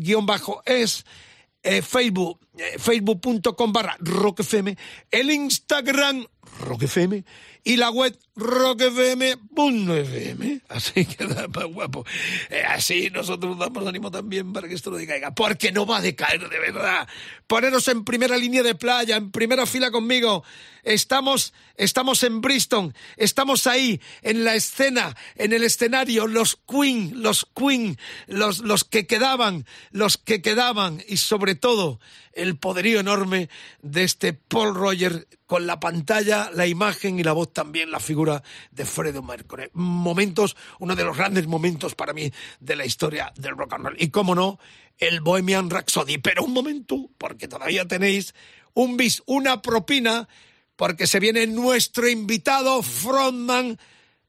eh, 1.62 1.82
Facebook, 1.82 2.40
eh, 2.58 2.78
facebook.com 2.78 3.72
barra 3.72 3.96
rockfm, 4.00 4.76
el 5.10 5.30
Instagram 5.30 6.26
rockfm 6.60 7.24
y 7.64 7.76
la 7.76 7.90
web 7.90 8.16
rockfm.fm. 8.36 9.44
Así 10.68 11.06
que 11.06 11.24
da 11.24 11.48
más 11.48 11.64
guapo. 11.64 12.04
Eh, 12.50 12.62
así 12.66 13.08
nosotros 13.10 13.58
damos 13.58 13.86
ánimo 13.86 14.10
también 14.10 14.52
para 14.52 14.68
que 14.68 14.74
esto 14.74 14.90
no 14.90 14.98
decaiga, 14.98 15.34
porque 15.34 15.72
no 15.72 15.86
va 15.86 15.96
a 15.98 16.02
decaer 16.02 16.48
de 16.48 16.58
verdad. 16.58 17.08
Poneros 17.46 17.88
en 17.88 18.04
primera 18.04 18.36
línea 18.36 18.62
de 18.62 18.74
playa, 18.74 19.16
en 19.16 19.30
primera 19.30 19.64
fila 19.66 19.90
conmigo. 19.90 20.44
Estamos, 20.82 21.54
estamos 21.76 22.22
en 22.24 22.42
Bristol, 22.42 22.92
estamos 23.16 23.66
ahí, 23.66 24.02
en 24.20 24.44
la 24.44 24.54
escena, 24.54 25.16
en 25.34 25.54
el 25.54 25.64
escenario, 25.64 26.26
los 26.26 26.58
Queen, 26.68 27.22
los 27.22 27.46
Queen, 27.56 27.96
los, 28.26 28.58
los 28.58 28.84
que 28.84 29.06
quedaban, 29.06 29.64
los 29.90 30.18
que 30.18 30.42
quedaban, 30.42 31.02
y 31.08 31.16
sobre 31.16 31.54
todo 31.54 32.00
el 32.34 32.58
poderío 32.58 33.00
enorme 33.00 33.48
de 33.82 34.04
este 34.04 34.32
Paul 34.32 34.74
Rogers 34.74 35.26
con 35.46 35.66
la 35.66 35.80
pantalla, 35.80 36.50
la 36.52 36.66
imagen 36.66 37.18
y 37.18 37.22
la 37.22 37.32
voz 37.32 37.52
también, 37.52 37.90
la 37.90 38.00
figura 38.00 38.42
de 38.70 38.84
Freddie 38.84 39.22
Mercury. 39.22 39.70
Momentos, 39.72 40.56
uno 40.78 40.96
de 40.96 41.04
los 41.04 41.16
grandes 41.16 41.46
momentos 41.46 41.94
para 41.94 42.12
mí 42.12 42.32
de 42.60 42.76
la 42.76 42.84
historia 42.84 43.32
del 43.36 43.56
rock 43.56 43.74
and 43.74 43.84
roll. 43.86 43.96
Y 43.98 44.10
cómo 44.10 44.34
no, 44.34 44.58
el 44.98 45.20
Bohemian 45.20 45.70
Rhapsody. 45.70 46.18
Pero 46.18 46.44
un 46.44 46.52
momento, 46.52 47.10
porque 47.18 47.48
todavía 47.48 47.86
tenéis 47.86 48.34
un 48.72 48.96
bis, 48.96 49.22
una 49.26 49.62
propina, 49.62 50.28
porque 50.76 51.06
se 51.06 51.20
viene 51.20 51.46
nuestro 51.46 52.08
invitado 52.08 52.82
frontman 52.82 53.78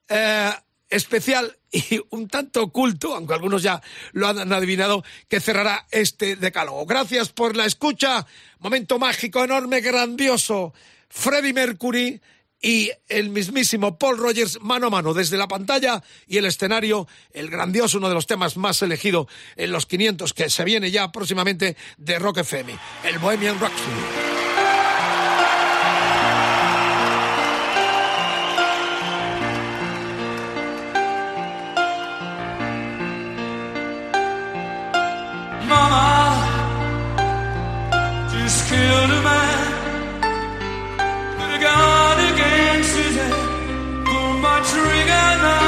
eh, 0.07 0.51
especial 0.95 1.57
y 1.71 2.01
un 2.09 2.27
tanto 2.27 2.63
oculto, 2.63 3.15
aunque 3.15 3.33
algunos 3.33 3.63
ya 3.63 3.81
lo 4.13 4.27
han 4.27 4.51
adivinado, 4.51 5.03
que 5.27 5.39
cerrará 5.39 5.85
este 5.91 6.35
decálogo. 6.35 6.85
Gracias 6.85 7.29
por 7.29 7.55
la 7.55 7.65
escucha. 7.65 8.25
Momento 8.59 8.97
mágico, 8.99 9.43
enorme, 9.43 9.81
grandioso. 9.81 10.73
Freddie 11.09 11.53
Mercury 11.53 12.21
y 12.61 12.89
el 13.09 13.29
mismísimo 13.29 13.97
Paul 13.97 14.17
Rogers 14.17 14.59
mano 14.61 14.87
a 14.87 14.89
mano 14.89 15.13
desde 15.13 15.37
la 15.37 15.47
pantalla 15.47 16.01
y 16.25 16.37
el 16.37 16.45
escenario, 16.45 17.07
el 17.31 17.49
grandioso, 17.49 17.99
uno 17.99 18.09
de 18.09 18.15
los 18.15 18.27
temas 18.27 18.57
más 18.57 18.81
elegidos 18.81 19.27
en 19.55 19.71
los 19.71 19.85
500 19.85 20.33
que 20.33 20.49
se 20.49 20.63
viene 20.63 20.89
ya 20.89 21.11
próximamente 21.11 21.77
de 21.97 22.19
Rock 22.19 22.39
FM, 22.39 22.75
el 23.03 23.19
Bohemian 23.19 23.59
Rhapsody. 23.59 24.24
Killed 38.85 39.11
a 39.17 39.21
man. 39.27 39.59
Put 41.37 41.49
a 41.55 41.59
against. 42.29 42.95
Pulled 44.07 44.39
my 44.47 44.57
trigger, 44.71 45.27
now 45.43 45.64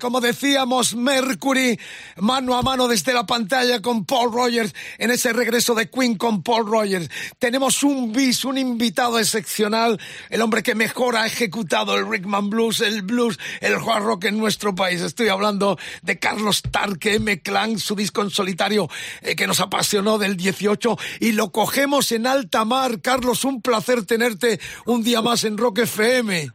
Como 0.00 0.20
decíamos, 0.20 0.96
Mercury 0.96 1.78
mano 2.16 2.56
a 2.56 2.62
mano 2.62 2.88
desde 2.88 3.14
la 3.14 3.24
pantalla 3.24 3.80
con 3.80 4.04
Paul 4.04 4.32
Rogers 4.32 4.74
en 4.98 5.12
ese 5.12 5.32
regreso 5.32 5.76
de 5.76 5.88
Queen 5.88 6.16
con 6.16 6.42
Paul 6.42 6.66
Rogers. 6.66 7.08
Tenemos 7.38 7.84
un 7.84 8.12
bis, 8.12 8.44
un 8.44 8.58
invitado 8.58 9.20
excepcional, 9.20 10.00
el 10.28 10.40
hombre 10.42 10.64
que 10.64 10.74
mejor 10.74 11.16
ha 11.16 11.26
ejecutado 11.26 11.96
el 11.96 12.10
Rickman 12.10 12.50
Blues, 12.50 12.80
el 12.80 13.02
blues, 13.02 13.38
el 13.60 13.74
hard 13.74 14.02
rock 14.02 14.24
en 14.24 14.38
nuestro 14.38 14.74
país. 14.74 15.00
Estoy 15.00 15.28
hablando 15.28 15.78
de 16.02 16.18
Carlos 16.18 16.60
Tarque 16.62 17.14
M. 17.14 17.40
Clan, 17.42 17.78
su 17.78 17.94
disco 17.94 18.22
en 18.22 18.30
solitario 18.30 18.88
eh, 19.20 19.36
que 19.36 19.46
nos 19.46 19.60
apasionó 19.60 20.18
del 20.18 20.36
18 20.36 20.98
y 21.20 21.30
lo 21.32 21.52
cogemos 21.52 22.10
en 22.10 22.26
alta 22.26 22.64
mar. 22.64 23.00
Carlos, 23.00 23.44
un 23.44 23.62
placer 23.62 24.04
tenerte 24.04 24.58
un 24.84 25.04
día 25.04 25.22
más 25.22 25.44
en 25.44 25.58
Rock 25.58 25.78
FM. 25.78 26.50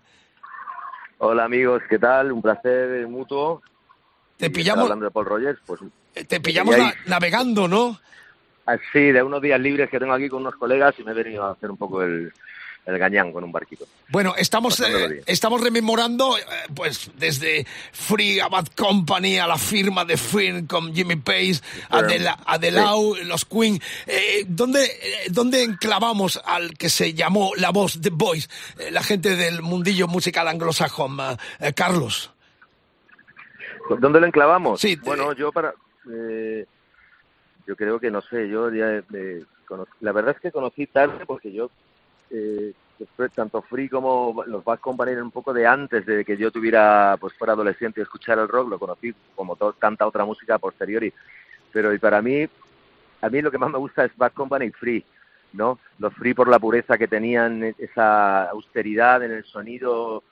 Hola 1.20 1.46
amigos, 1.46 1.82
¿qué 1.90 1.98
tal? 1.98 2.32
Un 2.32 2.42
placer 2.42 3.08
mutuo. 3.08 3.62
Te 4.38 4.50
pillamos. 4.50 4.84
Hablando 4.84 5.06
de 5.06 5.12
Paul 5.12 5.26
Rogers, 5.26 5.60
pues. 5.66 5.82
Eh, 6.14 6.26
te 6.26 6.40
pillamos 6.40 6.76
navegando, 7.06 7.68
¿no? 7.68 8.00
Ah, 8.68 8.78
sí, 8.92 9.12
de 9.12 9.24
unos 9.24 9.42
días 9.42 9.60
libres 9.60 9.90
que 9.90 10.00
tengo 10.00 10.14
aquí 10.14 10.30
con 10.30 10.42
unos 10.42 10.56
colegas 10.56 10.94
y 11.00 11.04
me 11.04 11.12
he 11.12 11.16
venido 11.16 11.44
a 11.44 11.52
hacer 11.52 11.72
un 11.72 11.78
poco 11.78 12.04
el, 12.04 12.32
el 12.88 12.98
gañán 12.98 13.34
con 13.34 13.44
un 13.44 13.52
barquito. 13.52 13.86
Bueno, 14.08 14.34
estamos, 14.38 14.80
eh, 14.80 15.22
estamos 15.26 15.62
rememorando, 15.62 16.38
eh, 16.38 16.42
pues, 16.74 17.12
desde 17.18 17.66
Free 17.92 18.40
a 18.40 18.48
Bad 18.48 18.68
Company 18.78 19.38
a 19.40 19.46
la 19.46 19.58
firma 19.58 20.06
de 20.06 20.16
Finn 20.16 20.68
con 20.68 20.96
Jimmy 20.96 21.18
Pace, 21.18 21.60
a, 21.90 22.00
Adelau, 22.46 23.16
los 23.26 23.44
Queen. 23.44 23.78
Eh, 24.06 24.46
¿dónde, 24.48 24.90
¿Dónde 25.30 25.64
enclavamos 25.64 26.42
al 26.46 26.78
que 26.78 26.88
se 26.90 27.14
llamó 27.14 27.52
la 27.58 27.72
voz 27.72 28.00
The 28.02 28.10
Voice, 28.10 28.48
la 28.92 29.04
gente 29.04 29.36
del 29.36 29.62
mundillo 29.62 30.08
musical 30.08 30.48
anglosajón, 30.48 31.18
Carlos? 31.76 32.32
¿Dónde 34.00 34.22
lo 34.22 34.28
enclavamos? 34.28 34.80
Sí, 34.80 34.96
bueno, 34.96 35.34
yo 35.34 35.52
para... 35.52 35.74
yo 36.06 37.76
creo 37.76 38.00
que, 38.00 38.10
no 38.10 38.22
sé, 38.22 38.48
yo 38.48 38.72
ya... 38.72 39.04
la 40.00 40.12
verdad 40.14 40.36
es 40.36 40.42
que 40.42 40.52
conocí 40.54 40.88
tarde 40.88 41.26
porque 41.26 41.52
yo 41.52 41.70
eh, 42.30 42.74
tanto 43.34 43.62
Free 43.62 43.90
como 43.90 44.44
los 44.48 44.64
Bad 44.64 44.80
Company 44.80 45.14
un 45.14 45.32
poco 45.32 45.54
de 45.54 45.68
antes 45.68 46.06
de 46.06 46.26
que 46.26 46.38
yo 46.38 46.52
tuviera, 46.52 47.16
pues 47.20 47.34
fuera 47.34 47.54
adolescente 47.54 48.00
y 48.00 48.04
escuchar 48.04 48.40
el 48.40 48.48
rock, 48.48 48.70
lo 48.70 48.80
conocí 48.80 49.14
como 49.36 49.56
tanta 49.56 50.08
otra 50.08 50.26
música 50.26 50.58
posteriori. 50.58 51.14
Pero 51.72 51.94
y 51.94 52.00
para 52.00 52.22
mí, 52.22 52.48
a 53.22 53.30
mí 53.30 53.42
lo 53.42 53.52
que 53.52 53.58
más 53.58 53.70
me 53.70 53.78
gusta 53.78 54.06
es 54.06 54.16
Bad 54.18 54.34
Company 54.34 54.66
y 54.66 54.72
Free, 54.72 55.06
¿no? 55.54 55.80
Los 56.00 56.14
Free 56.16 56.34
por 56.34 56.48
la 56.48 56.60
pureza 56.60 56.98
que 56.98 57.08
tenían, 57.08 57.76
esa 57.78 58.50
austeridad 58.50 59.24
en 59.24 59.32
el 59.32 59.46
sonido, 59.46 60.24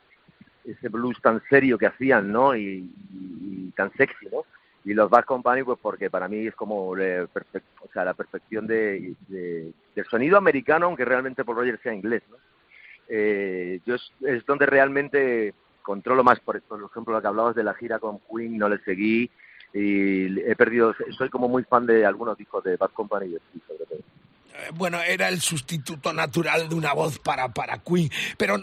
ese 0.64 0.90
blues 0.90 1.22
tan 1.22 1.42
serio 1.50 1.78
que 1.78 1.88
hacían, 1.88 2.32
¿no? 2.32 2.56
Y, 2.56 2.90
y 3.12 3.72
tan 3.76 3.92
sexy, 3.94 4.28
¿no? 4.32 4.44
Y 4.86 4.94
los 4.94 5.10
Bad 5.10 5.26
Company 5.26 5.64
pues 5.64 5.80
porque 5.82 6.10
para 6.10 6.28
mí 6.28 6.48
es 6.48 6.56
como 6.56 6.90
o 6.90 6.96
sea, 6.96 8.06
la 8.06 8.14
perfección 8.14 8.68
de, 8.68 9.16
del 9.28 10.06
sonido 10.10 10.38
americano 10.38 10.86
aunque 10.86 11.04
realmente 11.04 11.44
por 11.44 11.58
Roger 11.58 11.80
sea 11.82 11.94
inglés 11.94 12.24
¿no? 12.30 12.38
eh, 13.10 13.82
yo 13.86 13.96
es, 13.96 14.46
donde 14.46 14.68
realmente 14.68 15.54
controlo 15.82 16.24
más 16.24 16.40
por, 16.40 16.62
por 16.62 16.84
ejemplo 16.84 17.16
lo 17.16 17.22
que 17.22 17.28
hablabas 17.28 17.56
de 17.56 17.64
la 17.64 17.74
gira 17.74 18.00
con 18.00 18.20
Queen 18.20 18.58
no 18.58 18.70
le 18.70 18.78
seguí 18.80 19.30
y 19.74 20.40
he 20.40 20.56
perdido 20.56 20.94
soy 21.18 21.30
como 21.30 21.50
muy 21.50 21.64
fan 21.64 21.86
de 21.86 22.06
algunos 22.06 22.38
discos 22.38 22.64
de 22.64 22.78
Bad 22.78 22.92
Company 22.92 23.36
y 23.54 23.60
sobre 23.68 23.86
todo 23.86 24.00
eh, 24.00 24.25
bueno, 24.74 25.02
era 25.02 25.30
el 25.30 25.42
sustituto 25.42 26.14
natural 26.14 26.70
de 26.70 26.76
una 26.76 26.94
voz 26.94 27.20
para, 27.20 27.54
para 27.54 27.80
Queen. 27.80 28.10
Pero 28.38 28.58
eh, 28.58 28.62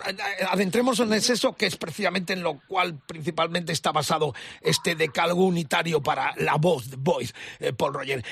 adentremos 0.49 1.01
en 1.01 1.13
eso, 1.13 1.55
que 1.55 1.67
es 1.67 1.77
precisamente 1.77 2.33
en 2.33 2.43
lo 2.43 2.61
cual 2.67 2.99
principalmente 3.07 3.73
está 3.73 3.93
basado 3.93 4.35
este 4.61 4.95
decálogo 4.95 5.45
unitario 5.45 6.03
para 6.03 6.35
la 6.37 6.57
voz, 6.57 6.91
The 6.91 6.97
Voice, 6.99 7.33
eh, 7.61 7.73
Paul 7.73 7.95
Roger. 7.95 8.25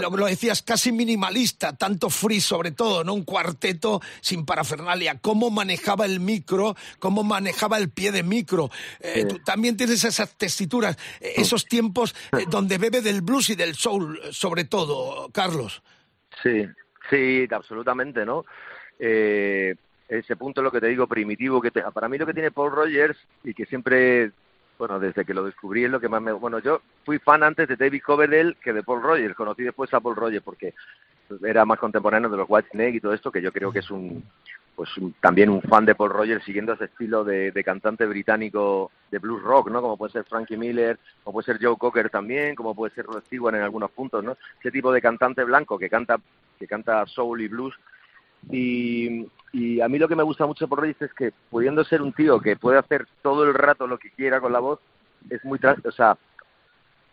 lo, 0.00 0.10
lo, 0.10 0.26
decías, 0.26 0.62
casi 0.62 0.92
minimalista, 0.92 1.76
tanto 1.76 2.10
free 2.10 2.40
sobre 2.40 2.72
todo, 2.72 3.04
¿no? 3.04 3.14
Un 3.14 3.24
cuarteto 3.24 4.00
sin 4.20 4.44
parafernalia. 4.44 5.18
¿Cómo 5.18 5.50
manejaba 5.50 6.04
el 6.04 6.20
micro? 6.20 6.76
¿Cómo 6.98 7.22
manejaba 7.22 7.78
el 7.78 7.90
pie 7.90 8.12
de 8.12 8.22
micro? 8.22 8.70
Tú 9.28 9.38
también 9.40 9.76
tienes 9.76 10.04
esas 10.04 10.30
tesituras, 10.36 10.96
esos 11.20 11.66
tiempos 11.66 12.14
donde 12.48 12.78
bebe 12.78 13.00
del 13.00 13.22
blues 13.22 13.50
y 13.50 13.54
del 13.54 13.74
soul, 13.74 14.20
sobre 14.32 14.64
todo, 14.64 15.30
Carlos. 15.32 15.82
Sí, 16.42 16.66
Sí, 17.10 17.46
absolutamente, 17.50 18.24
¿no? 18.24 18.44
Eh, 18.98 19.74
ese 20.08 20.36
punto 20.36 20.62
lo 20.62 20.70
que 20.70 20.80
te 20.80 20.88
digo, 20.88 21.06
primitivo, 21.06 21.60
que 21.60 21.70
para 21.70 22.08
mí 22.08 22.18
lo 22.18 22.26
que 22.26 22.34
tiene 22.34 22.50
Paul 22.50 22.72
Rogers 22.72 23.18
y 23.42 23.54
que 23.54 23.66
siempre, 23.66 24.32
bueno, 24.78 24.98
desde 24.98 25.24
que 25.24 25.34
lo 25.34 25.44
descubrí 25.44 25.84
es 25.84 25.90
lo 25.90 26.00
que 26.00 26.08
más 26.08 26.22
me... 26.22 26.32
Bueno, 26.32 26.58
yo 26.58 26.82
fui 27.04 27.18
fan 27.18 27.42
antes 27.42 27.68
de 27.68 27.76
David 27.76 28.02
Coverdale 28.02 28.56
que 28.62 28.72
de 28.72 28.82
Paul 28.82 29.02
Rogers, 29.02 29.34
conocí 29.34 29.62
después 29.62 29.92
a 29.94 30.00
Paul 30.00 30.16
Rogers 30.16 30.44
porque 30.44 30.74
era 31.44 31.64
más 31.64 31.78
contemporáneo 31.78 32.30
de 32.30 32.36
los 32.36 32.46
White 32.48 32.68
Snake 32.72 32.96
y 32.96 33.00
todo 33.00 33.12
esto, 33.12 33.30
que 33.30 33.42
yo 33.42 33.52
creo 33.52 33.72
que 33.72 33.80
es 33.80 33.90
un, 33.90 34.24
pues 34.74 34.90
también 35.20 35.50
un 35.50 35.62
fan 35.62 35.84
de 35.84 35.94
Paul 35.94 36.10
Rogers 36.10 36.44
siguiendo 36.44 36.72
ese 36.72 36.86
estilo 36.86 37.24
de, 37.24 37.52
cantante 37.64 38.06
británico 38.06 38.90
de 39.10 39.18
blues 39.18 39.42
rock, 39.42 39.70
¿no? 39.70 39.80
Como 39.80 39.96
puede 39.96 40.12
ser 40.12 40.24
Frankie 40.24 40.56
Miller, 40.56 40.98
como 41.22 41.34
puede 41.34 41.46
ser 41.46 41.58
Joe 41.64 41.76
Cocker 41.76 42.10
también, 42.10 42.54
como 42.54 42.74
puede 42.74 42.94
ser 42.94 43.06
Rod 43.06 43.22
Stewart 43.26 43.54
en 43.54 43.62
algunos 43.62 43.90
puntos, 43.90 44.24
¿no? 44.24 44.36
Ese 44.60 44.70
tipo 44.70 44.92
de 44.92 45.00
cantante 45.00 45.44
blanco 45.44 45.78
que 45.78 45.88
canta 45.88 46.18
que 46.58 46.66
canta 46.66 47.04
soul 47.06 47.40
y 47.40 47.48
blues 47.48 47.74
y, 48.50 49.26
y 49.52 49.80
a 49.80 49.88
mí 49.88 49.98
lo 49.98 50.08
que 50.08 50.16
me 50.16 50.22
gusta 50.22 50.46
mucho 50.46 50.68
por 50.68 50.80
Rogers 50.80 51.02
es 51.02 51.14
que 51.14 51.32
pudiendo 51.50 51.84
ser 51.84 52.02
un 52.02 52.12
tío 52.12 52.40
que 52.40 52.56
puede 52.56 52.78
hacer 52.78 53.06
todo 53.22 53.44
el 53.44 53.54
rato 53.54 53.86
lo 53.86 53.98
que 53.98 54.10
quiera 54.10 54.40
con 54.40 54.52
la 54.52 54.60
voz, 54.60 54.80
es 55.30 55.44
muy, 55.44 55.58
o 55.84 55.92
sea, 55.92 56.16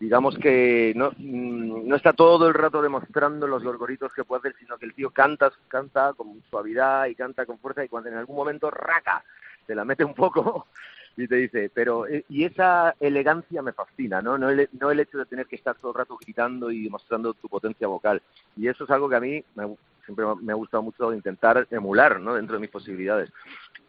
digamos 0.01 0.35
que 0.39 0.93
no, 0.95 1.11
mm, 1.15 1.87
no 1.87 1.95
está 1.95 2.13
todo 2.13 2.47
el 2.47 2.55
rato 2.55 2.81
demostrando 2.81 3.45
los 3.45 3.63
gorgoritos 3.63 4.11
que 4.13 4.23
puede 4.23 4.39
hacer, 4.39 4.55
sino 4.59 4.75
que 4.79 4.87
el 4.87 4.95
tío 4.95 5.11
canta, 5.11 5.51
canta 5.67 6.13
con 6.13 6.41
suavidad 6.49 7.05
y 7.05 7.13
canta 7.13 7.45
con 7.45 7.59
fuerza 7.59 7.85
y 7.85 7.87
cuando 7.87 8.09
en 8.09 8.17
algún 8.17 8.35
momento 8.35 8.71
raca, 8.71 9.23
te 9.67 9.75
la 9.75 9.85
mete 9.85 10.03
un 10.03 10.15
poco 10.15 10.65
y 11.17 11.27
te 11.27 11.35
dice, 11.35 11.69
pero 11.71 12.07
eh, 12.07 12.25
y 12.29 12.45
esa 12.45 12.95
elegancia 12.99 13.61
me 13.61 13.73
fascina, 13.73 14.23
¿no? 14.23 14.39
No 14.39 14.49
el, 14.49 14.67
no 14.79 14.89
el 14.89 15.01
hecho 15.01 15.19
de 15.19 15.25
tener 15.25 15.45
que 15.45 15.57
estar 15.57 15.75
todo 15.75 15.91
el 15.91 15.99
rato 15.99 16.17
gritando 16.17 16.71
y 16.71 16.85
demostrando 16.85 17.35
tu 17.35 17.47
potencia 17.47 17.87
vocal. 17.87 18.23
Y 18.57 18.67
eso 18.67 18.85
es 18.85 18.89
algo 18.89 19.07
que 19.07 19.17
a 19.17 19.19
mí 19.19 19.43
me, 19.53 19.77
siempre 20.05 20.25
me 20.41 20.51
ha 20.51 20.55
gustado 20.55 20.83
mucho 20.83 21.13
intentar 21.13 21.67
emular, 21.71 22.19
¿no? 22.19 22.35
Dentro 22.35 22.55
de 22.55 22.61
mis 22.61 22.69
posibilidades 22.69 23.31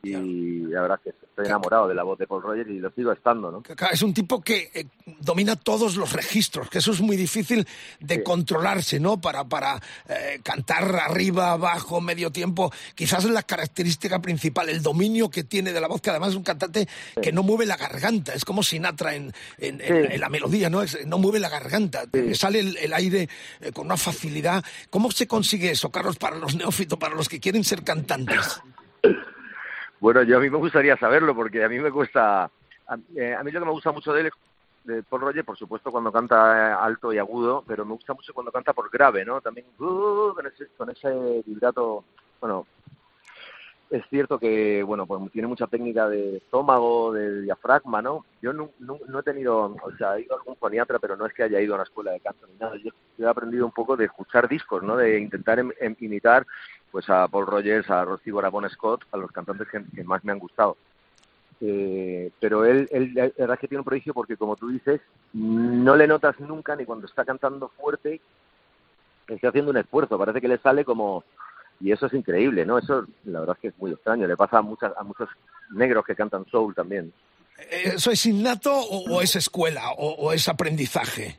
y 0.05 0.63
la 0.67 0.83
verdad 0.83 1.01
es 1.05 1.15
que 1.15 1.27
estoy 1.27 1.47
enamorado 1.47 1.87
de 1.87 1.95
la 1.95 2.03
voz 2.03 2.19
de 2.19 2.27
Paul 2.27 2.43
Rogers 2.43 2.69
y 2.69 2.81
lo 2.81 2.91
sigo 2.91 3.13
estando, 3.13 3.53
¿no? 3.53 3.63
Es 3.93 4.03
un 4.03 4.13
tipo 4.13 4.43
que 4.43 4.69
eh, 4.75 4.87
domina 5.21 5.55
todos 5.55 5.97
los 5.97 6.13
registros, 6.13 6.69
que 6.69 6.79
eso 6.79 6.91
es 6.91 7.01
muy 7.01 7.17
difícil 7.17 7.67
de 8.01 8.23
controlarse, 8.25 8.99
¿no? 8.99 9.21
Para, 9.21 9.45
para 9.45 9.81
eh, 10.09 10.41
cantar 10.43 10.97
arriba, 10.97 11.53
abajo, 11.53 12.01
medio 12.01 12.33
tiempo. 12.33 12.73
Quizás 12.97 13.25
es 13.25 13.31
la 13.31 13.45
característica 13.45 14.21
principal, 14.21 14.69
el 14.69 14.83
dominio 14.83 15.31
que 15.31 15.45
tiene 15.45 15.73
de 15.73 15.81
la 15.81 15.87
voz, 15.87 16.01
que 16.01 16.11
además 16.11 16.31
es 16.31 16.37
un 16.37 16.43
cantante 16.43 16.89
que 17.23 17.31
no 17.31 17.45
mueve 17.45 17.65
la 17.65 17.77
garganta, 17.77 18.35
es 18.35 18.45
como 18.45 18.65
Sinatra 18.65 19.15
en, 19.15 19.33
en, 19.59 20.21
la 20.21 20.29
melodía, 20.29 20.69
¿no? 20.69 20.83
no 21.07 21.19
mueve 21.19 21.39
la 21.39 21.49
garganta, 21.49 22.07
sale 22.35 22.59
el, 22.59 22.93
aire 22.93 23.29
eh, 23.61 23.71
con 23.71 23.87
una 23.87 23.97
facilidad. 23.97 24.65
¿Cómo 24.91 25.13
se 25.13 25.29
consigue 25.29 25.71
eso, 25.71 25.91
Carlos, 25.91 26.02
para 26.19 26.37
los 26.37 26.55
neófitos, 26.55 26.99
para 26.99 27.15
los 27.15 27.29
que 27.29 27.41
quieren 27.41 27.65
ser 27.65 27.83
cantantes? 27.83 28.63
Bueno, 30.01 30.23
yo 30.23 30.39
a 30.39 30.41
mí 30.41 30.51
me 30.51 30.59
gustaría 30.59 30.97
saberlo 30.97 31.35
porque 31.35 31.65
a 31.65 31.69
mí 31.69 31.79
me 31.79 31.91
cuesta... 31.91 32.45
A, 32.45 32.97
eh, 33.15 33.37
mí 33.45 33.53
lo 33.53 33.61
que 33.61 33.67
me 33.67 33.73
gusta 33.73 33.93
mucho 33.93 34.13
de 34.13 34.23
él 34.23 34.31
de 34.85 35.03
Paul 35.05 35.23
Roger, 35.23 35.45
por 35.45 35.57
supuesto, 35.57 35.91
cuando 35.91 36.11
canta 36.11 36.83
alto 36.83 37.13
y 37.13 37.19
agudo, 37.19 37.63
pero 37.67 37.85
me 37.85 37.95
gusta 37.95 38.15
mucho 38.15 38.35
cuando 38.35 38.51
canta 38.51 38.73
por 38.73 38.91
grave, 38.91 39.25
¿no? 39.25 39.41
También 39.41 39.67
uh, 39.79 40.35
con, 40.35 40.47
ese, 40.47 40.67
con 40.77 40.91
ese 40.91 41.43
vibrato, 41.47 42.05
bueno, 42.41 42.67
es 43.93 44.03
cierto 44.09 44.39
que, 44.39 44.83
bueno, 44.83 45.07
pues 45.07 45.31
tiene 45.33 45.47
mucha 45.47 45.67
técnica 45.67 46.09
de 46.09 46.39
estómago, 46.39 47.13
de 47.13 47.43
diafragma, 47.43 48.01
¿no? 48.01 48.25
Yo 48.41 48.55
no, 48.55 48.71
no, 48.79 49.19
he 49.19 49.23
tenido, 49.23 49.77
o 49.83 49.97
sea, 49.99 50.17
he 50.17 50.23
ido 50.23 50.35
a 50.35 50.39
algún 50.39 50.57
foniatra, 50.57 50.99
pero 50.99 51.15
no 51.15 51.27
es 51.27 51.35
que 51.35 51.43
haya 51.43 51.61
ido 51.61 51.75
a 51.75 51.77
una 51.77 51.85
escuela 51.85 52.13
de 52.13 52.21
canto 52.21 52.47
ni 52.47 52.55
nada. 52.55 52.75
Yo, 52.83 52.91
he 53.19 53.29
aprendido 53.29 53.67
un 53.67 53.73
poco 53.73 53.95
de 53.95 54.07
escuchar 54.07 54.49
discos, 54.49 54.83
¿no? 54.83 54.97
De 54.97 55.21
intentar 55.21 55.59
em, 55.59 55.71
em, 55.79 55.95
imitar 56.01 56.47
pues 56.91 57.09
a 57.11 57.29
Paul 57.29 57.47
Rogers, 57.47 57.91
a 57.91 58.05
Rossi 58.05 58.31
Bon 58.31 58.69
Scott, 58.71 59.03
a 59.13 59.19
los 59.19 59.31
cantantes 59.31 59.69
que, 59.69 60.05
más 60.05 60.25
me 60.25 60.33
han 60.33 60.39
gustado. 60.39 60.79
Eh, 61.61 62.31
pero 62.41 62.65
él, 62.65 62.89
él, 62.93 63.13
la 63.15 63.29
verdad 63.37 63.55
es 63.55 63.61
que 63.61 63.69
tiene 63.69 63.81
un 63.81 63.85
prodigio 63.85 64.15
porque, 64.15 64.39
como 64.39 64.57
tú 64.57 64.69
dices, 64.69 65.03
no 65.35 65.97
le 65.97 66.07
notas 66.07 66.41
nunca 66.41 66.75
ni 66.77 66.87
cuando 66.87 67.07
está 67.07 67.27
cantando 67.27 67.69
fuerte 67.69 68.23
está 69.29 69.49
haciendo 69.49 69.71
un 69.71 69.77
esfuerzo. 69.77 70.19
Parece 70.19 70.41
que 70.41 70.49
le 70.49 70.59
sale 70.59 70.85
como... 70.85 71.25
Y 71.83 71.91
eso 71.91 72.07
es 72.07 72.15
increíble, 72.15 72.65
¿no? 72.65 72.79
Eso, 72.79 73.07
la 73.25 73.41
verdad 73.41 73.57
es 73.57 73.61
que 73.61 73.69
es 73.69 73.79
muy 73.79 73.91
extraño. 73.91 74.27
Le 74.27 74.37
pasa 74.37 74.59
a, 74.59 74.63
muchas, 74.63 74.93
a 74.97 75.03
muchos 75.03 75.29
negros 75.71 76.05
que 76.05 76.15
cantan 76.15 76.47
soul 76.47 76.75
también. 76.75 77.13
¿Eso 77.71 78.11
es 78.11 78.25
innato 78.27 78.73
o, 78.73 79.21
es 79.21 79.37
escuela 79.37 79.91
o 79.97 80.33
es 80.33 80.49
aprendizaje? 80.49 81.39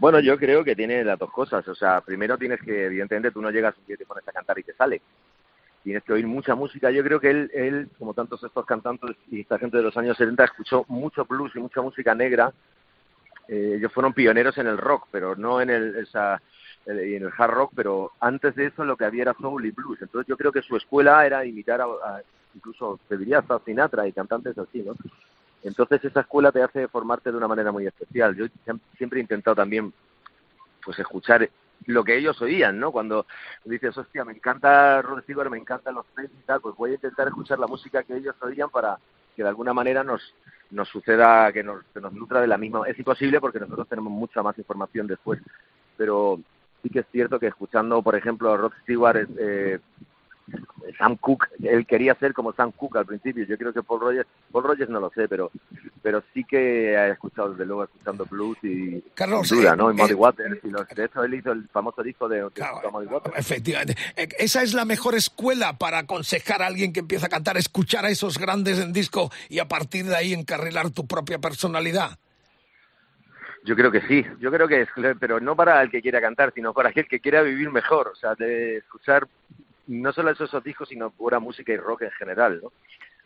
Bueno, 0.00 0.18
yo 0.18 0.38
creo 0.38 0.64
que 0.64 0.74
tiene 0.74 1.04
las 1.04 1.18
dos 1.18 1.30
cosas. 1.30 1.66
O 1.68 1.74
sea, 1.74 2.00
primero 2.00 2.38
tienes 2.38 2.58
que, 2.62 2.86
evidentemente, 2.86 3.30
tú 3.30 3.42
no 3.42 3.50
llegas 3.50 3.76
un 3.76 3.84
día 3.84 3.94
y 3.96 3.98
te 3.98 4.06
pones 4.06 4.26
a 4.26 4.32
cantar 4.32 4.58
y 4.58 4.62
te 4.62 4.72
sale. 4.72 5.02
tienes 5.84 6.02
que 6.02 6.14
oír 6.14 6.26
mucha 6.26 6.54
música. 6.54 6.90
Yo 6.90 7.04
creo 7.04 7.20
que 7.20 7.30
él, 7.30 7.50
él, 7.52 7.88
como 7.98 8.14
tantos 8.14 8.42
estos 8.42 8.64
cantantes 8.64 9.14
y 9.30 9.42
esta 9.42 9.58
gente 9.58 9.76
de 9.76 9.82
los 9.82 9.96
años 9.98 10.16
70, 10.16 10.42
escuchó 10.44 10.86
mucho 10.88 11.26
blues 11.26 11.52
y 11.54 11.58
mucha 11.58 11.82
música 11.82 12.14
negra. 12.14 12.50
Eh, 13.46 13.74
ellos 13.76 13.92
fueron 13.92 14.14
pioneros 14.14 14.56
en 14.56 14.68
el 14.68 14.78
rock, 14.78 15.08
pero 15.10 15.36
no 15.36 15.60
en 15.60 15.68
el, 15.68 15.96
esa, 15.96 16.40
en 16.98 17.22
el 17.24 17.32
hard 17.36 17.50
rock, 17.52 17.72
pero 17.74 18.12
antes 18.20 18.54
de 18.56 18.66
eso 18.66 18.84
lo 18.84 18.96
que 18.96 19.04
había 19.04 19.22
era 19.22 19.34
soul 19.34 19.64
y 19.66 19.70
blues. 19.70 20.00
Entonces 20.02 20.28
yo 20.28 20.36
creo 20.36 20.52
que 20.52 20.62
su 20.62 20.76
escuela 20.76 21.24
era 21.26 21.44
imitar 21.44 21.80
a, 21.80 21.84
a- 21.84 22.22
incluso 22.54 22.98
te 23.08 23.16
diría 23.16 23.38
hasta 23.38 23.58
Sinatra 23.60 24.06
y 24.08 24.12
cantantes 24.12 24.56
así, 24.58 24.82
¿no? 24.82 24.94
Entonces 25.62 26.04
esa 26.04 26.20
escuela 26.20 26.50
te 26.52 26.62
hace 26.62 26.88
formarte 26.88 27.30
de 27.30 27.36
una 27.36 27.48
manera 27.48 27.70
muy 27.72 27.86
especial. 27.86 28.34
Yo 28.34 28.46
siem- 28.66 28.80
siempre 28.96 29.18
he 29.20 29.22
intentado 29.22 29.54
también 29.56 29.92
pues 30.84 30.98
escuchar 30.98 31.48
lo 31.86 32.04
que 32.04 32.16
ellos 32.16 32.40
oían, 32.42 32.78
¿no? 32.78 32.92
Cuando 32.92 33.26
dices, 33.64 33.96
hostia, 33.96 34.24
me 34.24 34.32
encanta 34.32 35.00
Rod 35.02 35.22
Stewart, 35.22 35.50
me 35.50 35.58
encantan 35.58 35.94
los 35.94 36.06
Beatles 36.14 36.38
y 36.40 36.46
tal, 36.46 36.60
pues 36.60 36.76
voy 36.76 36.92
a 36.92 36.94
intentar 36.94 37.28
escuchar 37.28 37.58
la 37.58 37.66
música 37.66 38.02
que 38.02 38.16
ellos 38.16 38.34
oían 38.42 38.70
para 38.70 38.98
que 39.36 39.42
de 39.42 39.48
alguna 39.48 39.72
manera 39.72 40.02
nos 40.04 40.34
nos 40.70 40.88
suceda, 40.88 41.52
que 41.52 41.64
nos, 41.64 41.82
que 41.92 42.00
nos 42.00 42.12
nutra 42.12 42.40
de 42.40 42.46
la 42.46 42.56
misma. 42.56 42.86
Es 42.86 42.96
imposible 42.96 43.40
porque 43.40 43.58
nosotros 43.58 43.88
tenemos 43.88 44.12
mucha 44.12 44.40
más 44.40 44.56
información 44.56 45.08
después, 45.08 45.40
pero 45.96 46.38
sí 46.82 46.90
que 46.90 47.00
es 47.00 47.06
cierto 47.12 47.38
que 47.38 47.46
escuchando, 47.46 48.02
por 48.02 48.14
ejemplo, 48.16 48.52
a 48.52 48.56
Rod 48.56 48.72
Stewart, 48.82 49.28
eh, 49.38 49.78
Sam 50.98 51.16
Cooke, 51.16 51.48
él 51.62 51.86
quería 51.86 52.14
ser 52.14 52.32
como 52.32 52.52
Sam 52.52 52.72
Cooke 52.72 52.96
al 52.96 53.06
principio. 53.06 53.44
Yo 53.44 53.56
creo 53.56 53.72
que 53.72 53.82
Paul 53.82 54.00
Rogers, 54.00 54.28
Paul 54.50 54.64
Rogers 54.64 54.90
no 54.90 55.00
lo 55.00 55.10
sé, 55.10 55.28
pero 55.28 55.50
pero 56.02 56.22
sí 56.32 56.44
que 56.44 56.92
he 56.92 57.10
escuchado 57.10 57.50
desde 57.50 57.66
luego 57.66 57.84
escuchando 57.84 58.24
blues 58.26 58.56
y 58.62 59.00
Carlos, 59.14 59.48
duda, 59.48 59.74
eh, 59.74 59.76
¿no? 59.76 59.90
Y 59.90 59.94
Muddy 59.94 60.12
eh, 60.12 60.14
Waters 60.14 60.60
y 60.64 60.70
los, 60.70 60.88
de 60.88 61.04
hecho 61.04 61.22
él 61.22 61.34
hizo 61.34 61.52
el 61.52 61.68
famoso 61.68 62.02
disco 62.02 62.28
de, 62.28 62.38
de 62.38 62.90
Muddy 62.90 63.06
Waters. 63.06 63.36
Efectivamente. 63.36 63.96
Eh, 64.16 64.28
Esa 64.38 64.62
es 64.62 64.74
la 64.74 64.84
mejor 64.84 65.14
escuela 65.14 65.78
para 65.78 65.98
aconsejar 65.98 66.62
a 66.62 66.66
alguien 66.66 66.92
que 66.92 67.00
empieza 67.00 67.26
a 67.26 67.30
cantar, 67.30 67.56
escuchar 67.56 68.04
a 68.04 68.10
esos 68.10 68.38
grandes 68.38 68.78
en 68.78 68.92
disco 68.92 69.30
y 69.48 69.58
a 69.58 69.68
partir 69.68 70.06
de 70.06 70.16
ahí 70.16 70.32
encarrilar 70.32 70.90
tu 70.90 71.06
propia 71.06 71.38
personalidad. 71.38 72.18
Yo 73.64 73.76
creo 73.76 73.90
que 73.90 74.00
sí, 74.02 74.24
yo 74.38 74.50
creo 74.50 74.66
que 74.66 74.82
es, 74.82 74.88
pero 75.18 75.38
no 75.38 75.54
para 75.54 75.82
el 75.82 75.90
que 75.90 76.00
quiera 76.00 76.20
cantar, 76.20 76.52
sino 76.54 76.72
para 76.72 76.88
aquel 76.88 77.06
que 77.06 77.20
quiera 77.20 77.42
vivir 77.42 77.70
mejor, 77.70 78.08
o 78.08 78.14
sea, 78.14 78.34
de 78.34 78.78
escuchar 78.78 79.28
no 79.86 80.12
solo 80.12 80.30
esos 80.30 80.64
discos, 80.64 80.88
sino 80.88 81.10
pura 81.10 81.40
música 81.40 81.72
y 81.72 81.76
rock 81.76 82.02
en 82.02 82.10
general, 82.12 82.60
¿no? 82.62 82.72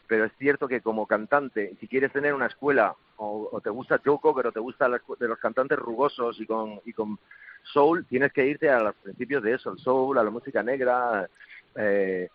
Pero 0.07 0.25
es 0.25 0.33
cierto 0.39 0.67
que 0.67 0.81
como 0.81 1.07
cantante, 1.07 1.75
si 1.81 1.89
quieres 1.89 2.13
tener 2.13 2.35
una 2.35 2.47
escuela, 2.47 2.95
o, 3.17 3.49
o 3.53 3.61
te 3.61 3.71
gusta 3.71 4.01
Joe 4.05 4.19
Cocker, 4.21 4.49
o 4.49 4.53
te 4.53 4.61
gusta 4.61 4.89
la 4.89 5.01
de 5.19 5.29
los 5.29 5.39
cantantes 5.39 5.79
rugosos 5.79 6.39
y 6.41 6.47
con, 6.47 6.81
y 6.85 6.93
con 6.93 7.19
soul, 7.63 8.05
tienes 8.07 8.33
que 8.33 8.47
irte 8.47 8.69
a 8.69 8.81
los 8.81 8.95
principios 8.97 9.43
de 9.43 9.55
eso, 9.55 9.73
el 9.73 9.79
soul, 9.79 10.19
a 10.19 10.25
la 10.25 10.31
música 10.31 10.63
negra, 10.63 11.29
eh, 11.77 12.29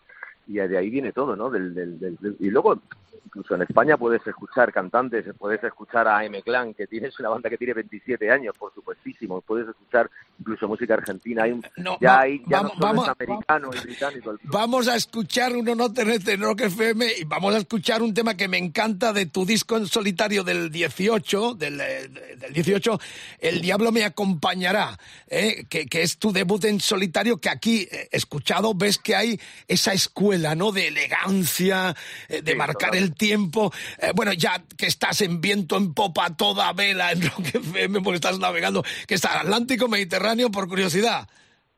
y 0.50 0.56
de 0.56 0.78
ahí 0.78 0.90
viene 0.90 1.12
todo, 1.14 1.36
¿no? 1.36 1.50
Del, 1.50 1.74
del, 1.76 2.18
y 2.40 2.50
luego, 2.50 2.82
incluso 3.26 3.54
en 3.54 3.62
España 3.62 3.96
puedes 3.98 4.26
escuchar 4.26 4.74
cantantes, 4.74 5.24
puedes 5.38 5.64
escuchar 5.64 6.08
a 6.08 6.26
M. 6.26 6.42
Clan, 6.42 6.74
que 6.74 6.88
tiene 6.88 7.08
es 7.10 7.20
una 7.20 7.30
banda 7.30 7.50
que 7.52 7.58
tiene 7.58 7.74
27 7.76 8.32
años, 8.32 8.56
por 8.58 8.74
supuestísimo, 8.74 9.42
puedes 9.42 9.68
escuchar 9.70 10.10
incluso 10.40 10.68
música 10.68 10.96
argentina, 10.96 11.44
hay 11.44 11.52
un- 11.52 11.64
No, 11.78 11.98
ya, 12.02 12.14
va- 12.16 12.20
hay, 12.22 12.40
ya 12.48 12.62
vamos- 12.62 12.64
no 12.64 12.70
solo 12.80 12.88
vamos- 12.88 13.04
es 13.06 13.12
americano 13.28 13.70
y 13.72 13.80
británico, 13.86 14.32
el 14.32 14.40
Vamos 14.46 14.88
a 14.88 14.96
escuchar 14.96 15.56
uno 15.56 15.76
no 15.76 15.94
tenerte 15.94 16.34
en 16.34 16.42
Rock 16.42 16.62
FM 16.62 17.06
y 17.20 17.24
vamos 17.26 17.54
a 17.54 17.58
escuchar 17.60 18.02
un 18.02 18.14
tema 18.16 18.36
que 18.36 18.48
me 18.48 18.58
encanta 18.58 19.14
de 19.14 19.28
tu 19.28 19.46
disco 19.46 19.78
en 19.78 19.86
solitario 19.86 20.44
del 20.44 20.72
18, 20.72 21.54
del, 21.54 21.80
eh, 21.82 22.08
del 22.40 22.54
18, 22.54 23.00
El 23.40 23.62
Diablo 23.62 23.92
me 23.92 24.04
acompañará, 24.06 24.98
eh, 25.28 25.66
que, 25.70 25.86
que 25.86 26.02
es 26.02 26.18
tu 26.18 26.32
debut 26.32 26.64
en 26.66 26.80
solitario, 26.80 27.38
que 27.38 27.50
aquí, 27.50 27.88
eh, 27.92 28.08
escuchado, 28.12 28.74
ves 28.74 28.98
que 28.98 29.16
hay 29.16 29.40
esa 29.68 29.94
escuela, 29.94 30.39
¿no? 30.56 30.72
De 30.72 30.88
elegancia, 30.88 31.95
eh, 32.28 32.41
de 32.41 32.52
Sí, 32.52 32.57
marcar 32.57 32.95
el 32.95 33.14
tiempo. 33.14 33.72
Eh, 33.99 34.11
bueno, 34.16 34.34
ya 34.34 34.64
que 34.78 34.88
estás 34.88 35.22
en 35.22 35.41
viento 35.41 35.78
en 35.78 35.94
popa 35.94 36.36
toda 36.36 36.72
vela 36.74 37.11
en 37.11 37.22
Rock 37.30 37.56
FM, 37.56 38.02
porque 38.02 38.16
estás 38.16 38.40
navegando, 38.40 38.84
que 39.07 39.16
está 39.16 39.40
Atlántico, 39.40 39.88
Mediterráneo, 39.88 40.49
por 40.52 40.68
curiosidad. 40.68 41.28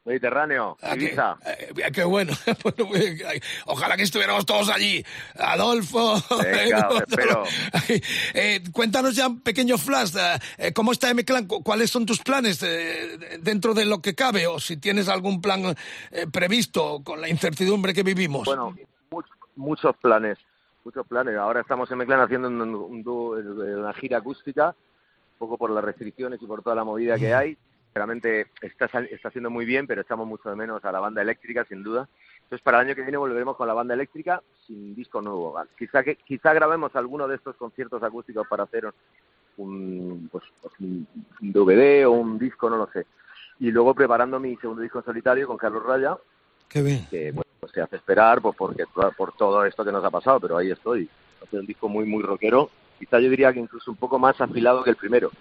Mediterráneo, 0.04 0.78
Ah, 0.82 0.96
qué- 0.98 1.06
Ibiza. 1.06 1.38
eh, 1.46 1.92
qué 1.94 2.04
bueno. 2.04 2.34
Ay, 3.28 3.40
Ojalá 3.68 3.96
que 3.96 4.04
estuviéramos 4.04 4.46
todos 4.48 4.70
allí. 4.70 5.06
Adolfo. 5.38 6.16
Venga, 6.42 6.90
espero. 7.08 7.44
Eh, 8.34 8.62
cuéntanos 8.72 9.16
ya 9.16 9.28
un 9.28 9.42
pequeño 9.42 9.78
flash. 9.78 10.16
eh, 10.18 10.40
eh, 10.58 10.74
¿Cómo 10.74 10.92
está 10.92 11.12
M-Clan? 11.12 11.46
Cu- 11.46 11.62
¿Cuáles 11.64 11.92
son 11.92 12.06
tus 12.08 12.20
planes 12.20 12.64
eh, 12.64 13.38
dentro 13.42 13.76
de 13.76 13.86
lo 13.86 14.02
que 14.02 14.16
cabe? 14.16 14.48
O 14.48 14.60
si 14.60 14.78
tienes 14.78 15.08
algún 15.08 15.40
plan 15.40 15.76
eh, 16.12 16.26
previsto 16.32 17.02
con 17.04 17.22
la 17.22 17.30
incertidumbre 17.30 17.94
que 17.94 18.02
vivimos. 18.02 18.46
Bueno, 18.46 18.76
much- 19.12 19.26
muchos 19.56 19.96
planes, 19.98 20.40
muchos 20.84 21.06
planes. 21.06 21.36
Ahora 21.38 21.62
estamos 21.62 21.92
en 21.92 22.00
Meclán 22.00 22.22
haciendo 22.22 22.48
un, 22.48 22.60
un 22.60 23.08
una 23.08 23.94
gira 23.94 24.18
acústica, 24.18 24.70
un 24.70 25.38
poco 25.38 25.60
por 25.60 25.70
las 25.70 25.84
restricciones 25.84 26.42
y 26.42 26.48
por 26.48 26.64
toda 26.64 26.76
la 26.76 26.84
movida 26.84 27.18
que 27.20 27.36
hay. 27.36 27.56
Realmente 27.94 28.48
está, 28.62 28.86
está 28.86 29.28
haciendo 29.28 29.50
muy 29.50 29.66
bien, 29.66 29.86
pero 29.86 30.02
echamos 30.02 30.28
mucho 30.28 30.50
de 30.50 30.56
menos 30.56 30.84
a 30.86 30.92
la 30.92 31.00
banda 31.00 31.22
eléctrica, 31.22 31.66
sin 31.66 31.84
duda. 31.84 32.08
Entonces, 32.44 32.62
para 32.64 32.80
el 32.80 32.88
año 32.88 32.96
que 32.96 33.02
viene 33.02 33.18
volveremos 33.18 33.56
con 33.56 33.68
la 33.68 33.74
banda 33.74 33.94
eléctrica 33.94 34.42
sin 34.66 34.96
disco 34.96 35.22
nuevo. 35.22 35.56
Quizá, 35.78 36.04
que, 36.04 36.16
quizá 36.16 36.54
grabemos 36.54 36.96
alguno 36.96 37.28
de 37.28 37.36
estos 37.36 37.56
conciertos 37.56 38.02
acústicos 38.04 38.48
para 38.48 38.64
hacer 38.64 38.94
un, 39.58 40.30
pues, 40.32 40.44
pues, 40.62 40.74
un 40.80 41.08
DVD 41.40 42.06
o 42.08 42.12
un 42.12 42.38
disco, 42.40 42.70
no 42.70 42.78
lo 42.78 42.90
sé. 42.92 43.06
Y 43.60 43.72
luego 43.72 43.94
preparando 43.94 44.40
mi 44.40 44.56
segundo 44.58 44.82
disco 44.82 45.00
en 45.00 45.06
solitario 45.06 45.48
con 45.48 45.58
Carlos 45.58 45.84
Raya, 45.84 46.18
Qué 46.68 46.82
bien. 46.82 47.06
que 47.10 47.32
bueno, 47.32 47.52
pues 47.60 47.74
se 47.74 47.82
hace 47.82 47.98
esperar 47.98 48.42
pues 48.42 48.56
porque 48.56 48.86
por 49.18 49.34
todo 49.34 49.66
esto 49.66 49.84
que 49.84 49.92
nos 49.92 50.04
ha 50.04 50.10
pasado, 50.10 50.40
pero 50.40 50.58
ahí 50.58 50.72
estoy. 50.72 51.10
Hace 51.44 51.60
un 51.60 51.66
disco 51.66 51.90
muy 51.90 52.06
muy 52.06 52.24
rockero, 52.24 52.70
quizá 53.02 53.20
yo 53.20 53.30
diría 53.30 53.52
que 53.52 53.60
incluso 53.60 53.90
un 53.90 53.98
poco 53.98 54.20
más 54.20 54.40
afilado 54.40 54.84
que 54.84 54.92
el 54.92 54.96
primero, 54.96 55.32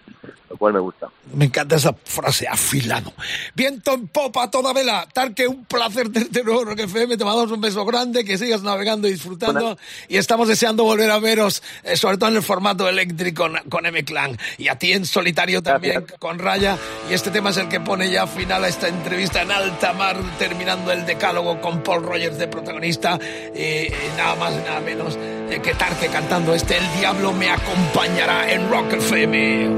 lo 0.48 0.56
cual 0.56 0.72
me 0.72 0.80
gusta. 0.80 1.08
Me 1.34 1.44
encanta 1.44 1.76
esa 1.76 1.92
frase, 1.92 2.48
afilado. 2.48 3.12
Viento 3.54 3.92
en 3.94 4.08
popa 4.08 4.44
a 4.44 4.50
toda 4.50 4.72
vela. 4.72 5.06
Tal 5.12 5.34
que 5.34 5.46
un 5.46 5.66
placer 5.66 6.10
desde 6.10 6.42
nuevo 6.42 6.64
Rock 6.64 6.80
FM. 6.80 7.16
Te 7.16 7.24
mandamos 7.24 7.52
un 7.52 7.60
beso 7.60 7.84
grande, 7.84 8.24
que 8.24 8.38
sigas 8.38 8.62
navegando 8.62 9.06
y 9.06 9.12
disfrutando. 9.12 9.60
Bueno. 9.60 9.76
Y 10.08 10.16
estamos 10.16 10.48
deseando 10.48 10.84
volver 10.84 11.10
a 11.10 11.18
veros, 11.18 11.62
eh, 11.84 11.96
sobre 11.96 12.16
todo 12.16 12.30
en 12.30 12.36
el 12.36 12.42
formato 12.42 12.88
eléctrico 12.88 13.44
con, 13.44 13.56
con 13.68 13.86
M-Clan. 13.86 14.38
Y 14.58 14.68
a 14.68 14.76
ti 14.78 14.92
en 14.92 15.04
solitario 15.04 15.62
también, 15.62 16.00
Gracias. 16.00 16.18
con 16.18 16.38
Raya. 16.38 16.78
Y 17.10 17.14
este 17.14 17.30
tema 17.30 17.50
es 17.50 17.58
el 17.58 17.68
que 17.68 17.80
pone 17.80 18.10
ya 18.10 18.26
final 18.26 18.64
a 18.64 18.68
esta 18.68 18.88
entrevista 18.88 19.42
en 19.42 19.52
alta 19.52 19.92
mar, 19.92 20.16
terminando 20.38 20.90
el 20.92 21.04
decálogo 21.06 21.60
con 21.60 21.82
Paul 21.82 22.02
Rogers 22.02 22.38
de 22.38 22.48
protagonista. 22.48 23.18
Eh, 23.54 23.88
eh, 23.90 24.10
nada 24.16 24.34
más 24.36 24.52
y 24.54 24.58
nada 24.58 24.80
menos 24.80 25.16
eh, 25.50 25.60
que 25.62 25.74
Tarque 25.74 26.08
cantando 26.08 26.54
este 26.54 26.76
El 26.76 26.84
Diablo 26.98 27.32
me 27.32 27.49
acompañará 27.50 28.50
en 28.50 28.68
Rock 28.70 28.92
FM. 28.94 29.68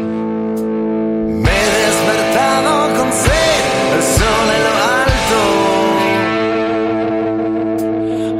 Me 1.42 1.50
he 1.50 1.68
despertado 1.86 2.94
con 2.96 3.12
sed, 3.12 3.62
el 3.94 4.02
en 4.56 4.62
lo 4.66 4.74
alto, 5.02 5.40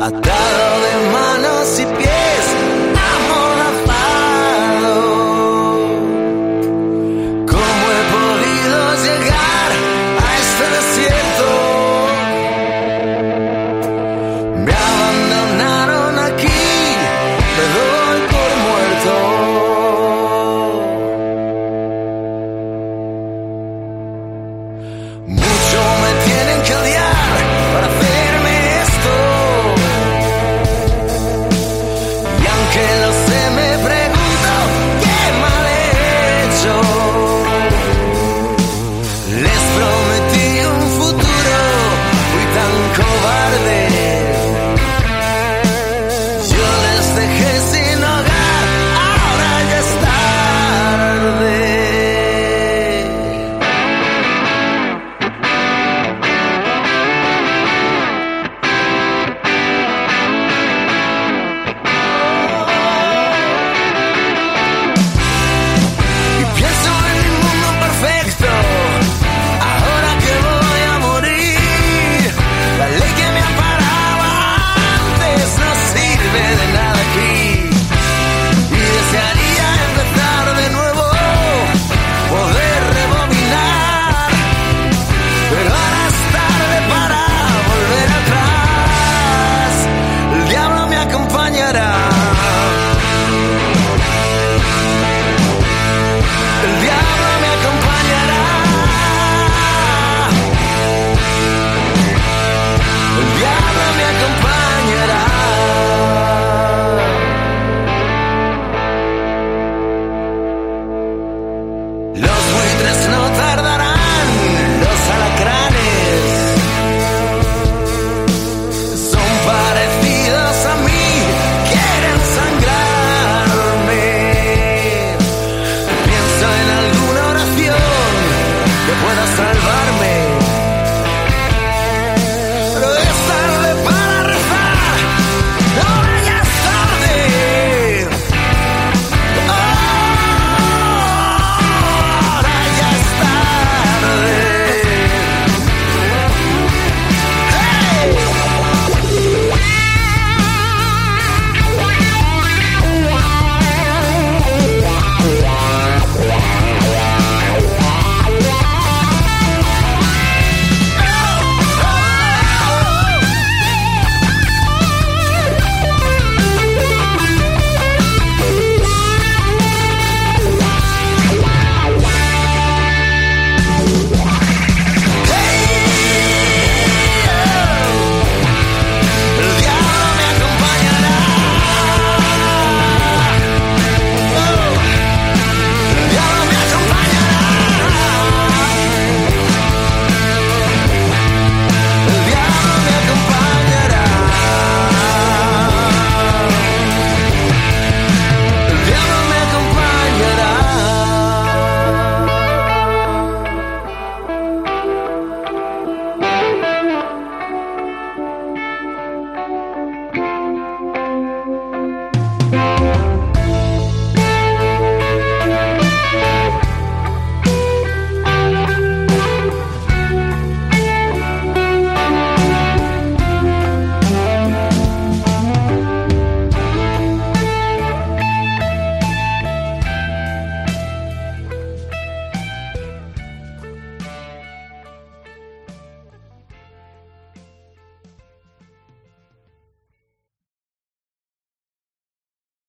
atado 0.07 0.67
de 0.87 0.93
manos 1.13 1.81
y 1.81 1.85
pies, 1.87 2.45